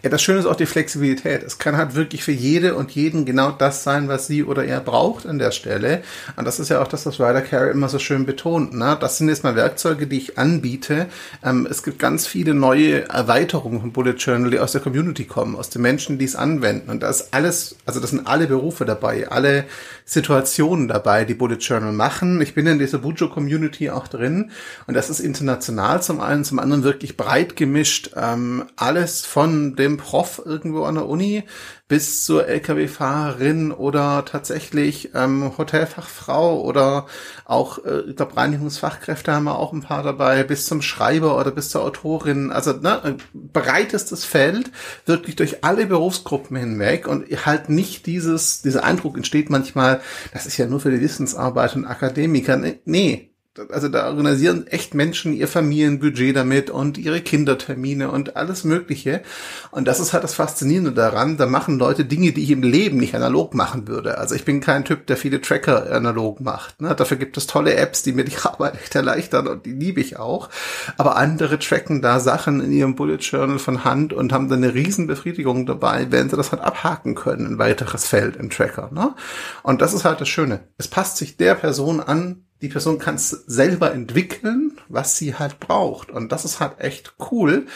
Ja, 0.00 0.10
das 0.10 0.22
Schöne 0.22 0.38
ist 0.38 0.46
auch 0.46 0.54
die 0.54 0.66
Flexibilität. 0.66 1.42
Es 1.42 1.58
kann 1.58 1.76
halt 1.76 1.96
wirklich 1.96 2.22
für 2.22 2.30
jede 2.30 2.76
und 2.76 2.92
jeden 2.92 3.24
genau 3.24 3.50
das 3.50 3.82
sein, 3.82 4.06
was 4.06 4.28
sie 4.28 4.44
oder 4.44 4.64
er 4.64 4.78
braucht 4.78 5.26
an 5.26 5.40
der 5.40 5.50
Stelle. 5.50 6.02
Und 6.36 6.44
das 6.44 6.60
ist 6.60 6.68
ja 6.68 6.80
auch 6.80 6.86
das, 6.86 7.04
was 7.04 7.18
Ryder 7.18 7.40
Carey 7.40 7.72
immer 7.72 7.88
so 7.88 7.98
schön 7.98 8.24
betont. 8.24 8.74
Ne? 8.74 8.96
Das 9.00 9.18
sind 9.18 9.28
jetzt 9.28 9.42
mal 9.42 9.56
Werkzeuge, 9.56 10.06
die 10.06 10.18
ich 10.18 10.38
anbiete. 10.38 11.06
Ähm, 11.44 11.66
es 11.68 11.82
gibt 11.82 11.98
ganz 11.98 12.28
viele 12.28 12.54
neue 12.54 13.08
Erweiterungen 13.08 13.80
von 13.80 13.92
Bullet 13.92 14.12
Journal, 14.12 14.52
die 14.52 14.60
aus 14.60 14.70
der 14.70 14.82
Community 14.82 15.24
kommen, 15.24 15.56
aus 15.56 15.68
den 15.68 15.82
Menschen, 15.82 16.16
die 16.16 16.26
es 16.26 16.36
anwenden. 16.36 16.90
Und 16.90 17.02
da 17.02 17.10
ist 17.10 17.34
alles, 17.34 17.74
also 17.84 17.98
das 17.98 18.10
sind 18.10 18.24
alle 18.24 18.46
Berufe 18.46 18.84
dabei, 18.84 19.28
alle 19.28 19.64
Situationen 20.08 20.88
dabei, 20.88 21.26
die 21.26 21.34
Bullet 21.34 21.58
Journal 21.58 21.92
machen. 21.92 22.40
Ich 22.40 22.54
bin 22.54 22.66
in 22.66 22.78
dieser 22.78 22.96
Bujo 22.96 23.28
Community 23.28 23.90
auch 23.90 24.08
drin. 24.08 24.50
Und 24.86 24.94
das 24.94 25.10
ist 25.10 25.20
international 25.20 26.02
zum 26.02 26.22
einen, 26.22 26.44
zum 26.44 26.58
anderen 26.58 26.82
wirklich 26.82 27.18
breit 27.18 27.56
gemischt. 27.56 28.12
Ähm, 28.16 28.64
alles 28.76 29.26
von 29.26 29.76
dem 29.76 29.98
Prof 29.98 30.40
irgendwo 30.46 30.84
an 30.84 30.94
der 30.94 31.06
Uni 31.06 31.44
bis 31.88 32.24
zur 32.24 32.46
Lkw-Fahrerin 32.46 33.72
oder 33.72 34.26
tatsächlich 34.26 35.10
ähm, 35.14 35.56
Hotelfachfrau 35.56 36.60
oder 36.60 37.06
auch, 37.46 37.82
äh, 37.84 38.00
ich 38.10 38.16
glaube, 38.16 38.36
Reinigungsfachkräfte 38.36 39.32
haben 39.32 39.44
wir 39.44 39.58
auch 39.58 39.72
ein 39.72 39.80
paar 39.80 40.02
dabei, 40.02 40.44
bis 40.44 40.66
zum 40.66 40.82
Schreiber 40.82 41.38
oder 41.38 41.50
bis 41.50 41.70
zur 41.70 41.82
Autorin. 41.82 42.52
Also 42.52 42.74
ne, 42.74 43.16
breitestes 43.32 44.26
Feld, 44.26 44.70
wirklich 45.06 45.36
durch 45.36 45.64
alle 45.64 45.86
Berufsgruppen 45.86 46.58
hinweg 46.58 47.08
und 47.08 47.26
halt 47.46 47.70
nicht 47.70 48.04
dieses, 48.04 48.60
dieser 48.60 48.84
Eindruck 48.84 49.16
entsteht 49.16 49.48
manchmal, 49.48 50.02
das 50.34 50.44
ist 50.44 50.58
ja 50.58 50.66
nur 50.66 50.80
für 50.80 50.90
die 50.90 51.00
Wissensarbeit 51.00 51.74
und 51.74 51.86
Akademiker. 51.86 52.60
Nee, 52.84 53.27
also 53.70 53.88
da 53.88 54.08
organisieren 54.08 54.66
echt 54.66 54.94
Menschen 54.94 55.32
ihr 55.32 55.48
Familienbudget 55.48 56.36
damit 56.36 56.70
und 56.70 56.98
ihre 56.98 57.20
Kindertermine 57.20 58.10
und 58.10 58.36
alles 58.36 58.64
Mögliche. 58.64 59.22
Und 59.70 59.88
das 59.88 60.00
ist 60.00 60.12
halt 60.12 60.24
das 60.24 60.34
Faszinierende 60.34 60.92
daran. 60.92 61.36
Da 61.36 61.46
machen 61.46 61.78
Leute 61.78 62.04
Dinge, 62.04 62.32
die 62.32 62.42
ich 62.42 62.50
im 62.50 62.62
Leben 62.62 62.98
nicht 62.98 63.14
analog 63.14 63.54
machen 63.54 63.88
würde. 63.88 64.18
Also 64.18 64.34
ich 64.34 64.44
bin 64.44 64.60
kein 64.60 64.84
Typ, 64.84 65.06
der 65.06 65.16
viele 65.16 65.40
Tracker 65.40 65.90
analog 65.92 66.40
macht. 66.40 66.80
Ne? 66.80 66.94
Dafür 66.94 67.16
gibt 67.16 67.36
es 67.36 67.46
tolle 67.46 67.74
Apps, 67.74 68.02
die 68.02 68.12
mir 68.12 68.24
die 68.24 68.36
Arbeit 68.42 68.74
echt 68.74 68.94
erleichtern 68.94 69.48
und 69.48 69.66
die 69.66 69.72
liebe 69.72 70.00
ich 70.00 70.18
auch. 70.18 70.48
Aber 70.96 71.16
andere 71.16 71.58
tracken 71.58 72.02
da 72.02 72.20
Sachen 72.20 72.60
in 72.60 72.72
ihrem 72.72 72.94
Bullet 72.94 73.16
Journal 73.16 73.58
von 73.58 73.84
Hand 73.84 74.12
und 74.12 74.32
haben 74.32 74.48
dann 74.48 74.62
eine 74.62 74.74
riesen 74.74 75.06
Befriedigung 75.06 75.66
dabei, 75.66 76.06
wenn 76.10 76.30
sie 76.30 76.36
das 76.36 76.52
halt 76.52 76.62
abhaken 76.62 77.14
können, 77.14 77.46
ein 77.46 77.58
weiteres 77.58 78.06
Feld 78.06 78.36
im 78.36 78.50
Tracker. 78.50 78.90
Ne? 78.92 79.14
Und 79.62 79.82
das 79.82 79.94
ist 79.94 80.04
halt 80.04 80.20
das 80.20 80.28
Schöne. 80.28 80.60
Es 80.78 80.88
passt 80.88 81.16
sich 81.16 81.36
der 81.36 81.54
Person 81.54 82.00
an, 82.00 82.44
die 82.60 82.68
Person 82.68 82.98
kann 82.98 83.14
es 83.14 83.30
selber 83.30 83.92
entwickeln, 83.92 84.80
was 84.88 85.16
sie 85.16 85.34
halt 85.34 85.60
braucht. 85.60 86.10
Und 86.10 86.32
das 86.32 86.44
ist 86.44 86.60
halt 86.60 86.80
echt 86.80 87.14
cool. 87.30 87.66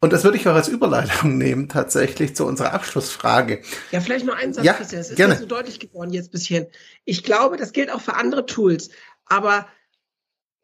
Und 0.00 0.12
das 0.12 0.22
würde 0.22 0.36
ich 0.36 0.46
auch 0.46 0.54
als 0.54 0.68
Überleitung 0.68 1.38
nehmen, 1.38 1.68
tatsächlich 1.68 2.36
zu 2.36 2.44
unserer 2.44 2.72
Abschlussfrage. 2.72 3.62
Ja, 3.90 4.00
vielleicht 4.00 4.26
noch 4.26 4.36
ein 4.36 4.52
Satz, 4.52 4.64
ja, 4.64 4.74
Christian. 4.74 5.00
Es 5.00 5.10
ist 5.10 5.16
gerne. 5.16 5.34
ja 5.34 5.40
so 5.40 5.46
deutlich 5.46 5.80
geworden 5.80 6.12
jetzt 6.12 6.30
bisschen. 6.30 6.66
Ich 7.04 7.24
glaube, 7.24 7.56
das 7.56 7.72
gilt 7.72 7.90
auch 7.90 8.00
für 8.00 8.14
andere 8.14 8.46
Tools. 8.46 8.90
Aber 9.24 9.66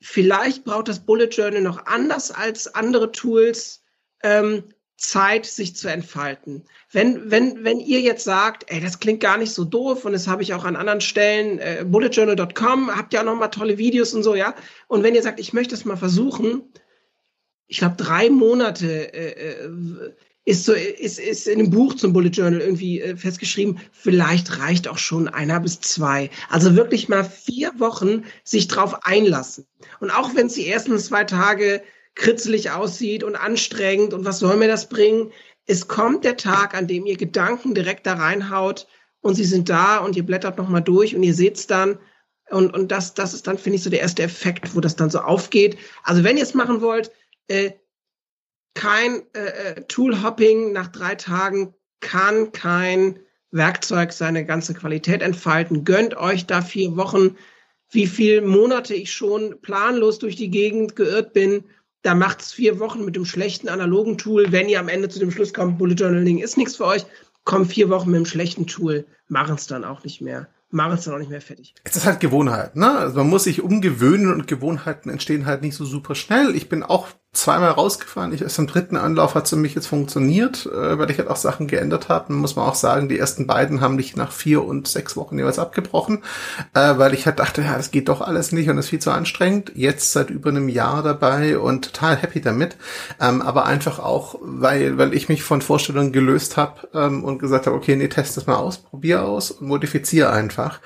vielleicht 0.01 0.65
braucht 0.65 0.89
das 0.89 1.01
Bullet 1.01 1.29
Journal 1.29 1.63
noch 1.63 1.87
anders 1.87 2.31
als 2.31 2.75
andere 2.75 3.11
Tools 3.11 3.83
ähm, 4.23 4.65
Zeit, 4.97 5.45
sich 5.45 5.75
zu 5.75 5.89
entfalten. 5.89 6.65
Wenn, 6.91 7.31
wenn, 7.31 7.65
wenn 7.65 7.81
ihr 7.81 8.01
jetzt 8.01 8.25
sagt, 8.25 8.65
ey, 8.69 8.81
das 8.81 9.01
klingt 9.01 9.21
gar 9.21 9.39
nicht 9.39 9.53
so 9.53 9.65
doof 9.65 10.05
und 10.05 10.13
das 10.13 10.29
habe 10.29 10.43
ich 10.43 10.55
auch 10.55 10.65
an 10.65 10.77
anderen 10.77 11.01
Stellen, 11.01 11.59
äh, 11.59 11.85
bulletjournal.com, 11.87 12.97
habt 12.97 13.13
ihr 13.13 13.21
auch 13.21 13.25
noch 13.25 13.37
mal 13.37 13.49
tolle 13.49 13.77
Videos 13.79 14.15
und 14.15 14.23
so, 14.23 14.35
ja. 14.35 14.55
Und 14.87 15.03
wenn 15.03 15.15
ihr 15.15 15.23
sagt, 15.23 15.41
ich 15.41 15.53
möchte 15.53 15.75
es 15.75 15.85
mal 15.85 15.97
versuchen, 15.97 16.63
ich 17.67 17.79
glaube, 17.79 17.97
drei 17.97 18.31
Monate 18.31 19.13
äh, 19.13 19.65
äh, 19.65 20.15
ist 20.45 20.65
so, 20.65 20.75
ist, 20.75 21.19
ist 21.19 21.49
in 21.49 21.59
dem 21.59 21.71
Buch 21.71 21.95
zum 21.95 22.13
Bullet 22.13 22.29
Journal 22.29 22.61
irgendwie 22.61 23.01
äh, 23.01 23.17
festgeschrieben, 23.17 23.81
vielleicht 23.93 24.61
reicht 24.61 24.89
auch 24.89 24.99
schon 24.99 25.27
einer 25.29 25.59
bis 25.59 25.81
zwei. 25.81 26.31
Also 26.51 26.77
wirklich 26.77 27.09
mal 27.09 27.25
vier 27.25 27.73
Wochen 27.79 28.25
sich 28.45 28.69
drauf 28.69 29.07
einlassen. 29.07 29.67
Und 30.01 30.11
auch 30.11 30.35
wenn 30.37 30.47
es 30.47 30.55
die 30.55 30.69
ersten 30.69 30.99
zwei 30.99 31.25
Tage 31.25 31.83
kritzelig 32.15 32.71
aussieht 32.71 33.25
und 33.25 33.37
anstrengend 33.37 34.15
und 34.15 34.25
was 34.25 34.39
soll 34.39 34.57
mir 34.57 34.69
das 34.69 34.89
bringen? 34.89 35.33
Es 35.67 35.89
kommt 35.89 36.25
der 36.25 36.37
Tag, 36.37 36.75
an 36.75 36.87
dem 36.87 37.07
ihr 37.07 37.17
Gedanken 37.17 37.75
direkt 37.75 38.07
da 38.07 38.15
reinhaut 38.15 38.87
und 39.21 39.35
sie 39.35 39.45
sind 39.45 39.69
da 39.69 39.99
und 39.99 40.17
ihr 40.17 40.25
blättert 40.25 40.59
nochmal 40.59 40.83
durch 40.83 41.17
und 41.17 41.23
ihr 41.23 41.35
seht's 41.35 41.67
dann. 41.67 41.99
Und, 42.51 42.75
und 42.75 42.93
das, 42.93 43.15
das 43.15 43.33
ist 43.33 43.47
dann, 43.47 43.57
finde 43.57 43.77
ich, 43.77 43.83
so 43.83 43.91
der 43.91 44.01
erste 44.01 44.23
Effekt, 44.23 44.77
wo 44.77 44.81
das 44.81 44.97
dann 44.97 45.09
so 45.11 45.21
aufgeht. 45.21 45.79
Also 46.03 46.25
wenn 46.25 46.37
ihr 46.37 46.43
es 46.43 46.55
machen 46.55 46.83
wollt, 46.83 47.11
äh, 47.49 47.73
kein 48.75 49.23
äh, 49.35 49.47
äh 49.47 49.85
Tool-Hopping 49.89 50.73
nach 50.73 50.89
drei 50.89 51.15
Tagen 51.15 51.75
kann 52.01 52.53
kein 52.53 53.21
Werkzeug 53.51 54.13
seine 54.13 54.45
ganze 54.45 54.75
Qualität 54.75 55.23
entfalten. 55.23 55.85
Gönnt 55.85 56.17
euch 56.17 56.45
da 56.47 56.61
vier 56.61 56.97
Wochen, 56.97 57.37
wie 57.91 58.07
viel 58.07 58.43
Monate 58.43 58.95
ich 58.95 59.13
schon 59.13 59.61
planlos 59.63 60.19
durch 60.19 60.37
die 60.37 60.51
Gegend 60.51 60.97
geirrt 60.97 61.33
bin 61.33 61.65
da 62.05 62.15
macht 62.15 62.43
es 62.43 62.53
vier 62.53 62.79
Wochen 62.79 63.05
mit 63.05 63.17
dem 63.17 63.25
schlechten 63.25 63.69
analogen 63.69 64.17
Tool. 64.19 64.53
Wenn 64.53 64.69
ihr 64.69 64.79
am 64.79 64.89
Ende 64.89 65.09
zu 65.09 65.19
dem 65.19 65.33
Schluss 65.33 65.53
kommt, 65.53 65.79
Bullet 65.79 65.95
Journaling 65.95 66.39
ist 66.39 66.57
nichts 66.57 66.77
für 66.77 66.85
euch, 66.85 67.05
kommen 67.45 67.67
vier 67.67 67.89
Wochen 67.89 68.11
mit 68.11 68.19
dem 68.19 68.27
schlechten 68.27 68.67
Tool, 68.67 69.07
machen 69.29 69.57
es 69.57 69.67
dann 69.67 69.85
auch 69.85 70.05
nicht 70.05 70.21
mehr 70.21 70.47
machen 70.75 70.95
es 70.95 71.05
dann 71.05 71.15
auch 71.15 71.19
nicht 71.19 71.31
mehr 71.31 71.41
fertig. 71.41 71.75
Es 71.85 71.97
ist 71.97 72.05
halt 72.05 72.21
Gewohnheit, 72.21 72.77
ne? 72.77 72.91
Also 72.91 73.19
man 73.19 73.31
muss 73.31 73.45
sich 73.45 73.63
umgewöhnen 73.63 74.33
und 74.33 74.49
Gewohnheiten 74.49 75.09
entstehen 75.09 75.47
halt 75.47 75.63
nicht 75.63 75.77
so 75.77 75.85
super 75.85 76.15
schnell. 76.15 76.55
Ich 76.55 76.69
bin 76.69 76.83
auch 76.83 77.09
zweimal 77.35 77.71
rausgefahren. 77.71 78.33
Ich 78.33 78.43
erst 78.43 78.59
im 78.59 78.67
dritten 78.67 78.97
Anlauf 78.97 79.35
hat 79.35 79.45
es 79.45 79.51
für 79.51 79.57
mich 79.57 79.75
jetzt 79.75 79.87
funktioniert, 79.87 80.67
äh, 80.67 80.99
weil 80.99 81.11
ich 81.11 81.19
halt 81.19 81.29
auch 81.29 81.37
Sachen 81.37 81.67
geändert 81.67 82.09
habe. 82.09 82.33
Muss 82.33 82.57
man 82.57 82.67
auch 82.67 82.75
sagen, 82.75 83.09
die 83.09 83.19
ersten 83.19 83.47
beiden 83.47 83.81
haben 83.81 83.97
mich 83.97 84.17
nach 84.17 84.33
vier 84.33 84.65
und 84.65 84.89
sechs 84.89 85.17
Wochen 85.17 85.39
jeweils 85.39 85.59
abgebrochen, 85.59 86.23
äh, 86.75 86.97
weil 86.97 87.13
ich 87.15 87.27
halt 87.27 87.39
dachte, 87.39 87.63
ja, 87.63 87.77
das 87.77 87.91
geht 87.91 88.09
doch 88.09 88.21
alles 88.21 88.53
nicht 88.53 88.69
und 88.71 88.79
ist 88.79 88.89
viel 88.89 89.01
zu 89.01 89.11
anstrengend. 89.11 89.73
Jetzt 89.75 90.13
seit 90.13 90.31
über 90.31 90.51
einem 90.51 90.69
Jahr 90.69 91.03
dabei 91.03 91.59
und 91.59 91.93
total 91.93 92.17
happy 92.17 92.41
damit. 92.41 92.77
Ähm, 93.21 93.43
aber 93.43 93.67
einfach 93.67 93.99
auch, 93.99 94.37
weil, 94.41 94.97
weil 94.99 95.13
ich 95.15 95.29
mich 95.29 95.43
von 95.43 95.61
Vorstellungen 95.61 96.13
gelöst 96.13 96.57
habe 96.57 96.89
ähm, 96.95 97.25
und 97.25 97.39
gesagt 97.39 97.67
habe, 97.67 97.77
okay, 97.77 97.97
nee, 97.97 98.09
test 98.09 98.37
das 98.37 98.47
mal 98.47 98.57
aus, 98.57 98.79
probier 98.79 99.25
aus 99.25 99.51
und 99.51 99.69
modifiziere 99.69 100.31
einfach. 100.31 100.81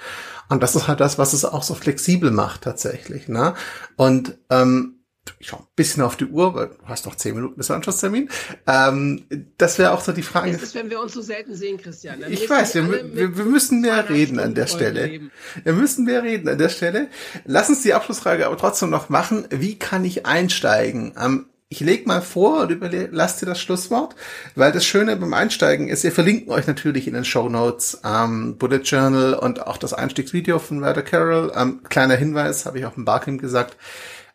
Und 0.48 0.62
das 0.62 0.74
ist 0.74 0.88
halt 0.88 1.00
das, 1.00 1.18
was 1.18 1.34
es 1.34 1.44
auch 1.44 1.62
so 1.62 1.74
flexibel 1.74 2.30
macht 2.30 2.62
tatsächlich. 2.62 3.28
Ne? 3.28 3.54
Und 3.96 4.38
ähm, 4.50 4.97
ich 5.38 5.48
schau 5.48 5.58
ein 5.58 5.66
bisschen 5.76 6.02
auf 6.02 6.16
die 6.16 6.26
Uhr, 6.26 6.54
weil 6.54 6.68
du 6.68 6.74
hast 6.84 7.06
noch 7.06 7.16
zehn 7.16 7.34
Minuten 7.34 7.56
bis 7.56 7.70
Anschlusstermin. 7.70 8.28
Ähm, 8.66 9.24
das 9.56 9.78
wäre 9.78 9.92
auch 9.92 10.00
so 10.00 10.12
die 10.12 10.22
Frage. 10.22 10.52
Das 10.52 10.62
ist, 10.62 10.74
wenn 10.74 10.90
wir 10.90 11.00
uns 11.00 11.12
so 11.12 11.22
selten 11.22 11.54
sehen, 11.54 11.78
Christian. 11.78 12.22
Ich 12.28 12.48
weiß, 12.48 12.74
wir, 12.74 13.14
wir, 13.14 13.36
wir, 13.36 13.44
müssen 13.44 13.80
mehr 13.80 14.08
reden 14.08 14.38
an 14.38 14.54
der 14.54 14.66
Stelle. 14.66 15.06
Leben. 15.06 15.30
Wir 15.62 15.72
müssen 15.72 16.04
mehr 16.04 16.22
reden 16.22 16.48
an 16.48 16.58
der 16.58 16.68
Stelle. 16.68 17.08
Lass 17.44 17.68
uns 17.68 17.82
die 17.82 17.94
Abschlussfrage 17.94 18.46
aber 18.46 18.56
trotzdem 18.56 18.90
noch 18.90 19.08
machen. 19.08 19.46
Wie 19.50 19.78
kann 19.78 20.04
ich 20.04 20.26
einsteigen? 20.26 21.14
Ähm, 21.20 21.46
ich 21.70 21.80
leg 21.80 22.06
mal 22.06 22.22
vor 22.22 22.62
und 22.62 22.80
lasst 23.10 23.42
dir 23.42 23.46
das 23.46 23.60
Schlusswort, 23.60 24.16
weil 24.54 24.72
das 24.72 24.86
Schöne 24.86 25.16
beim 25.16 25.34
Einsteigen 25.34 25.88
ist, 25.88 26.02
wir 26.02 26.12
verlinken 26.12 26.50
euch 26.50 26.66
natürlich 26.66 27.06
in 27.06 27.12
den 27.12 27.26
Show 27.26 27.50
Notes 27.50 28.00
ähm, 28.04 28.56
Bullet 28.56 28.78
Journal 28.78 29.34
und 29.34 29.66
auch 29.66 29.76
das 29.76 29.92
Einstiegsvideo 29.92 30.58
von 30.60 30.82
Ryder 30.82 31.02
Carroll. 31.02 31.52
Ähm, 31.54 31.82
kleiner 31.86 32.16
Hinweis, 32.16 32.64
habe 32.64 32.78
ich 32.78 32.86
auch 32.86 32.96
im 32.96 33.04
Barcamp 33.04 33.42
gesagt. 33.42 33.76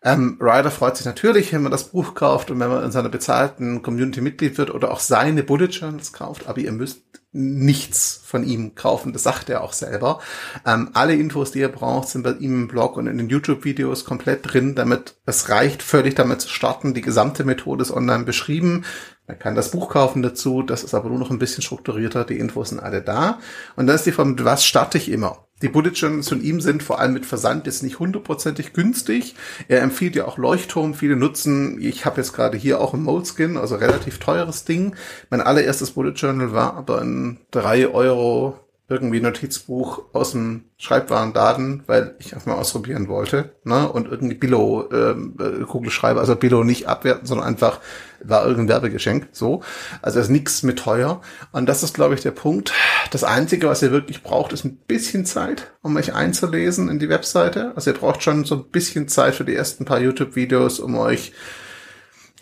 Ähm, 0.04 0.36
Ryder 0.38 0.70
freut 0.70 0.98
sich 0.98 1.06
natürlich, 1.06 1.52
wenn 1.54 1.62
man 1.62 1.72
das 1.72 1.84
Buch 1.84 2.14
kauft 2.14 2.50
und 2.50 2.60
wenn 2.60 2.68
man 2.68 2.84
in 2.84 2.92
seiner 2.92 3.08
bezahlten 3.08 3.80
Community 3.80 4.20
Mitglied 4.20 4.58
wird 4.58 4.70
oder 4.70 4.90
auch 4.90 5.00
seine 5.00 5.42
Bullet 5.42 5.68
Journals 5.68 6.12
kauft, 6.12 6.46
aber 6.46 6.58
ihr 6.58 6.72
müsst 6.72 7.00
nichts 7.32 8.20
von 8.22 8.44
ihm 8.44 8.74
kaufen, 8.74 9.14
das 9.14 9.22
sagt 9.22 9.48
er 9.48 9.64
auch 9.64 9.72
selber. 9.72 10.20
Ähm, 10.66 10.90
alle 10.92 11.14
Infos, 11.14 11.52
die 11.52 11.60
ihr 11.60 11.70
braucht, 11.70 12.08
sind 12.08 12.22
bei 12.22 12.32
ihm 12.32 12.62
im 12.62 12.68
Blog 12.68 12.98
und 12.98 13.06
in 13.06 13.16
den 13.16 13.30
YouTube-Videos 13.30 14.04
komplett 14.04 14.52
drin, 14.52 14.74
damit 14.74 15.16
es 15.24 15.48
reicht, 15.48 15.82
völlig 15.82 16.14
damit 16.14 16.42
zu 16.42 16.50
starten. 16.50 16.92
Die 16.92 17.00
gesamte 17.00 17.44
Methode 17.44 17.82
ist 17.82 17.90
online 17.90 18.24
beschrieben. 18.24 18.84
Man 19.26 19.38
kann 19.38 19.54
das 19.54 19.70
Buch 19.70 19.88
kaufen 19.88 20.22
dazu, 20.22 20.62
das 20.62 20.84
ist 20.84 20.92
aber 20.92 21.08
nur 21.08 21.18
noch 21.18 21.30
ein 21.30 21.38
bisschen 21.38 21.62
strukturierter, 21.62 22.24
die 22.24 22.38
Infos 22.38 22.68
sind 22.68 22.78
alle 22.78 23.00
da. 23.00 23.38
Und 23.74 23.86
dann 23.86 23.96
ist 23.96 24.04
die 24.04 24.12
Frage, 24.12 24.44
was 24.44 24.66
starte 24.66 24.98
ich 24.98 25.10
immer? 25.10 25.43
Die 25.62 25.68
Bullet 25.68 25.90
Journals 25.90 26.28
von 26.28 26.42
ihm 26.42 26.60
sind 26.60 26.82
vor 26.82 26.98
allem 26.98 27.12
mit 27.12 27.24
Versand 27.24 27.66
jetzt 27.66 27.82
nicht 27.82 27.98
hundertprozentig 27.98 28.72
günstig. 28.72 29.34
Er 29.68 29.82
empfiehlt 29.82 30.16
ja 30.16 30.26
auch 30.26 30.36
Leuchtturm. 30.36 30.94
Viele 30.94 31.16
nutzen, 31.16 31.80
ich 31.80 32.04
habe 32.04 32.16
jetzt 32.16 32.32
gerade 32.32 32.58
hier 32.58 32.80
auch 32.80 32.92
ein 32.92 33.02
Moleskin, 33.02 33.56
also 33.56 33.76
relativ 33.76 34.18
teures 34.18 34.64
Ding. 34.64 34.96
Mein 35.30 35.40
allererstes 35.40 35.92
Bullet 35.92 36.12
Journal 36.12 36.52
war 36.52 36.74
aber 36.74 37.00
ein 37.00 37.38
drei 37.50 37.88
Euro 37.88 38.58
irgendwie 38.88 39.20
Notizbuch 39.20 40.02
aus 40.12 40.32
dem 40.32 40.64
Schreibwarenladen, 40.76 41.84
weil 41.86 42.16
ich 42.18 42.34
einfach 42.34 42.48
mal 42.48 42.58
ausprobieren 42.58 43.08
wollte, 43.08 43.54
ne? 43.64 43.90
Und 43.90 44.08
irgendwie 44.08 44.34
Billo 44.34 44.90
ähm, 44.92 45.36
äh, 45.40 45.64
Kugelschreiber, 45.64 46.20
also 46.20 46.36
Billo 46.36 46.64
nicht 46.64 46.86
abwerten, 46.86 47.26
sondern 47.26 47.46
einfach 47.46 47.80
war 48.28 48.46
irgendein 48.46 48.68
Werbegeschenk, 48.68 49.28
so. 49.32 49.62
Also 50.02 50.20
ist 50.20 50.28
nichts 50.28 50.62
mit 50.62 50.78
teuer. 50.78 51.20
Und 51.52 51.66
das 51.66 51.82
ist, 51.82 51.94
glaube 51.94 52.14
ich, 52.14 52.20
der 52.20 52.30
Punkt. 52.30 52.72
Das 53.10 53.24
Einzige, 53.24 53.68
was 53.68 53.82
ihr 53.82 53.90
wirklich 53.90 54.22
braucht, 54.22 54.52
ist 54.52 54.64
ein 54.64 54.76
bisschen 54.76 55.26
Zeit, 55.26 55.72
um 55.82 55.96
euch 55.96 56.14
einzulesen 56.14 56.88
in 56.88 56.98
die 56.98 57.08
Webseite. 57.08 57.72
Also 57.76 57.90
ihr 57.90 57.96
braucht 57.96 58.22
schon 58.22 58.44
so 58.44 58.56
ein 58.56 58.70
bisschen 58.70 59.08
Zeit 59.08 59.34
für 59.34 59.44
die 59.44 59.54
ersten 59.54 59.84
paar 59.84 60.00
YouTube-Videos, 60.00 60.80
um 60.80 60.96
euch 60.96 61.32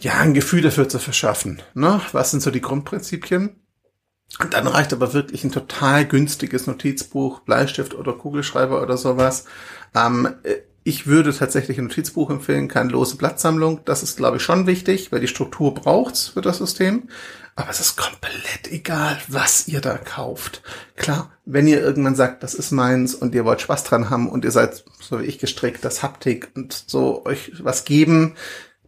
ja 0.00 0.14
ein 0.18 0.34
Gefühl 0.34 0.62
dafür 0.62 0.88
zu 0.88 0.98
verschaffen. 0.98 1.62
Ne? 1.74 2.00
Was 2.12 2.30
sind 2.30 2.42
so 2.42 2.50
die 2.50 2.60
Grundprinzipien? 2.60 3.56
Und 4.40 4.54
dann 4.54 4.66
reicht 4.66 4.92
aber 4.92 5.12
wirklich 5.12 5.44
ein 5.44 5.52
total 5.52 6.06
günstiges 6.06 6.66
Notizbuch, 6.66 7.40
Bleistift 7.40 7.94
oder 7.94 8.14
Kugelschreiber 8.14 8.82
oder 8.82 8.96
sowas. 8.96 9.44
Ähm, 9.94 10.28
ich 10.84 11.06
würde 11.06 11.32
tatsächlich 11.32 11.78
ein 11.78 11.84
Notizbuch 11.84 12.30
empfehlen, 12.30 12.68
keine 12.68 12.90
lose 12.90 13.16
Blattsammlung. 13.16 13.80
Das 13.84 14.02
ist, 14.02 14.16
glaube 14.16 14.38
ich, 14.38 14.42
schon 14.42 14.66
wichtig, 14.66 15.12
weil 15.12 15.20
die 15.20 15.28
Struktur 15.28 15.74
braucht's 15.74 16.28
für 16.28 16.40
das 16.40 16.58
System. 16.58 17.08
Aber 17.54 17.70
es 17.70 17.80
ist 17.80 17.96
komplett 17.96 18.70
egal, 18.70 19.18
was 19.28 19.68
ihr 19.68 19.80
da 19.80 19.98
kauft. 19.98 20.62
Klar, 20.96 21.30
wenn 21.44 21.66
ihr 21.66 21.80
irgendwann 21.80 22.14
sagt, 22.14 22.42
das 22.42 22.54
ist 22.54 22.70
meins 22.72 23.14
und 23.14 23.34
ihr 23.34 23.44
wollt 23.44 23.60
Spaß 23.60 23.84
dran 23.84 24.10
haben 24.10 24.28
und 24.28 24.44
ihr 24.44 24.50
seid, 24.50 24.84
so 25.00 25.20
wie 25.20 25.24
ich 25.24 25.38
gestrickt, 25.38 25.84
das 25.84 26.02
Haptik 26.02 26.50
und 26.54 26.84
so 26.86 27.24
euch 27.26 27.52
was 27.62 27.84
geben, 27.84 28.34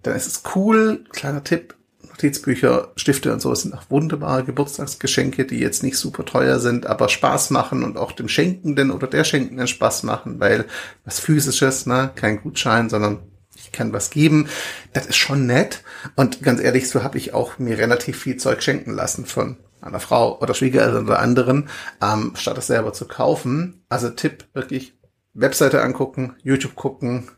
dann 0.02 0.16
ist 0.16 0.26
es 0.26 0.42
cool. 0.54 1.04
Kleiner 1.12 1.44
Tipp, 1.44 1.74
Notizbücher, 2.14 2.92
Stifte 2.96 3.32
und 3.32 3.42
so 3.42 3.54
sind 3.54 3.74
auch 3.74 3.90
wunderbare 3.90 4.44
Geburtstagsgeschenke, 4.44 5.44
die 5.44 5.58
jetzt 5.58 5.82
nicht 5.82 5.98
super 5.98 6.24
teuer 6.24 6.60
sind, 6.60 6.86
aber 6.86 7.08
Spaß 7.08 7.50
machen 7.50 7.82
und 7.82 7.96
auch 7.96 8.12
dem 8.12 8.28
Schenkenden 8.28 8.92
oder 8.92 9.08
der 9.08 9.24
Schenkenden 9.24 9.66
Spaß 9.66 10.04
machen, 10.04 10.38
weil 10.38 10.66
was 11.04 11.18
physisches, 11.18 11.86
ne, 11.86 12.12
kein 12.14 12.40
Gutschein, 12.40 12.88
sondern 12.88 13.18
ich 13.56 13.72
kann 13.72 13.92
was 13.92 14.10
geben. 14.10 14.48
Das 14.92 15.06
ist 15.06 15.16
schon 15.16 15.46
nett. 15.46 15.82
Und 16.14 16.42
ganz 16.42 16.60
ehrlich, 16.60 16.88
so 16.88 17.02
habe 17.02 17.18
ich 17.18 17.34
auch 17.34 17.58
mir 17.58 17.78
relativ 17.78 18.18
viel 18.18 18.36
Zeug 18.36 18.62
schenken 18.62 18.92
lassen 18.92 19.26
von 19.26 19.56
einer 19.80 20.00
Frau 20.00 20.40
oder 20.40 20.54
Schwiegereltern 20.54 21.06
oder 21.06 21.18
anderen, 21.18 21.68
ähm, 22.00 22.32
statt 22.36 22.58
es 22.58 22.68
selber 22.68 22.92
zu 22.92 23.06
kaufen. 23.06 23.84
Also 23.88 24.10
Tipp, 24.10 24.44
wirklich 24.54 24.94
Webseite 25.34 25.82
angucken, 25.82 26.36
YouTube 26.42 26.76
gucken, 26.76 27.28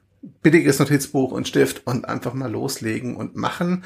billiges 0.43 0.79
Notizbuch 0.79 1.33
und 1.33 1.49
Stift 1.49 1.87
und 1.87 2.09
einfach 2.09 2.35
mal 2.35 2.51
loslegen 2.51 3.17
und 3.17 3.37
machen. 3.37 3.85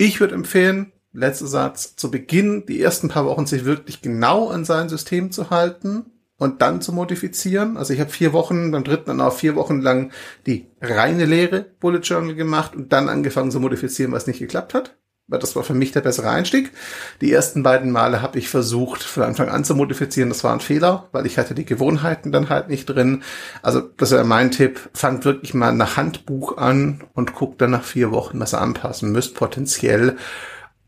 Ich 0.00 0.18
würde 0.18 0.34
empfehlen, 0.34 0.94
letzter 1.12 1.46
Satz, 1.46 1.94
zu 1.94 2.10
Beginn 2.10 2.64
die 2.64 2.80
ersten 2.80 3.10
paar 3.10 3.26
Wochen 3.26 3.44
sich 3.44 3.66
wirklich 3.66 4.00
genau 4.00 4.48
an 4.48 4.64
sein 4.64 4.88
System 4.88 5.30
zu 5.30 5.50
halten 5.50 6.06
und 6.38 6.62
dann 6.62 6.80
zu 6.80 6.94
modifizieren. 6.94 7.76
Also 7.76 7.92
ich 7.92 8.00
habe 8.00 8.08
vier 8.08 8.32
Wochen, 8.32 8.70
beim 8.70 8.82
dritten 8.82 9.08
dann 9.08 9.20
auch 9.20 9.34
vier 9.34 9.56
Wochen 9.56 9.82
lang 9.82 10.10
die 10.46 10.68
reine 10.80 11.26
Lehre 11.26 11.66
Bullet 11.80 11.98
Journal 11.98 12.34
gemacht 12.34 12.74
und 12.74 12.94
dann 12.94 13.10
angefangen 13.10 13.50
zu 13.50 13.60
modifizieren, 13.60 14.12
was 14.12 14.26
nicht 14.26 14.38
geklappt 14.38 14.72
hat. 14.72 14.96
Das 15.38 15.56
war 15.56 15.62
für 15.62 15.74
mich 15.74 15.92
der 15.92 16.00
bessere 16.00 16.30
Einstieg. 16.30 16.72
Die 17.20 17.32
ersten 17.32 17.62
beiden 17.62 17.90
Male 17.90 18.22
habe 18.22 18.38
ich 18.38 18.48
versucht, 18.48 19.02
von 19.02 19.22
Anfang 19.22 19.48
an 19.48 19.64
zu 19.64 19.74
modifizieren. 19.74 20.28
Das 20.28 20.44
war 20.44 20.52
ein 20.52 20.60
Fehler, 20.60 21.08
weil 21.12 21.26
ich 21.26 21.38
hatte 21.38 21.54
die 21.54 21.64
Gewohnheiten 21.64 22.32
dann 22.32 22.48
halt 22.48 22.68
nicht 22.68 22.86
drin. 22.86 23.22
Also 23.62 23.80
das 23.80 24.10
wäre 24.10 24.24
mein 24.24 24.50
Tipp. 24.50 24.90
Fangt 24.94 25.24
wirklich 25.24 25.54
mal 25.54 25.72
nach 25.72 25.96
Handbuch 25.96 26.56
an 26.56 27.04
und 27.14 27.34
guckt 27.34 27.60
dann 27.60 27.70
nach 27.70 27.84
vier 27.84 28.10
Wochen, 28.10 28.40
was 28.40 28.54
ihr 28.54 28.60
anpassen 28.60 29.12
müsst, 29.12 29.34
potenziell. 29.34 30.16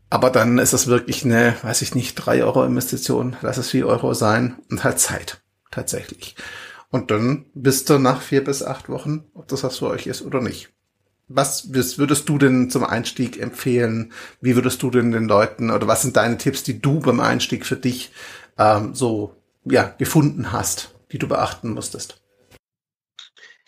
Aber 0.09 0.29
dann 0.29 0.59
ist 0.59 0.73
es 0.73 0.87
wirklich 0.87 1.25
eine, 1.25 1.55
weiß 1.63 1.81
ich 1.81 1.95
nicht, 1.95 2.15
drei 2.15 2.43
Euro 2.43 2.63
Investition. 2.63 3.35
Lass 3.41 3.57
es 3.57 3.71
vier 3.71 3.87
Euro 3.87 4.13
sein 4.13 4.57
und 4.69 4.83
halt 4.83 4.99
Zeit 4.99 5.41
tatsächlich. 5.71 6.35
Und 6.91 7.09
dann 7.09 7.45
bist 7.55 7.89
du 7.89 7.97
nach 7.97 8.21
vier 8.21 8.43
bis 8.43 8.61
acht 8.61 8.89
Wochen, 8.89 9.23
ob 9.33 9.47
das 9.47 9.63
was 9.63 9.79
für 9.79 9.87
euch 9.87 10.05
ist 10.05 10.21
oder 10.21 10.41
nicht. 10.41 10.69
Was 11.27 11.73
würdest 11.73 12.27
du 12.29 12.37
denn 12.37 12.69
zum 12.69 12.83
Einstieg 12.83 13.39
empfehlen? 13.39 14.11
Wie 14.41 14.55
würdest 14.55 14.83
du 14.83 14.91
denn 14.91 15.11
den 15.11 15.27
Leuten 15.27 15.71
oder 15.71 15.87
was 15.87 16.01
sind 16.01 16.17
deine 16.17 16.37
Tipps, 16.37 16.63
die 16.63 16.79
du 16.79 16.99
beim 16.99 17.19
Einstieg 17.19 17.65
für 17.65 17.77
dich 17.77 18.11
ähm, 18.57 18.93
so 18.93 19.35
ja 19.65 19.93
gefunden 19.97 20.51
hast, 20.51 20.93
die 21.11 21.17
du 21.17 21.27
beachten 21.27 21.71
musstest? 21.71 22.21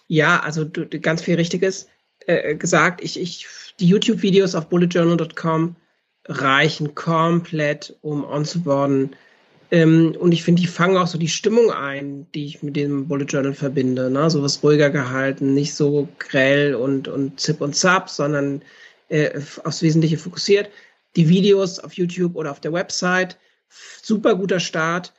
Ja, 0.07 0.41
also 0.41 0.65
du, 0.65 0.87
ganz 0.87 1.21
viel 1.21 1.35
Richtiges 1.35 1.87
äh, 2.27 2.55
gesagt. 2.55 3.01
Ich, 3.03 3.19
ich, 3.19 3.47
die 3.79 3.87
YouTube-Videos 3.87 4.55
auf 4.55 4.69
bulletjournal.com 4.69 5.75
reichen 6.27 6.95
komplett, 6.95 7.97
um 8.01 8.23
onzuboarden. 8.23 9.15
Ähm, 9.75 10.15
und 10.17 10.31
ich 10.31 10.41
finde, 10.41 10.61
die 10.61 10.69
fangen 10.69 10.95
auch 10.95 11.07
so 11.07 11.17
die 11.17 11.27
Stimmung 11.27 11.69
ein, 11.69 12.27
die 12.33 12.45
ich 12.45 12.63
mit 12.63 12.77
dem 12.77 13.09
Bullet 13.09 13.25
Journal 13.25 13.53
verbinde. 13.53 14.09
Ne? 14.09 14.29
So 14.29 14.41
was 14.41 14.63
ruhiger 14.63 14.89
gehalten, 14.89 15.53
nicht 15.53 15.73
so 15.73 16.07
grell 16.17 16.75
und, 16.75 17.09
und 17.09 17.41
zip 17.41 17.59
und 17.59 17.75
zap, 17.75 18.09
sondern 18.09 18.61
äh, 19.09 19.37
aufs 19.65 19.81
Wesentliche 19.81 20.17
fokussiert. 20.17 20.69
Die 21.17 21.27
Videos 21.27 21.79
auf 21.79 21.91
YouTube 21.91 22.37
oder 22.37 22.51
auf 22.51 22.61
der 22.61 22.71
Website, 22.71 23.37
super 24.01 24.35
guter 24.35 24.61
Start. 24.61 25.13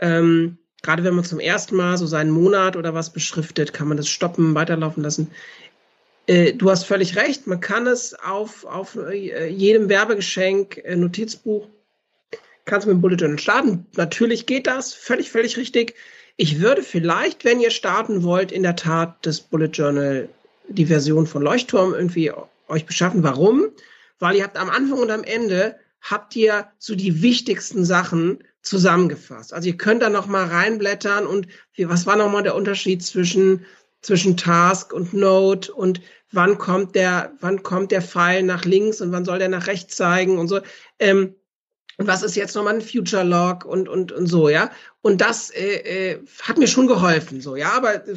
Ähm, 0.00 0.58
Gerade 0.82 1.04
wenn 1.04 1.14
man 1.14 1.24
zum 1.24 1.38
ersten 1.38 1.76
Mal 1.76 1.96
so 1.96 2.06
seinen 2.06 2.32
Monat 2.32 2.74
oder 2.74 2.94
was 2.94 3.12
beschriftet, 3.12 3.72
kann 3.72 3.86
man 3.86 3.96
das 3.96 4.08
stoppen, 4.08 4.56
weiterlaufen 4.56 5.04
lassen. 5.04 5.30
Äh, 6.26 6.54
du 6.54 6.68
hast 6.68 6.82
völlig 6.84 7.14
recht, 7.14 7.46
man 7.46 7.60
kann 7.60 7.86
es 7.86 8.14
auf, 8.14 8.64
auf 8.64 8.96
äh, 8.96 9.46
jedem 9.46 9.88
Werbegeschenk, 9.88 10.78
äh, 10.78 10.96
Notizbuch 10.96 11.68
kannst 12.70 12.86
mit 12.86 12.94
dem 12.94 13.00
Bullet 13.02 13.16
Journal 13.16 13.38
starten. 13.38 13.86
Natürlich 13.96 14.46
geht 14.46 14.66
das, 14.66 14.94
völlig, 14.94 15.30
völlig 15.30 15.56
richtig. 15.56 15.94
Ich 16.36 16.60
würde 16.60 16.82
vielleicht, 16.82 17.44
wenn 17.44 17.60
ihr 17.60 17.70
starten 17.70 18.22
wollt, 18.22 18.52
in 18.52 18.62
der 18.62 18.76
Tat 18.76 19.16
das 19.22 19.40
Bullet 19.40 19.70
Journal, 19.72 20.28
die 20.68 20.86
Version 20.86 21.26
von 21.26 21.42
Leuchtturm 21.42 21.92
irgendwie 21.92 22.32
euch 22.68 22.86
beschaffen. 22.86 23.22
Warum? 23.22 23.66
Weil 24.20 24.36
ihr 24.36 24.44
habt 24.44 24.56
am 24.56 24.70
Anfang 24.70 25.00
und 25.00 25.10
am 25.10 25.24
Ende 25.24 25.76
habt 26.00 26.34
ihr 26.36 26.68
so 26.78 26.94
die 26.94 27.22
wichtigsten 27.22 27.84
Sachen 27.84 28.38
zusammengefasst. 28.62 29.52
Also 29.52 29.68
ihr 29.68 29.76
könnt 29.76 30.02
da 30.02 30.08
noch 30.08 30.26
mal 30.26 30.46
reinblättern 30.46 31.26
und 31.26 31.48
was 31.76 32.06
war 32.06 32.16
noch 32.16 32.30
mal 32.30 32.42
der 32.42 32.54
Unterschied 32.54 33.02
zwischen 33.02 33.66
zwischen 34.02 34.38
Task 34.38 34.94
und 34.94 35.12
Note 35.12 35.72
und 35.72 36.00
wann 36.32 36.56
kommt 36.56 36.94
der 36.94 37.32
wann 37.40 37.62
kommt 37.62 37.90
der 37.90 38.00
Pfeil 38.00 38.42
nach 38.42 38.64
links 38.64 39.00
und 39.00 39.12
wann 39.12 39.26
soll 39.26 39.38
der 39.38 39.48
nach 39.48 39.66
rechts 39.66 39.96
zeigen 39.96 40.38
und 40.38 40.48
so. 40.48 40.60
Ähm, 40.98 41.34
und 42.00 42.06
was 42.06 42.22
ist 42.22 42.34
jetzt 42.34 42.56
nochmal 42.56 42.76
ein 42.76 42.80
Future 42.80 43.24
Log 43.24 43.66
und, 43.66 43.86
und, 43.86 44.10
und 44.10 44.26
so, 44.26 44.48
ja. 44.48 44.70
Und 45.02 45.20
das 45.20 45.50
äh, 45.50 46.12
äh, 46.12 46.18
hat 46.40 46.56
mir 46.56 46.66
schon 46.66 46.86
geholfen, 46.86 47.42
so, 47.42 47.56
ja, 47.56 47.72
aber 47.72 48.08
äh, 48.08 48.14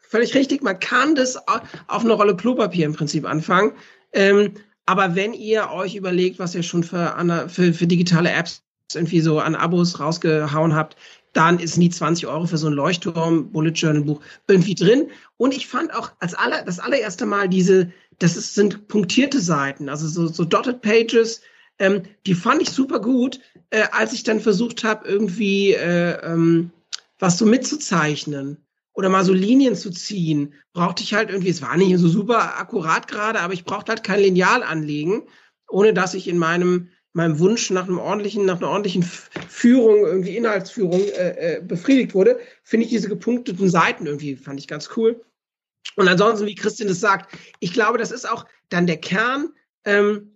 völlig 0.00 0.32
richtig, 0.36 0.62
man 0.62 0.78
kann 0.78 1.16
das 1.16 1.36
auf 1.48 2.04
eine 2.04 2.12
Rolle 2.12 2.36
Klopapier 2.36 2.86
im 2.86 2.94
Prinzip 2.94 3.26
anfangen. 3.26 3.72
Ähm, 4.12 4.54
aber 4.86 5.16
wenn 5.16 5.32
ihr 5.32 5.72
euch 5.72 5.96
überlegt, 5.96 6.38
was 6.38 6.54
ihr 6.54 6.62
schon 6.62 6.84
für, 6.84 7.16
für, 7.48 7.74
für 7.74 7.86
digitale 7.88 8.30
Apps 8.30 8.62
irgendwie 8.94 9.20
so 9.20 9.40
an 9.40 9.56
Abos 9.56 9.98
rausgehauen 9.98 10.76
habt, 10.76 10.96
dann 11.32 11.58
ist 11.58 11.78
nie 11.78 11.90
20 11.90 12.28
Euro 12.28 12.46
für 12.46 12.58
so 12.58 12.68
ein 12.68 12.74
Leuchtturm 12.74 13.50
Bullet 13.50 13.72
Journal 13.72 14.04
Buch 14.04 14.20
irgendwie 14.46 14.76
drin. 14.76 15.08
Und 15.36 15.52
ich 15.52 15.66
fand 15.66 15.92
auch 15.92 16.12
als 16.20 16.34
aller, 16.34 16.62
das 16.62 16.78
allererste 16.78 17.26
Mal 17.26 17.48
diese, 17.48 17.90
das 18.20 18.36
ist, 18.36 18.54
sind 18.54 18.86
punktierte 18.86 19.40
Seiten, 19.40 19.88
also 19.88 20.06
so, 20.06 20.28
so 20.28 20.44
Dotted 20.44 20.80
Pages, 20.80 21.40
ähm, 21.80 22.02
die 22.26 22.34
fand 22.34 22.62
ich 22.62 22.70
super 22.70 23.00
gut, 23.00 23.40
äh, 23.70 23.86
als 23.90 24.12
ich 24.12 24.22
dann 24.22 24.38
versucht 24.38 24.84
habe, 24.84 25.08
irgendwie 25.08 25.72
äh, 25.72 26.24
ähm, 26.24 26.70
was 27.18 27.38
so 27.38 27.46
mitzuzeichnen 27.46 28.58
oder 28.92 29.08
mal 29.08 29.24
so 29.24 29.32
Linien 29.32 29.74
zu 29.74 29.90
ziehen, 29.90 30.54
brauchte 30.72 31.02
ich 31.02 31.14
halt 31.14 31.30
irgendwie, 31.30 31.48
es 31.48 31.62
war 31.62 31.76
nicht 31.76 31.96
so 31.98 32.08
super 32.08 32.58
akkurat 32.58 33.08
gerade, 33.08 33.40
aber 33.40 33.54
ich 33.54 33.64
brauchte 33.64 33.90
halt 33.90 34.04
kein 34.04 34.20
Lineal 34.20 34.62
anlegen, 34.62 35.22
ohne 35.68 35.92
dass 35.94 36.14
ich 36.14 36.28
in 36.28 36.38
meinem 36.38 36.90
meinem 37.12 37.40
Wunsch 37.40 37.70
nach 37.70 37.88
einem 37.88 37.98
ordentlichen, 37.98 38.44
nach 38.44 38.58
einer 38.58 38.68
ordentlichen 38.68 39.02
Führung, 39.02 40.06
irgendwie 40.06 40.36
Inhaltsführung 40.36 41.00
äh, 41.00 41.56
äh, 41.56 41.60
befriedigt 41.60 42.14
wurde, 42.14 42.38
finde 42.62 42.84
ich 42.84 42.92
diese 42.92 43.08
gepunkteten 43.08 43.68
Seiten 43.68 44.06
irgendwie, 44.06 44.36
fand 44.36 44.60
ich 44.60 44.68
ganz 44.68 44.90
cool. 44.96 45.20
Und 45.96 46.06
ansonsten, 46.06 46.46
wie 46.46 46.54
Christian 46.54 46.88
das 46.88 47.00
sagt, 47.00 47.36
ich 47.58 47.72
glaube, 47.72 47.98
das 47.98 48.12
ist 48.12 48.30
auch 48.30 48.46
dann 48.68 48.86
der 48.86 48.98
Kern. 48.98 49.52
Ähm, 49.84 50.29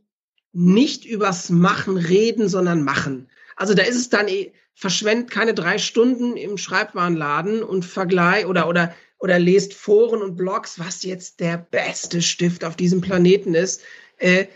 nicht 0.54 1.04
übers 1.04 1.50
Machen 1.50 1.96
reden, 1.96 2.48
sondern 2.48 2.82
machen. 2.82 3.28
Also 3.56 3.74
da 3.74 3.82
ist 3.82 3.96
es 3.96 4.08
dann, 4.08 4.28
eh, 4.28 4.52
verschwendet 4.74 5.30
keine 5.30 5.54
drei 5.54 5.78
Stunden 5.78 6.36
im 6.36 6.56
Schreibwarenladen 6.56 7.62
und 7.62 7.84
vergleich 7.84 8.46
oder, 8.46 8.68
oder, 8.68 8.94
oder 9.18 9.38
lest 9.38 9.74
Foren 9.74 10.22
und 10.22 10.36
Blogs, 10.36 10.78
was 10.78 11.02
jetzt 11.02 11.40
der 11.40 11.58
beste 11.58 12.22
Stift 12.22 12.64
auf 12.64 12.76
diesem 12.76 13.00
Planeten 13.00 13.54
ist. 13.54 13.82
Äh, 14.18 14.46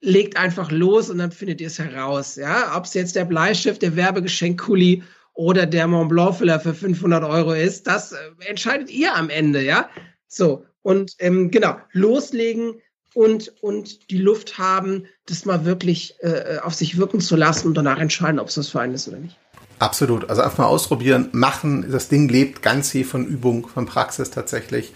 legt 0.00 0.36
einfach 0.36 0.70
los 0.70 1.10
und 1.10 1.18
dann 1.18 1.32
findet 1.32 1.60
ihr 1.60 1.66
es 1.66 1.78
heraus. 1.78 2.36
Ja, 2.36 2.76
ob 2.76 2.84
es 2.84 2.94
jetzt 2.94 3.16
der 3.16 3.24
Bleistift, 3.24 3.82
der 3.82 3.96
Werbegeschenk-Kuli 3.96 5.02
oder 5.34 5.66
der 5.66 5.86
Mont 5.86 6.08
Blanc-Füller 6.08 6.60
für 6.60 6.74
500 6.74 7.24
Euro 7.24 7.52
ist, 7.52 7.86
das 7.86 8.12
äh, 8.12 8.16
entscheidet 8.46 8.90
ihr 8.90 9.14
am 9.14 9.28
Ende. 9.30 9.62
Ja, 9.62 9.88
so. 10.26 10.64
Und 10.82 11.16
ähm, 11.18 11.50
genau, 11.50 11.76
loslegen, 11.92 12.80
und, 13.14 13.52
und 13.60 14.10
die 14.10 14.18
Luft 14.18 14.58
haben, 14.58 15.06
das 15.26 15.44
mal 15.44 15.64
wirklich 15.64 16.14
äh, 16.20 16.58
auf 16.62 16.74
sich 16.74 16.98
wirken 16.98 17.20
zu 17.20 17.36
lassen 17.36 17.68
und 17.68 17.74
danach 17.74 17.98
entscheiden, 17.98 18.38
ob 18.38 18.48
es 18.48 18.58
was 18.58 18.68
für 18.68 18.80
einen 18.80 18.94
ist 18.94 19.08
oder 19.08 19.18
nicht. 19.18 19.36
Absolut. 19.78 20.28
Also 20.28 20.42
einfach 20.42 20.58
mal 20.58 20.66
ausprobieren, 20.66 21.28
machen. 21.32 21.90
Das 21.90 22.08
Ding 22.08 22.28
lebt 22.28 22.62
ganz 22.62 22.90
viel 22.90 23.04
von 23.04 23.26
Übung, 23.26 23.68
von 23.68 23.86
Praxis 23.86 24.30
tatsächlich. 24.30 24.92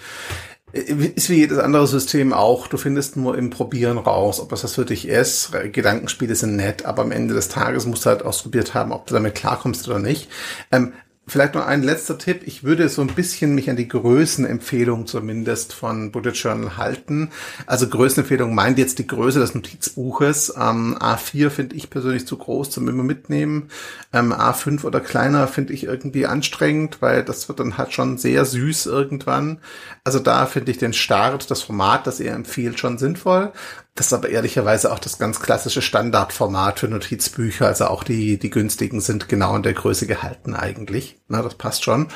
Ist 0.73 1.29
wie 1.29 1.37
jedes 1.37 1.59
andere 1.59 1.87
System 1.87 2.33
auch. 2.33 2.67
Du 2.67 2.79
findest 2.79 3.17
nur 3.17 3.37
im 3.37 3.51
Probieren 3.51 3.99
raus, 3.99 4.41
ob 4.41 4.49
das 4.49 4.65
was 4.65 4.75
für 4.75 4.87
dich 4.87 5.07
ist. 5.07 5.53
Gedankenspiele 5.73 6.35
sind 6.35 6.57
nett, 6.57 6.87
aber 6.87 7.03
am 7.03 7.13
Ende 7.13 7.35
des 7.35 7.49
Tages 7.49 7.85
musst 7.85 8.07
du 8.07 8.11
halt 8.11 8.23
ausprobiert 8.23 8.73
haben, 8.73 8.91
ob 8.91 9.07
du 9.07 9.15
damit 9.15 9.35
klarkommst 9.35 9.87
oder 9.87 9.99
nicht. 9.99 10.31
Ähm, 10.71 10.95
Vielleicht 11.29 11.55
noch 11.55 11.65
ein 11.65 11.85
letzter 11.85 12.19
Tipp. 12.19 12.43
Ich 12.47 12.65
würde 12.65 12.89
so 12.89 13.01
ein 13.01 13.07
bisschen 13.07 13.55
mich 13.55 13.71
an 13.71 13.77
die 13.77 13.87
Größenempfehlung 13.87 15.07
zumindest 15.07 15.73
von 15.73 16.11
Bullet 16.11 16.33
Journal 16.33 16.77
halten. 16.77 17.31
Also 17.65 17.89
Größenempfehlung 17.89 18.57
meint 18.57 18.77
jetzt 18.77 18.99
die 18.99 19.07
Größe 19.07 19.39
des 19.39 19.55
Notizbuches. 19.55 20.55
Ähm, 20.57 20.99
A4 20.99 21.51
finde 21.51 21.77
ich 21.77 21.91
persönlich 21.91 22.27
zu 22.27 22.37
groß 22.37 22.71
zum 22.71 22.89
immer 22.89 23.05
mitnehmen. 23.05 23.69
Ähm, 24.13 24.33
A5 24.33 24.83
oder 24.83 24.99
kleiner 24.99 25.47
finde 25.47 25.75
ich 25.75 25.85
irgendwie 25.85 26.27
anstrengend, 26.27 27.01
weil 27.01 27.23
das 27.23 27.49
wird 27.49 27.61
dann 27.61 27.79
halt 27.79 27.93
schon 27.93 28.19
sehr 28.19 28.45
süß 28.45 28.87
irgendwann. 28.87 29.61
Also 30.03 30.19
da 30.19 30.47
finde 30.47 30.73
ich 30.73 30.79
den 30.79 30.93
Start, 30.93 31.53
das 31.53 31.63
Format, 31.63 32.09
das 32.09 32.19
ihr 32.19 32.33
empfiehlt, 32.33 32.81
schon 32.81 32.99
sinnvoll. 32.99 33.53
Das 33.95 34.07
ist 34.07 34.13
aber 34.15 34.31
ehrlicherweise 34.31 34.91
auch 34.91 34.99
das 34.99 35.19
ganz 35.19 35.41
klassische 35.41 35.83
Standardformat 35.83 36.81
für 36.81 36.89
Notizbücher. 36.89 37.67
Also 37.67 37.87
auch 37.87 38.05
die, 38.05 38.39
die 38.39 38.51
günstigen 38.51 39.01
sind 39.01 39.29
genau 39.29 39.55
in 39.55 39.63
der 39.63 39.75
Größe 39.75 40.07
gehalten 40.07 40.55
eigentlich. 40.55 41.12
Na, 41.29 41.43
das 41.43 41.55
passt 41.55 41.85
schon. 41.85 42.09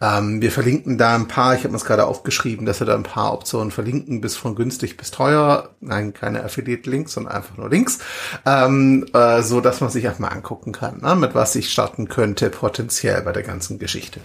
Ähm, 0.00 0.40
wir 0.40 0.50
verlinken 0.50 0.98
da 0.98 1.14
ein 1.14 1.28
paar, 1.28 1.54
ich 1.54 1.60
habe 1.60 1.70
mir 1.70 1.76
es 1.76 1.84
gerade 1.84 2.06
aufgeschrieben, 2.06 2.66
dass 2.66 2.80
wir 2.80 2.86
da 2.86 2.94
ein 2.94 3.02
paar 3.02 3.34
Optionen 3.34 3.70
verlinken, 3.70 4.20
bis 4.20 4.36
von 4.36 4.54
günstig 4.54 4.96
bis 4.96 5.10
teuer. 5.10 5.74
Nein, 5.80 6.14
keine 6.14 6.42
Affiliate-Links, 6.44 7.12
sondern 7.12 7.34
einfach 7.34 7.56
nur 7.56 7.68
Links. 7.68 7.98
Ähm, 8.46 9.06
äh, 9.12 9.42
so 9.42 9.60
dass 9.60 9.80
man 9.80 9.90
sich 9.90 10.08
auch 10.08 10.18
mal 10.18 10.28
angucken 10.28 10.72
kann, 10.72 11.00
ne, 11.00 11.14
mit 11.14 11.34
was 11.34 11.54
ich 11.54 11.70
starten 11.70 12.08
könnte, 12.08 12.50
potenziell 12.50 13.22
bei 13.22 13.32
der 13.32 13.42
ganzen 13.42 13.78
Geschichte. 13.78 14.20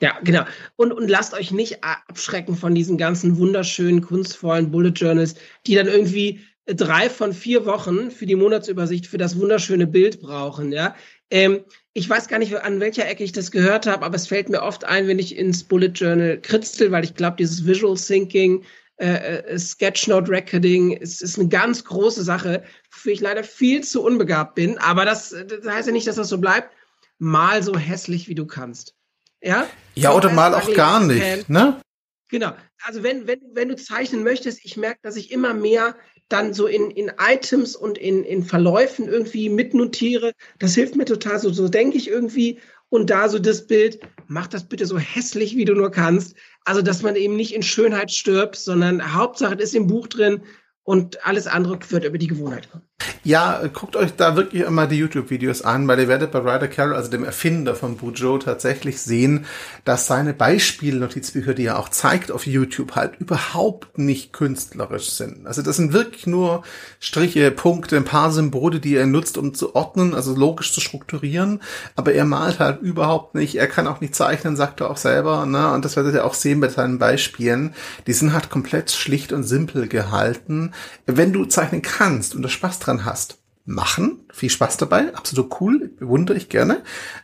Ja, 0.00 0.18
genau. 0.24 0.44
Und, 0.76 0.92
und 0.92 1.08
lasst 1.08 1.34
euch 1.34 1.50
nicht 1.50 1.84
abschrecken 1.84 2.56
von 2.56 2.74
diesen 2.74 2.96
ganzen 2.96 3.36
wunderschönen, 3.36 4.00
kunstvollen 4.00 4.70
Bullet 4.70 4.92
Journals, 4.92 5.34
die 5.66 5.74
dann 5.74 5.88
irgendwie 5.88 6.40
drei 6.66 7.10
von 7.10 7.32
vier 7.32 7.66
Wochen 7.66 8.10
für 8.10 8.26
die 8.26 8.36
Monatsübersicht 8.36 9.06
für 9.06 9.18
das 9.18 9.38
wunderschöne 9.38 9.86
Bild 9.86 10.22
brauchen. 10.22 10.72
Ja, 10.72 10.94
ähm, 11.30 11.64
ich 11.92 12.08
weiß 12.08 12.28
gar 12.28 12.38
nicht, 12.38 12.54
an 12.54 12.80
welcher 12.80 13.08
Ecke 13.08 13.24
ich 13.24 13.32
das 13.32 13.50
gehört 13.50 13.86
habe, 13.86 14.04
aber 14.04 14.14
es 14.14 14.28
fällt 14.28 14.48
mir 14.48 14.62
oft 14.62 14.84
ein, 14.84 15.08
wenn 15.08 15.18
ich 15.18 15.36
ins 15.36 15.64
Bullet 15.64 15.88
Journal 15.88 16.40
kritzel, 16.40 16.92
weil 16.92 17.04
ich 17.04 17.14
glaube, 17.14 17.36
dieses 17.36 17.66
Visual 17.66 17.96
Thinking, 17.96 18.64
äh, 19.00 19.38
äh, 19.38 19.58
Sketchnote 19.58 20.30
Recording 20.30 20.92
ist, 20.92 21.22
ist 21.22 21.38
eine 21.38 21.48
ganz 21.48 21.84
große 21.84 22.22
Sache, 22.22 22.62
wofür 22.92 23.12
ich 23.12 23.20
leider 23.20 23.42
viel 23.42 23.82
zu 23.82 24.04
unbegabt 24.04 24.54
bin. 24.54 24.78
Aber 24.78 25.04
das, 25.04 25.30
das 25.30 25.66
heißt 25.66 25.88
ja 25.88 25.92
nicht, 25.92 26.06
dass 26.06 26.16
das 26.16 26.28
so 26.28 26.38
bleibt. 26.38 26.70
Mal 27.18 27.62
so 27.62 27.76
hässlich, 27.76 28.28
wie 28.28 28.34
du 28.34 28.46
kannst. 28.46 28.94
Ja, 29.40 29.66
ja 29.94 30.12
oder 30.12 30.30
mal 30.30 30.54
auch 30.54 30.72
gar 30.74 31.00
nicht, 31.00 31.48
ne? 31.48 31.80
Genau. 32.28 32.52
Also 32.82 33.02
wenn, 33.02 33.26
wenn, 33.26 33.40
wenn 33.54 33.68
du 33.68 33.76
zeichnen 33.76 34.22
möchtest, 34.22 34.64
ich 34.64 34.76
merke, 34.76 35.00
dass 35.02 35.16
ich 35.16 35.32
immer 35.32 35.54
mehr 35.54 35.96
dann 36.32 36.54
so 36.54 36.66
in, 36.66 36.90
in 36.90 37.12
Items 37.18 37.76
und 37.76 37.98
in, 37.98 38.24
in 38.24 38.42
Verläufen 38.42 39.08
irgendwie 39.08 39.48
mitnotiere. 39.48 40.32
Das 40.58 40.74
hilft 40.74 40.96
mir 40.96 41.04
total. 41.04 41.38
So, 41.38 41.50
so 41.50 41.68
denke 41.68 41.96
ich 41.96 42.08
irgendwie. 42.08 42.58
Und 42.88 43.10
da 43.10 43.28
so 43.28 43.38
das 43.38 43.66
Bild, 43.66 44.00
mach 44.26 44.46
das 44.46 44.68
bitte 44.68 44.86
so 44.86 44.98
hässlich, 44.98 45.56
wie 45.56 45.64
du 45.64 45.74
nur 45.74 45.90
kannst. 45.90 46.34
Also, 46.64 46.82
dass 46.82 47.02
man 47.02 47.16
eben 47.16 47.36
nicht 47.36 47.54
in 47.54 47.62
Schönheit 47.62 48.10
stirbt, 48.10 48.56
sondern 48.56 49.14
Hauptsache, 49.14 49.54
es 49.54 49.70
ist 49.70 49.74
im 49.74 49.86
Buch 49.86 50.08
drin 50.08 50.42
und 50.82 51.24
alles 51.26 51.46
andere 51.46 51.78
wird 51.88 52.04
über 52.04 52.18
die 52.18 52.26
Gewohnheit 52.26 52.70
kommen. 52.70 52.89
Ja, 53.22 53.60
guckt 53.72 53.96
euch 53.96 54.14
da 54.16 54.36
wirklich 54.36 54.62
immer 54.62 54.86
die 54.86 54.96
YouTube-Videos 54.96 55.62
an, 55.62 55.86
weil 55.88 56.00
ihr 56.00 56.08
werdet 56.08 56.32
bei 56.32 56.38
Ryder 56.38 56.68
Carroll, 56.68 56.94
also 56.94 57.10
dem 57.10 57.24
Erfinder 57.24 57.74
von 57.74 57.96
Bujo, 57.96 58.38
tatsächlich 58.38 59.00
sehen, 59.00 59.46
dass 59.84 60.06
seine 60.06 60.32
Beispielnotizbücher, 60.34 61.54
die 61.54 61.66
er 61.66 61.78
auch 61.78 61.88
zeigt 61.88 62.32
auf 62.32 62.46
YouTube, 62.46 62.96
halt 62.96 63.16
überhaupt 63.18 63.98
nicht 63.98 64.32
künstlerisch 64.32 65.10
sind. 65.10 65.46
Also 65.46 65.62
das 65.62 65.76
sind 65.76 65.92
wirklich 65.92 66.26
nur 66.26 66.62
Striche, 66.98 67.50
Punkte, 67.50 67.96
ein 67.96 68.04
paar 68.04 68.32
Symbole, 68.32 68.80
die 68.80 68.96
er 68.96 69.06
nutzt, 69.06 69.38
um 69.38 69.54
zu 69.54 69.74
ordnen, 69.74 70.14
also 70.14 70.34
logisch 70.34 70.72
zu 70.72 70.80
strukturieren. 70.80 71.60
Aber 71.96 72.12
er 72.12 72.24
malt 72.24 72.58
halt 72.58 72.80
überhaupt 72.80 73.34
nicht. 73.34 73.56
Er 73.56 73.66
kann 73.66 73.86
auch 73.86 74.00
nicht 74.00 74.14
zeichnen, 74.14 74.56
sagt 74.56 74.80
er 74.80 74.90
auch 74.90 74.96
selber. 74.96 75.46
Ne? 75.46 75.72
Und 75.72 75.84
das 75.84 75.96
werdet 75.96 76.14
ihr 76.14 76.24
auch 76.24 76.34
sehen 76.34 76.60
bei 76.60 76.68
seinen 76.68 76.98
Beispielen. 76.98 77.74
Die 78.06 78.12
sind 78.12 78.32
halt 78.32 78.50
komplett 78.50 78.90
schlicht 78.90 79.32
und 79.32 79.44
simpel 79.44 79.88
gehalten. 79.88 80.72
Wenn 81.06 81.32
du 81.32 81.44
zeichnen 81.44 81.82
kannst 81.82 82.34
und 82.34 82.42
da 82.42 82.48
Spaß 82.48 82.78
dran 82.78 82.89
hast, 83.04 83.40
machen. 83.70 84.20
Viel 84.32 84.50
Spaß 84.50 84.76
dabei, 84.78 85.14
absolut 85.14 85.60
cool, 85.60 85.90
bewundere 85.98 86.36
ich 86.36 86.48
gerne. 86.48 86.82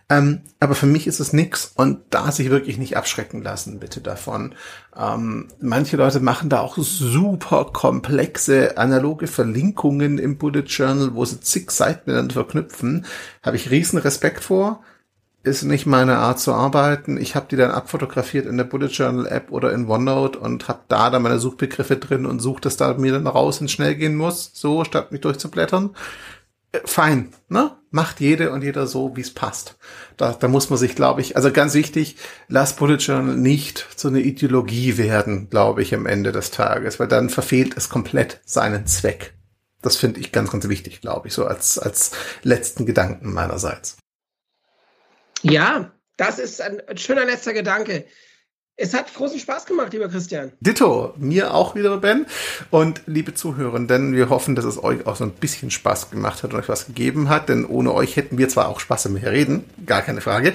Ähm, 0.09 0.43
aber 0.61 0.75
für 0.75 0.87
mich 0.87 1.07
ist 1.07 1.21
es 1.21 1.33
nix 1.33 1.73
und 1.75 2.01
da 2.11 2.31
sich 2.31 2.51
wirklich 2.51 2.79
nicht 2.79 2.97
abschrecken 2.97 3.43
lassen, 3.43 3.81
bitte 3.81 4.01
davon. 4.01 4.55
Ähm, 4.97 5.49
manche 5.61 5.97
Leute 5.97 6.21
machen 6.21 6.49
da 6.49 6.61
auch 6.61 6.77
super 6.79 7.71
komplexe 7.73 8.79
analoge 8.79 9.27
Verlinkungen 9.27 10.19
im 10.19 10.39
Bullet 10.39 10.64
Journal, 10.67 11.14
wo 11.14 11.25
sie 11.25 11.41
zig 11.41 11.71
Seiten 11.71 12.11
miteinander 12.11 12.35
verknüpfen. 12.35 13.07
Habe 13.43 13.57
ich 13.57 13.71
riesen 13.71 13.99
Respekt 13.99 14.45
vor. 14.45 14.83
Ist 15.47 15.62
nicht 15.62 15.86
meine 15.86 16.18
Art 16.18 16.40
zu 16.40 16.53
arbeiten. 16.53 17.18
Ich 17.18 17.36
habe 17.36 17.47
die 17.49 17.57
dann 17.57 17.70
abfotografiert 17.70 18.47
in 18.47 18.57
der 18.57 18.64
Bullet 18.64 18.88
Journal 18.88 19.26
App 19.26 19.53
oder 19.53 19.72
in 19.72 19.88
OneNote 19.88 20.38
und 20.38 20.66
habe 20.66 20.80
da 20.88 21.09
dann 21.09 21.22
meine 21.22 21.38
Suchbegriffe 21.38 21.97
drin 21.97 22.26
und 22.26 22.40
suche 22.40 22.62
das 22.62 22.76
da 22.76 22.94
mir 22.94 23.12
dann 23.12 23.26
raus 23.28 23.61
und 23.61 23.70
schnell 23.70 23.94
gehen 23.94 24.16
muss, 24.16 24.51
so 24.55 24.84
statt 24.84 25.12
mich 25.12 25.20
durchzublättern 25.20 25.90
fein, 26.84 27.32
ne? 27.49 27.76
Macht 27.90 28.20
jede 28.20 28.51
und 28.51 28.62
jeder 28.62 28.86
so, 28.86 29.16
wie 29.16 29.22
es 29.22 29.32
passt. 29.32 29.76
Da, 30.16 30.32
da 30.32 30.49
muss 30.49 30.68
man 30.68 30.78
sich, 30.78 30.94
glaube 30.94 31.22
ich, 31.22 31.36
also 31.36 31.51
ganz 31.51 31.72
wichtig, 31.74 32.16
lass 32.49 32.76
Bullet 32.76 32.97
Journal 32.97 33.36
nicht 33.36 33.86
zu 33.97 34.09
einer 34.09 34.18
Ideologie 34.18 34.99
werden, 34.99 35.49
glaube 35.49 35.82
ich, 35.82 35.94
am 35.94 36.05
Ende 36.05 36.32
des 36.32 36.51
Tages, 36.51 37.01
weil 37.01 37.09
dann 37.09 37.30
verfehlt 37.30 37.74
es 37.76 37.88
komplett 37.88 38.40
seinen 38.44 38.86
Zweck. 38.86 39.34
Das 39.80 39.97
finde 39.97 40.20
ich 40.20 40.32
ganz, 40.32 40.51
ganz 40.51 40.68
wichtig, 40.68 41.01
glaube 41.01 41.28
ich, 41.28 41.34
so 41.34 41.47
als, 41.47 41.78
als 41.78 42.11
letzten 42.42 42.84
Gedanken 42.84 43.32
meinerseits. 43.32 43.97
Ja, 45.51 45.92
das 46.16 46.38
ist 46.38 46.61
ein, 46.61 46.80
schöner 46.97 47.24
letzter 47.24 47.53
Gedanke. 47.53 48.05
Es 48.78 48.92
hat 48.92 49.14
großen 49.14 49.38
Spaß 49.38 49.64
gemacht, 49.64 49.94
lieber 49.94 50.09
Christian. 50.09 50.53
Ditto, 50.61 51.14
mir 51.16 51.55
auch 51.55 51.74
wieder, 51.74 51.97
Ben. 51.97 52.26
Und 52.70 53.01
liebe 53.07 53.32
Zuhörenden, 53.32 54.14
wir 54.14 54.28
hoffen, 54.28 54.55
dass 54.55 54.66
es 54.66 54.82
euch 54.82 55.07
auch 55.07 55.16
so 55.16 55.24
ein 55.24 55.30
bisschen 55.30 55.70
Spaß 55.70 56.11
gemacht 56.11 56.42
hat 56.42 56.53
und 56.53 56.59
euch 56.59 56.68
was 56.68 56.86
gegeben 56.86 57.30
hat, 57.30 57.49
denn 57.49 57.64
ohne 57.64 57.94
euch 57.94 58.16
hätten 58.16 58.36
wir 58.36 58.51
zwar 58.51 58.68
auch 58.68 58.80
Spaß 58.80 59.07
im 59.07 59.16
Reden, 59.16 59.64
gar 59.86 60.03
keine 60.03 60.20
Frage, 60.20 60.53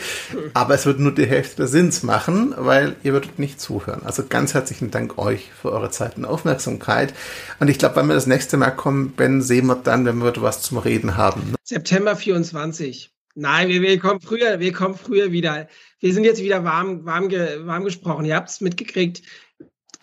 aber 0.53 0.75
es 0.75 0.85
wird 0.85 0.99
nur 0.99 1.15
die 1.15 1.25
Hälfte 1.25 1.63
des 1.63 1.71
Sinns 1.71 2.03
machen, 2.03 2.53
weil 2.57 2.95
ihr 3.01 3.13
würdet 3.13 3.39
nicht 3.39 3.59
zuhören. 3.59 4.01
Also 4.05 4.23
ganz 4.27 4.53
herzlichen 4.53 4.91
Dank 4.91 5.17
euch 5.17 5.49
für 5.59 5.71
eure 5.71 5.89
Zeit 5.89 6.17
und 6.17 6.25
Aufmerksamkeit. 6.25 7.15
Und 7.59 7.69
ich 7.69 7.79
glaube, 7.79 7.95
wenn 7.95 8.07
wir 8.07 8.15
das 8.15 8.27
nächste 8.27 8.57
Mal 8.57 8.71
kommen, 8.71 9.13
Ben, 9.13 9.41
sehen 9.41 9.65
wir 9.65 9.77
dann, 9.77 10.05
wenn 10.05 10.21
wir 10.21 10.33
was 10.41 10.61
zum 10.61 10.77
Reden 10.77 11.17
haben. 11.17 11.55
September 11.63 12.15
24. 12.15 13.11
Nein, 13.35 13.69
wir, 13.69 13.81
wir 13.81 13.99
kommen 13.99 14.19
früher, 14.19 14.59
wir 14.59 14.73
kommen 14.73 14.95
früher 14.95 15.31
wieder. 15.31 15.67
Wir 15.99 16.13
sind 16.13 16.23
jetzt 16.23 16.41
wieder 16.41 16.63
warm, 16.63 17.05
warm, 17.05 17.29
ge, 17.29 17.65
warm 17.65 17.83
gesprochen. 17.83 18.25
Ihr 18.25 18.35
habt 18.35 18.49
es 18.49 18.61
mitgekriegt. 18.61 19.21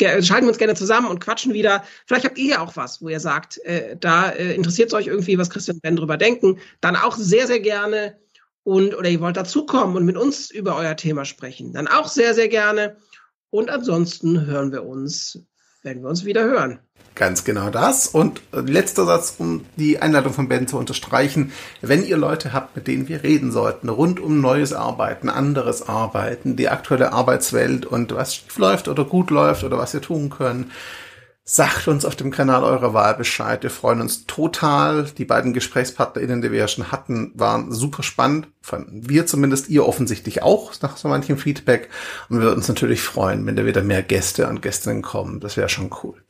Schalten 0.00 0.46
wir 0.46 0.50
uns 0.50 0.58
gerne 0.58 0.76
zusammen 0.76 1.08
und 1.08 1.18
quatschen 1.18 1.52
wieder. 1.52 1.84
Vielleicht 2.06 2.24
habt 2.24 2.38
ihr 2.38 2.52
ja 2.52 2.60
auch 2.60 2.76
was, 2.76 3.02
wo 3.02 3.08
ihr 3.08 3.18
sagt, 3.18 3.58
äh, 3.64 3.96
da 3.98 4.30
äh, 4.30 4.54
interessiert 4.54 4.88
es 4.88 4.94
euch 4.94 5.08
irgendwie, 5.08 5.38
was 5.38 5.50
Christian 5.50 5.76
und 5.76 5.82
Ben 5.82 5.96
drüber 5.96 6.16
denken. 6.16 6.60
Dann 6.80 6.94
auch 6.94 7.16
sehr, 7.16 7.46
sehr 7.46 7.60
gerne. 7.60 8.18
Und, 8.62 8.94
oder 8.94 9.08
ihr 9.08 9.20
wollt 9.20 9.36
dazukommen 9.36 9.96
und 9.96 10.04
mit 10.04 10.16
uns 10.16 10.50
über 10.50 10.76
euer 10.76 10.96
Thema 10.96 11.24
sprechen. 11.24 11.72
Dann 11.72 11.88
auch 11.88 12.06
sehr, 12.06 12.34
sehr 12.34 12.48
gerne. 12.48 12.96
Und 13.50 13.70
ansonsten 13.70 14.46
hören 14.46 14.72
wir 14.72 14.84
uns, 14.84 15.46
wenn 15.82 16.02
wir 16.02 16.08
uns 16.08 16.24
wieder 16.24 16.44
hören. 16.44 16.80
Ganz 17.14 17.44
genau 17.44 17.70
das. 17.70 18.06
Und 18.06 18.40
letzter 18.52 19.04
Satz, 19.04 19.34
um 19.38 19.64
die 19.76 19.98
Einladung 19.98 20.32
von 20.32 20.48
Ben 20.48 20.68
zu 20.68 20.78
unterstreichen. 20.78 21.52
Wenn 21.80 22.04
ihr 22.04 22.16
Leute 22.16 22.52
habt, 22.52 22.76
mit 22.76 22.86
denen 22.86 23.08
wir 23.08 23.24
reden 23.24 23.50
sollten, 23.50 23.88
rund 23.88 24.20
um 24.20 24.40
neues 24.40 24.72
Arbeiten, 24.72 25.28
anderes 25.28 25.88
Arbeiten, 25.88 26.54
die 26.54 26.68
aktuelle 26.68 27.12
Arbeitswelt 27.12 27.86
und 27.86 28.14
was 28.14 28.36
schief 28.36 28.56
läuft 28.58 28.86
oder 28.86 29.04
gut 29.04 29.30
läuft 29.30 29.64
oder 29.64 29.78
was 29.78 29.94
wir 29.94 30.00
tun 30.00 30.30
können, 30.30 30.70
sagt 31.50 31.88
uns 31.88 32.04
auf 32.04 32.14
dem 32.14 32.30
Kanal 32.30 32.62
eurer 32.62 32.92
Wahl 32.92 33.14
Bescheid. 33.14 33.62
Wir 33.62 33.70
freuen 33.70 34.02
uns 34.02 34.26
total. 34.26 35.04
Die 35.16 35.24
beiden 35.24 35.54
GesprächspartnerInnen, 35.54 36.42
die 36.42 36.52
wir 36.52 36.58
ja 36.58 36.68
schon 36.68 36.92
hatten, 36.92 37.32
waren 37.34 37.72
super 37.72 38.02
spannend. 38.02 38.48
Fanden 38.60 39.08
wir 39.08 39.26
zumindest, 39.26 39.70
ihr 39.70 39.86
offensichtlich 39.86 40.42
auch, 40.42 40.74
nach 40.82 40.98
so 40.98 41.08
manchem 41.08 41.38
Feedback. 41.38 41.88
Und 42.28 42.36
wir 42.36 42.44
würden 42.44 42.58
uns 42.58 42.68
natürlich 42.68 43.00
freuen, 43.00 43.46
wenn 43.46 43.56
da 43.56 43.64
wieder 43.64 43.82
mehr 43.82 44.02
Gäste 44.02 44.46
und 44.46 44.60
Gästinnen 44.60 45.00
kommen. 45.00 45.40
Das 45.40 45.56
wäre 45.56 45.70
schon 45.70 45.90
cool. 46.04 46.22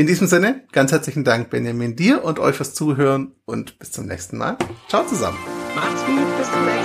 In 0.00 0.06
diesem 0.06 0.26
Sinne, 0.28 0.62
ganz 0.72 0.92
herzlichen 0.92 1.24
Dank, 1.24 1.50
Benjamin, 1.50 1.94
dir 1.94 2.24
und 2.24 2.38
euch 2.38 2.56
fürs 2.56 2.72
Zuhören 2.72 3.34
und 3.44 3.78
bis 3.78 3.92
zum 3.92 4.06
nächsten 4.06 4.38
Mal. 4.38 4.56
Ciao 4.88 5.04
zusammen. 5.06 5.36
Macht's 5.74 6.02
gut, 6.06 6.38
bis 6.38 6.50
zum 6.50 6.64
nächsten 6.64 6.64
Mal. 6.64 6.79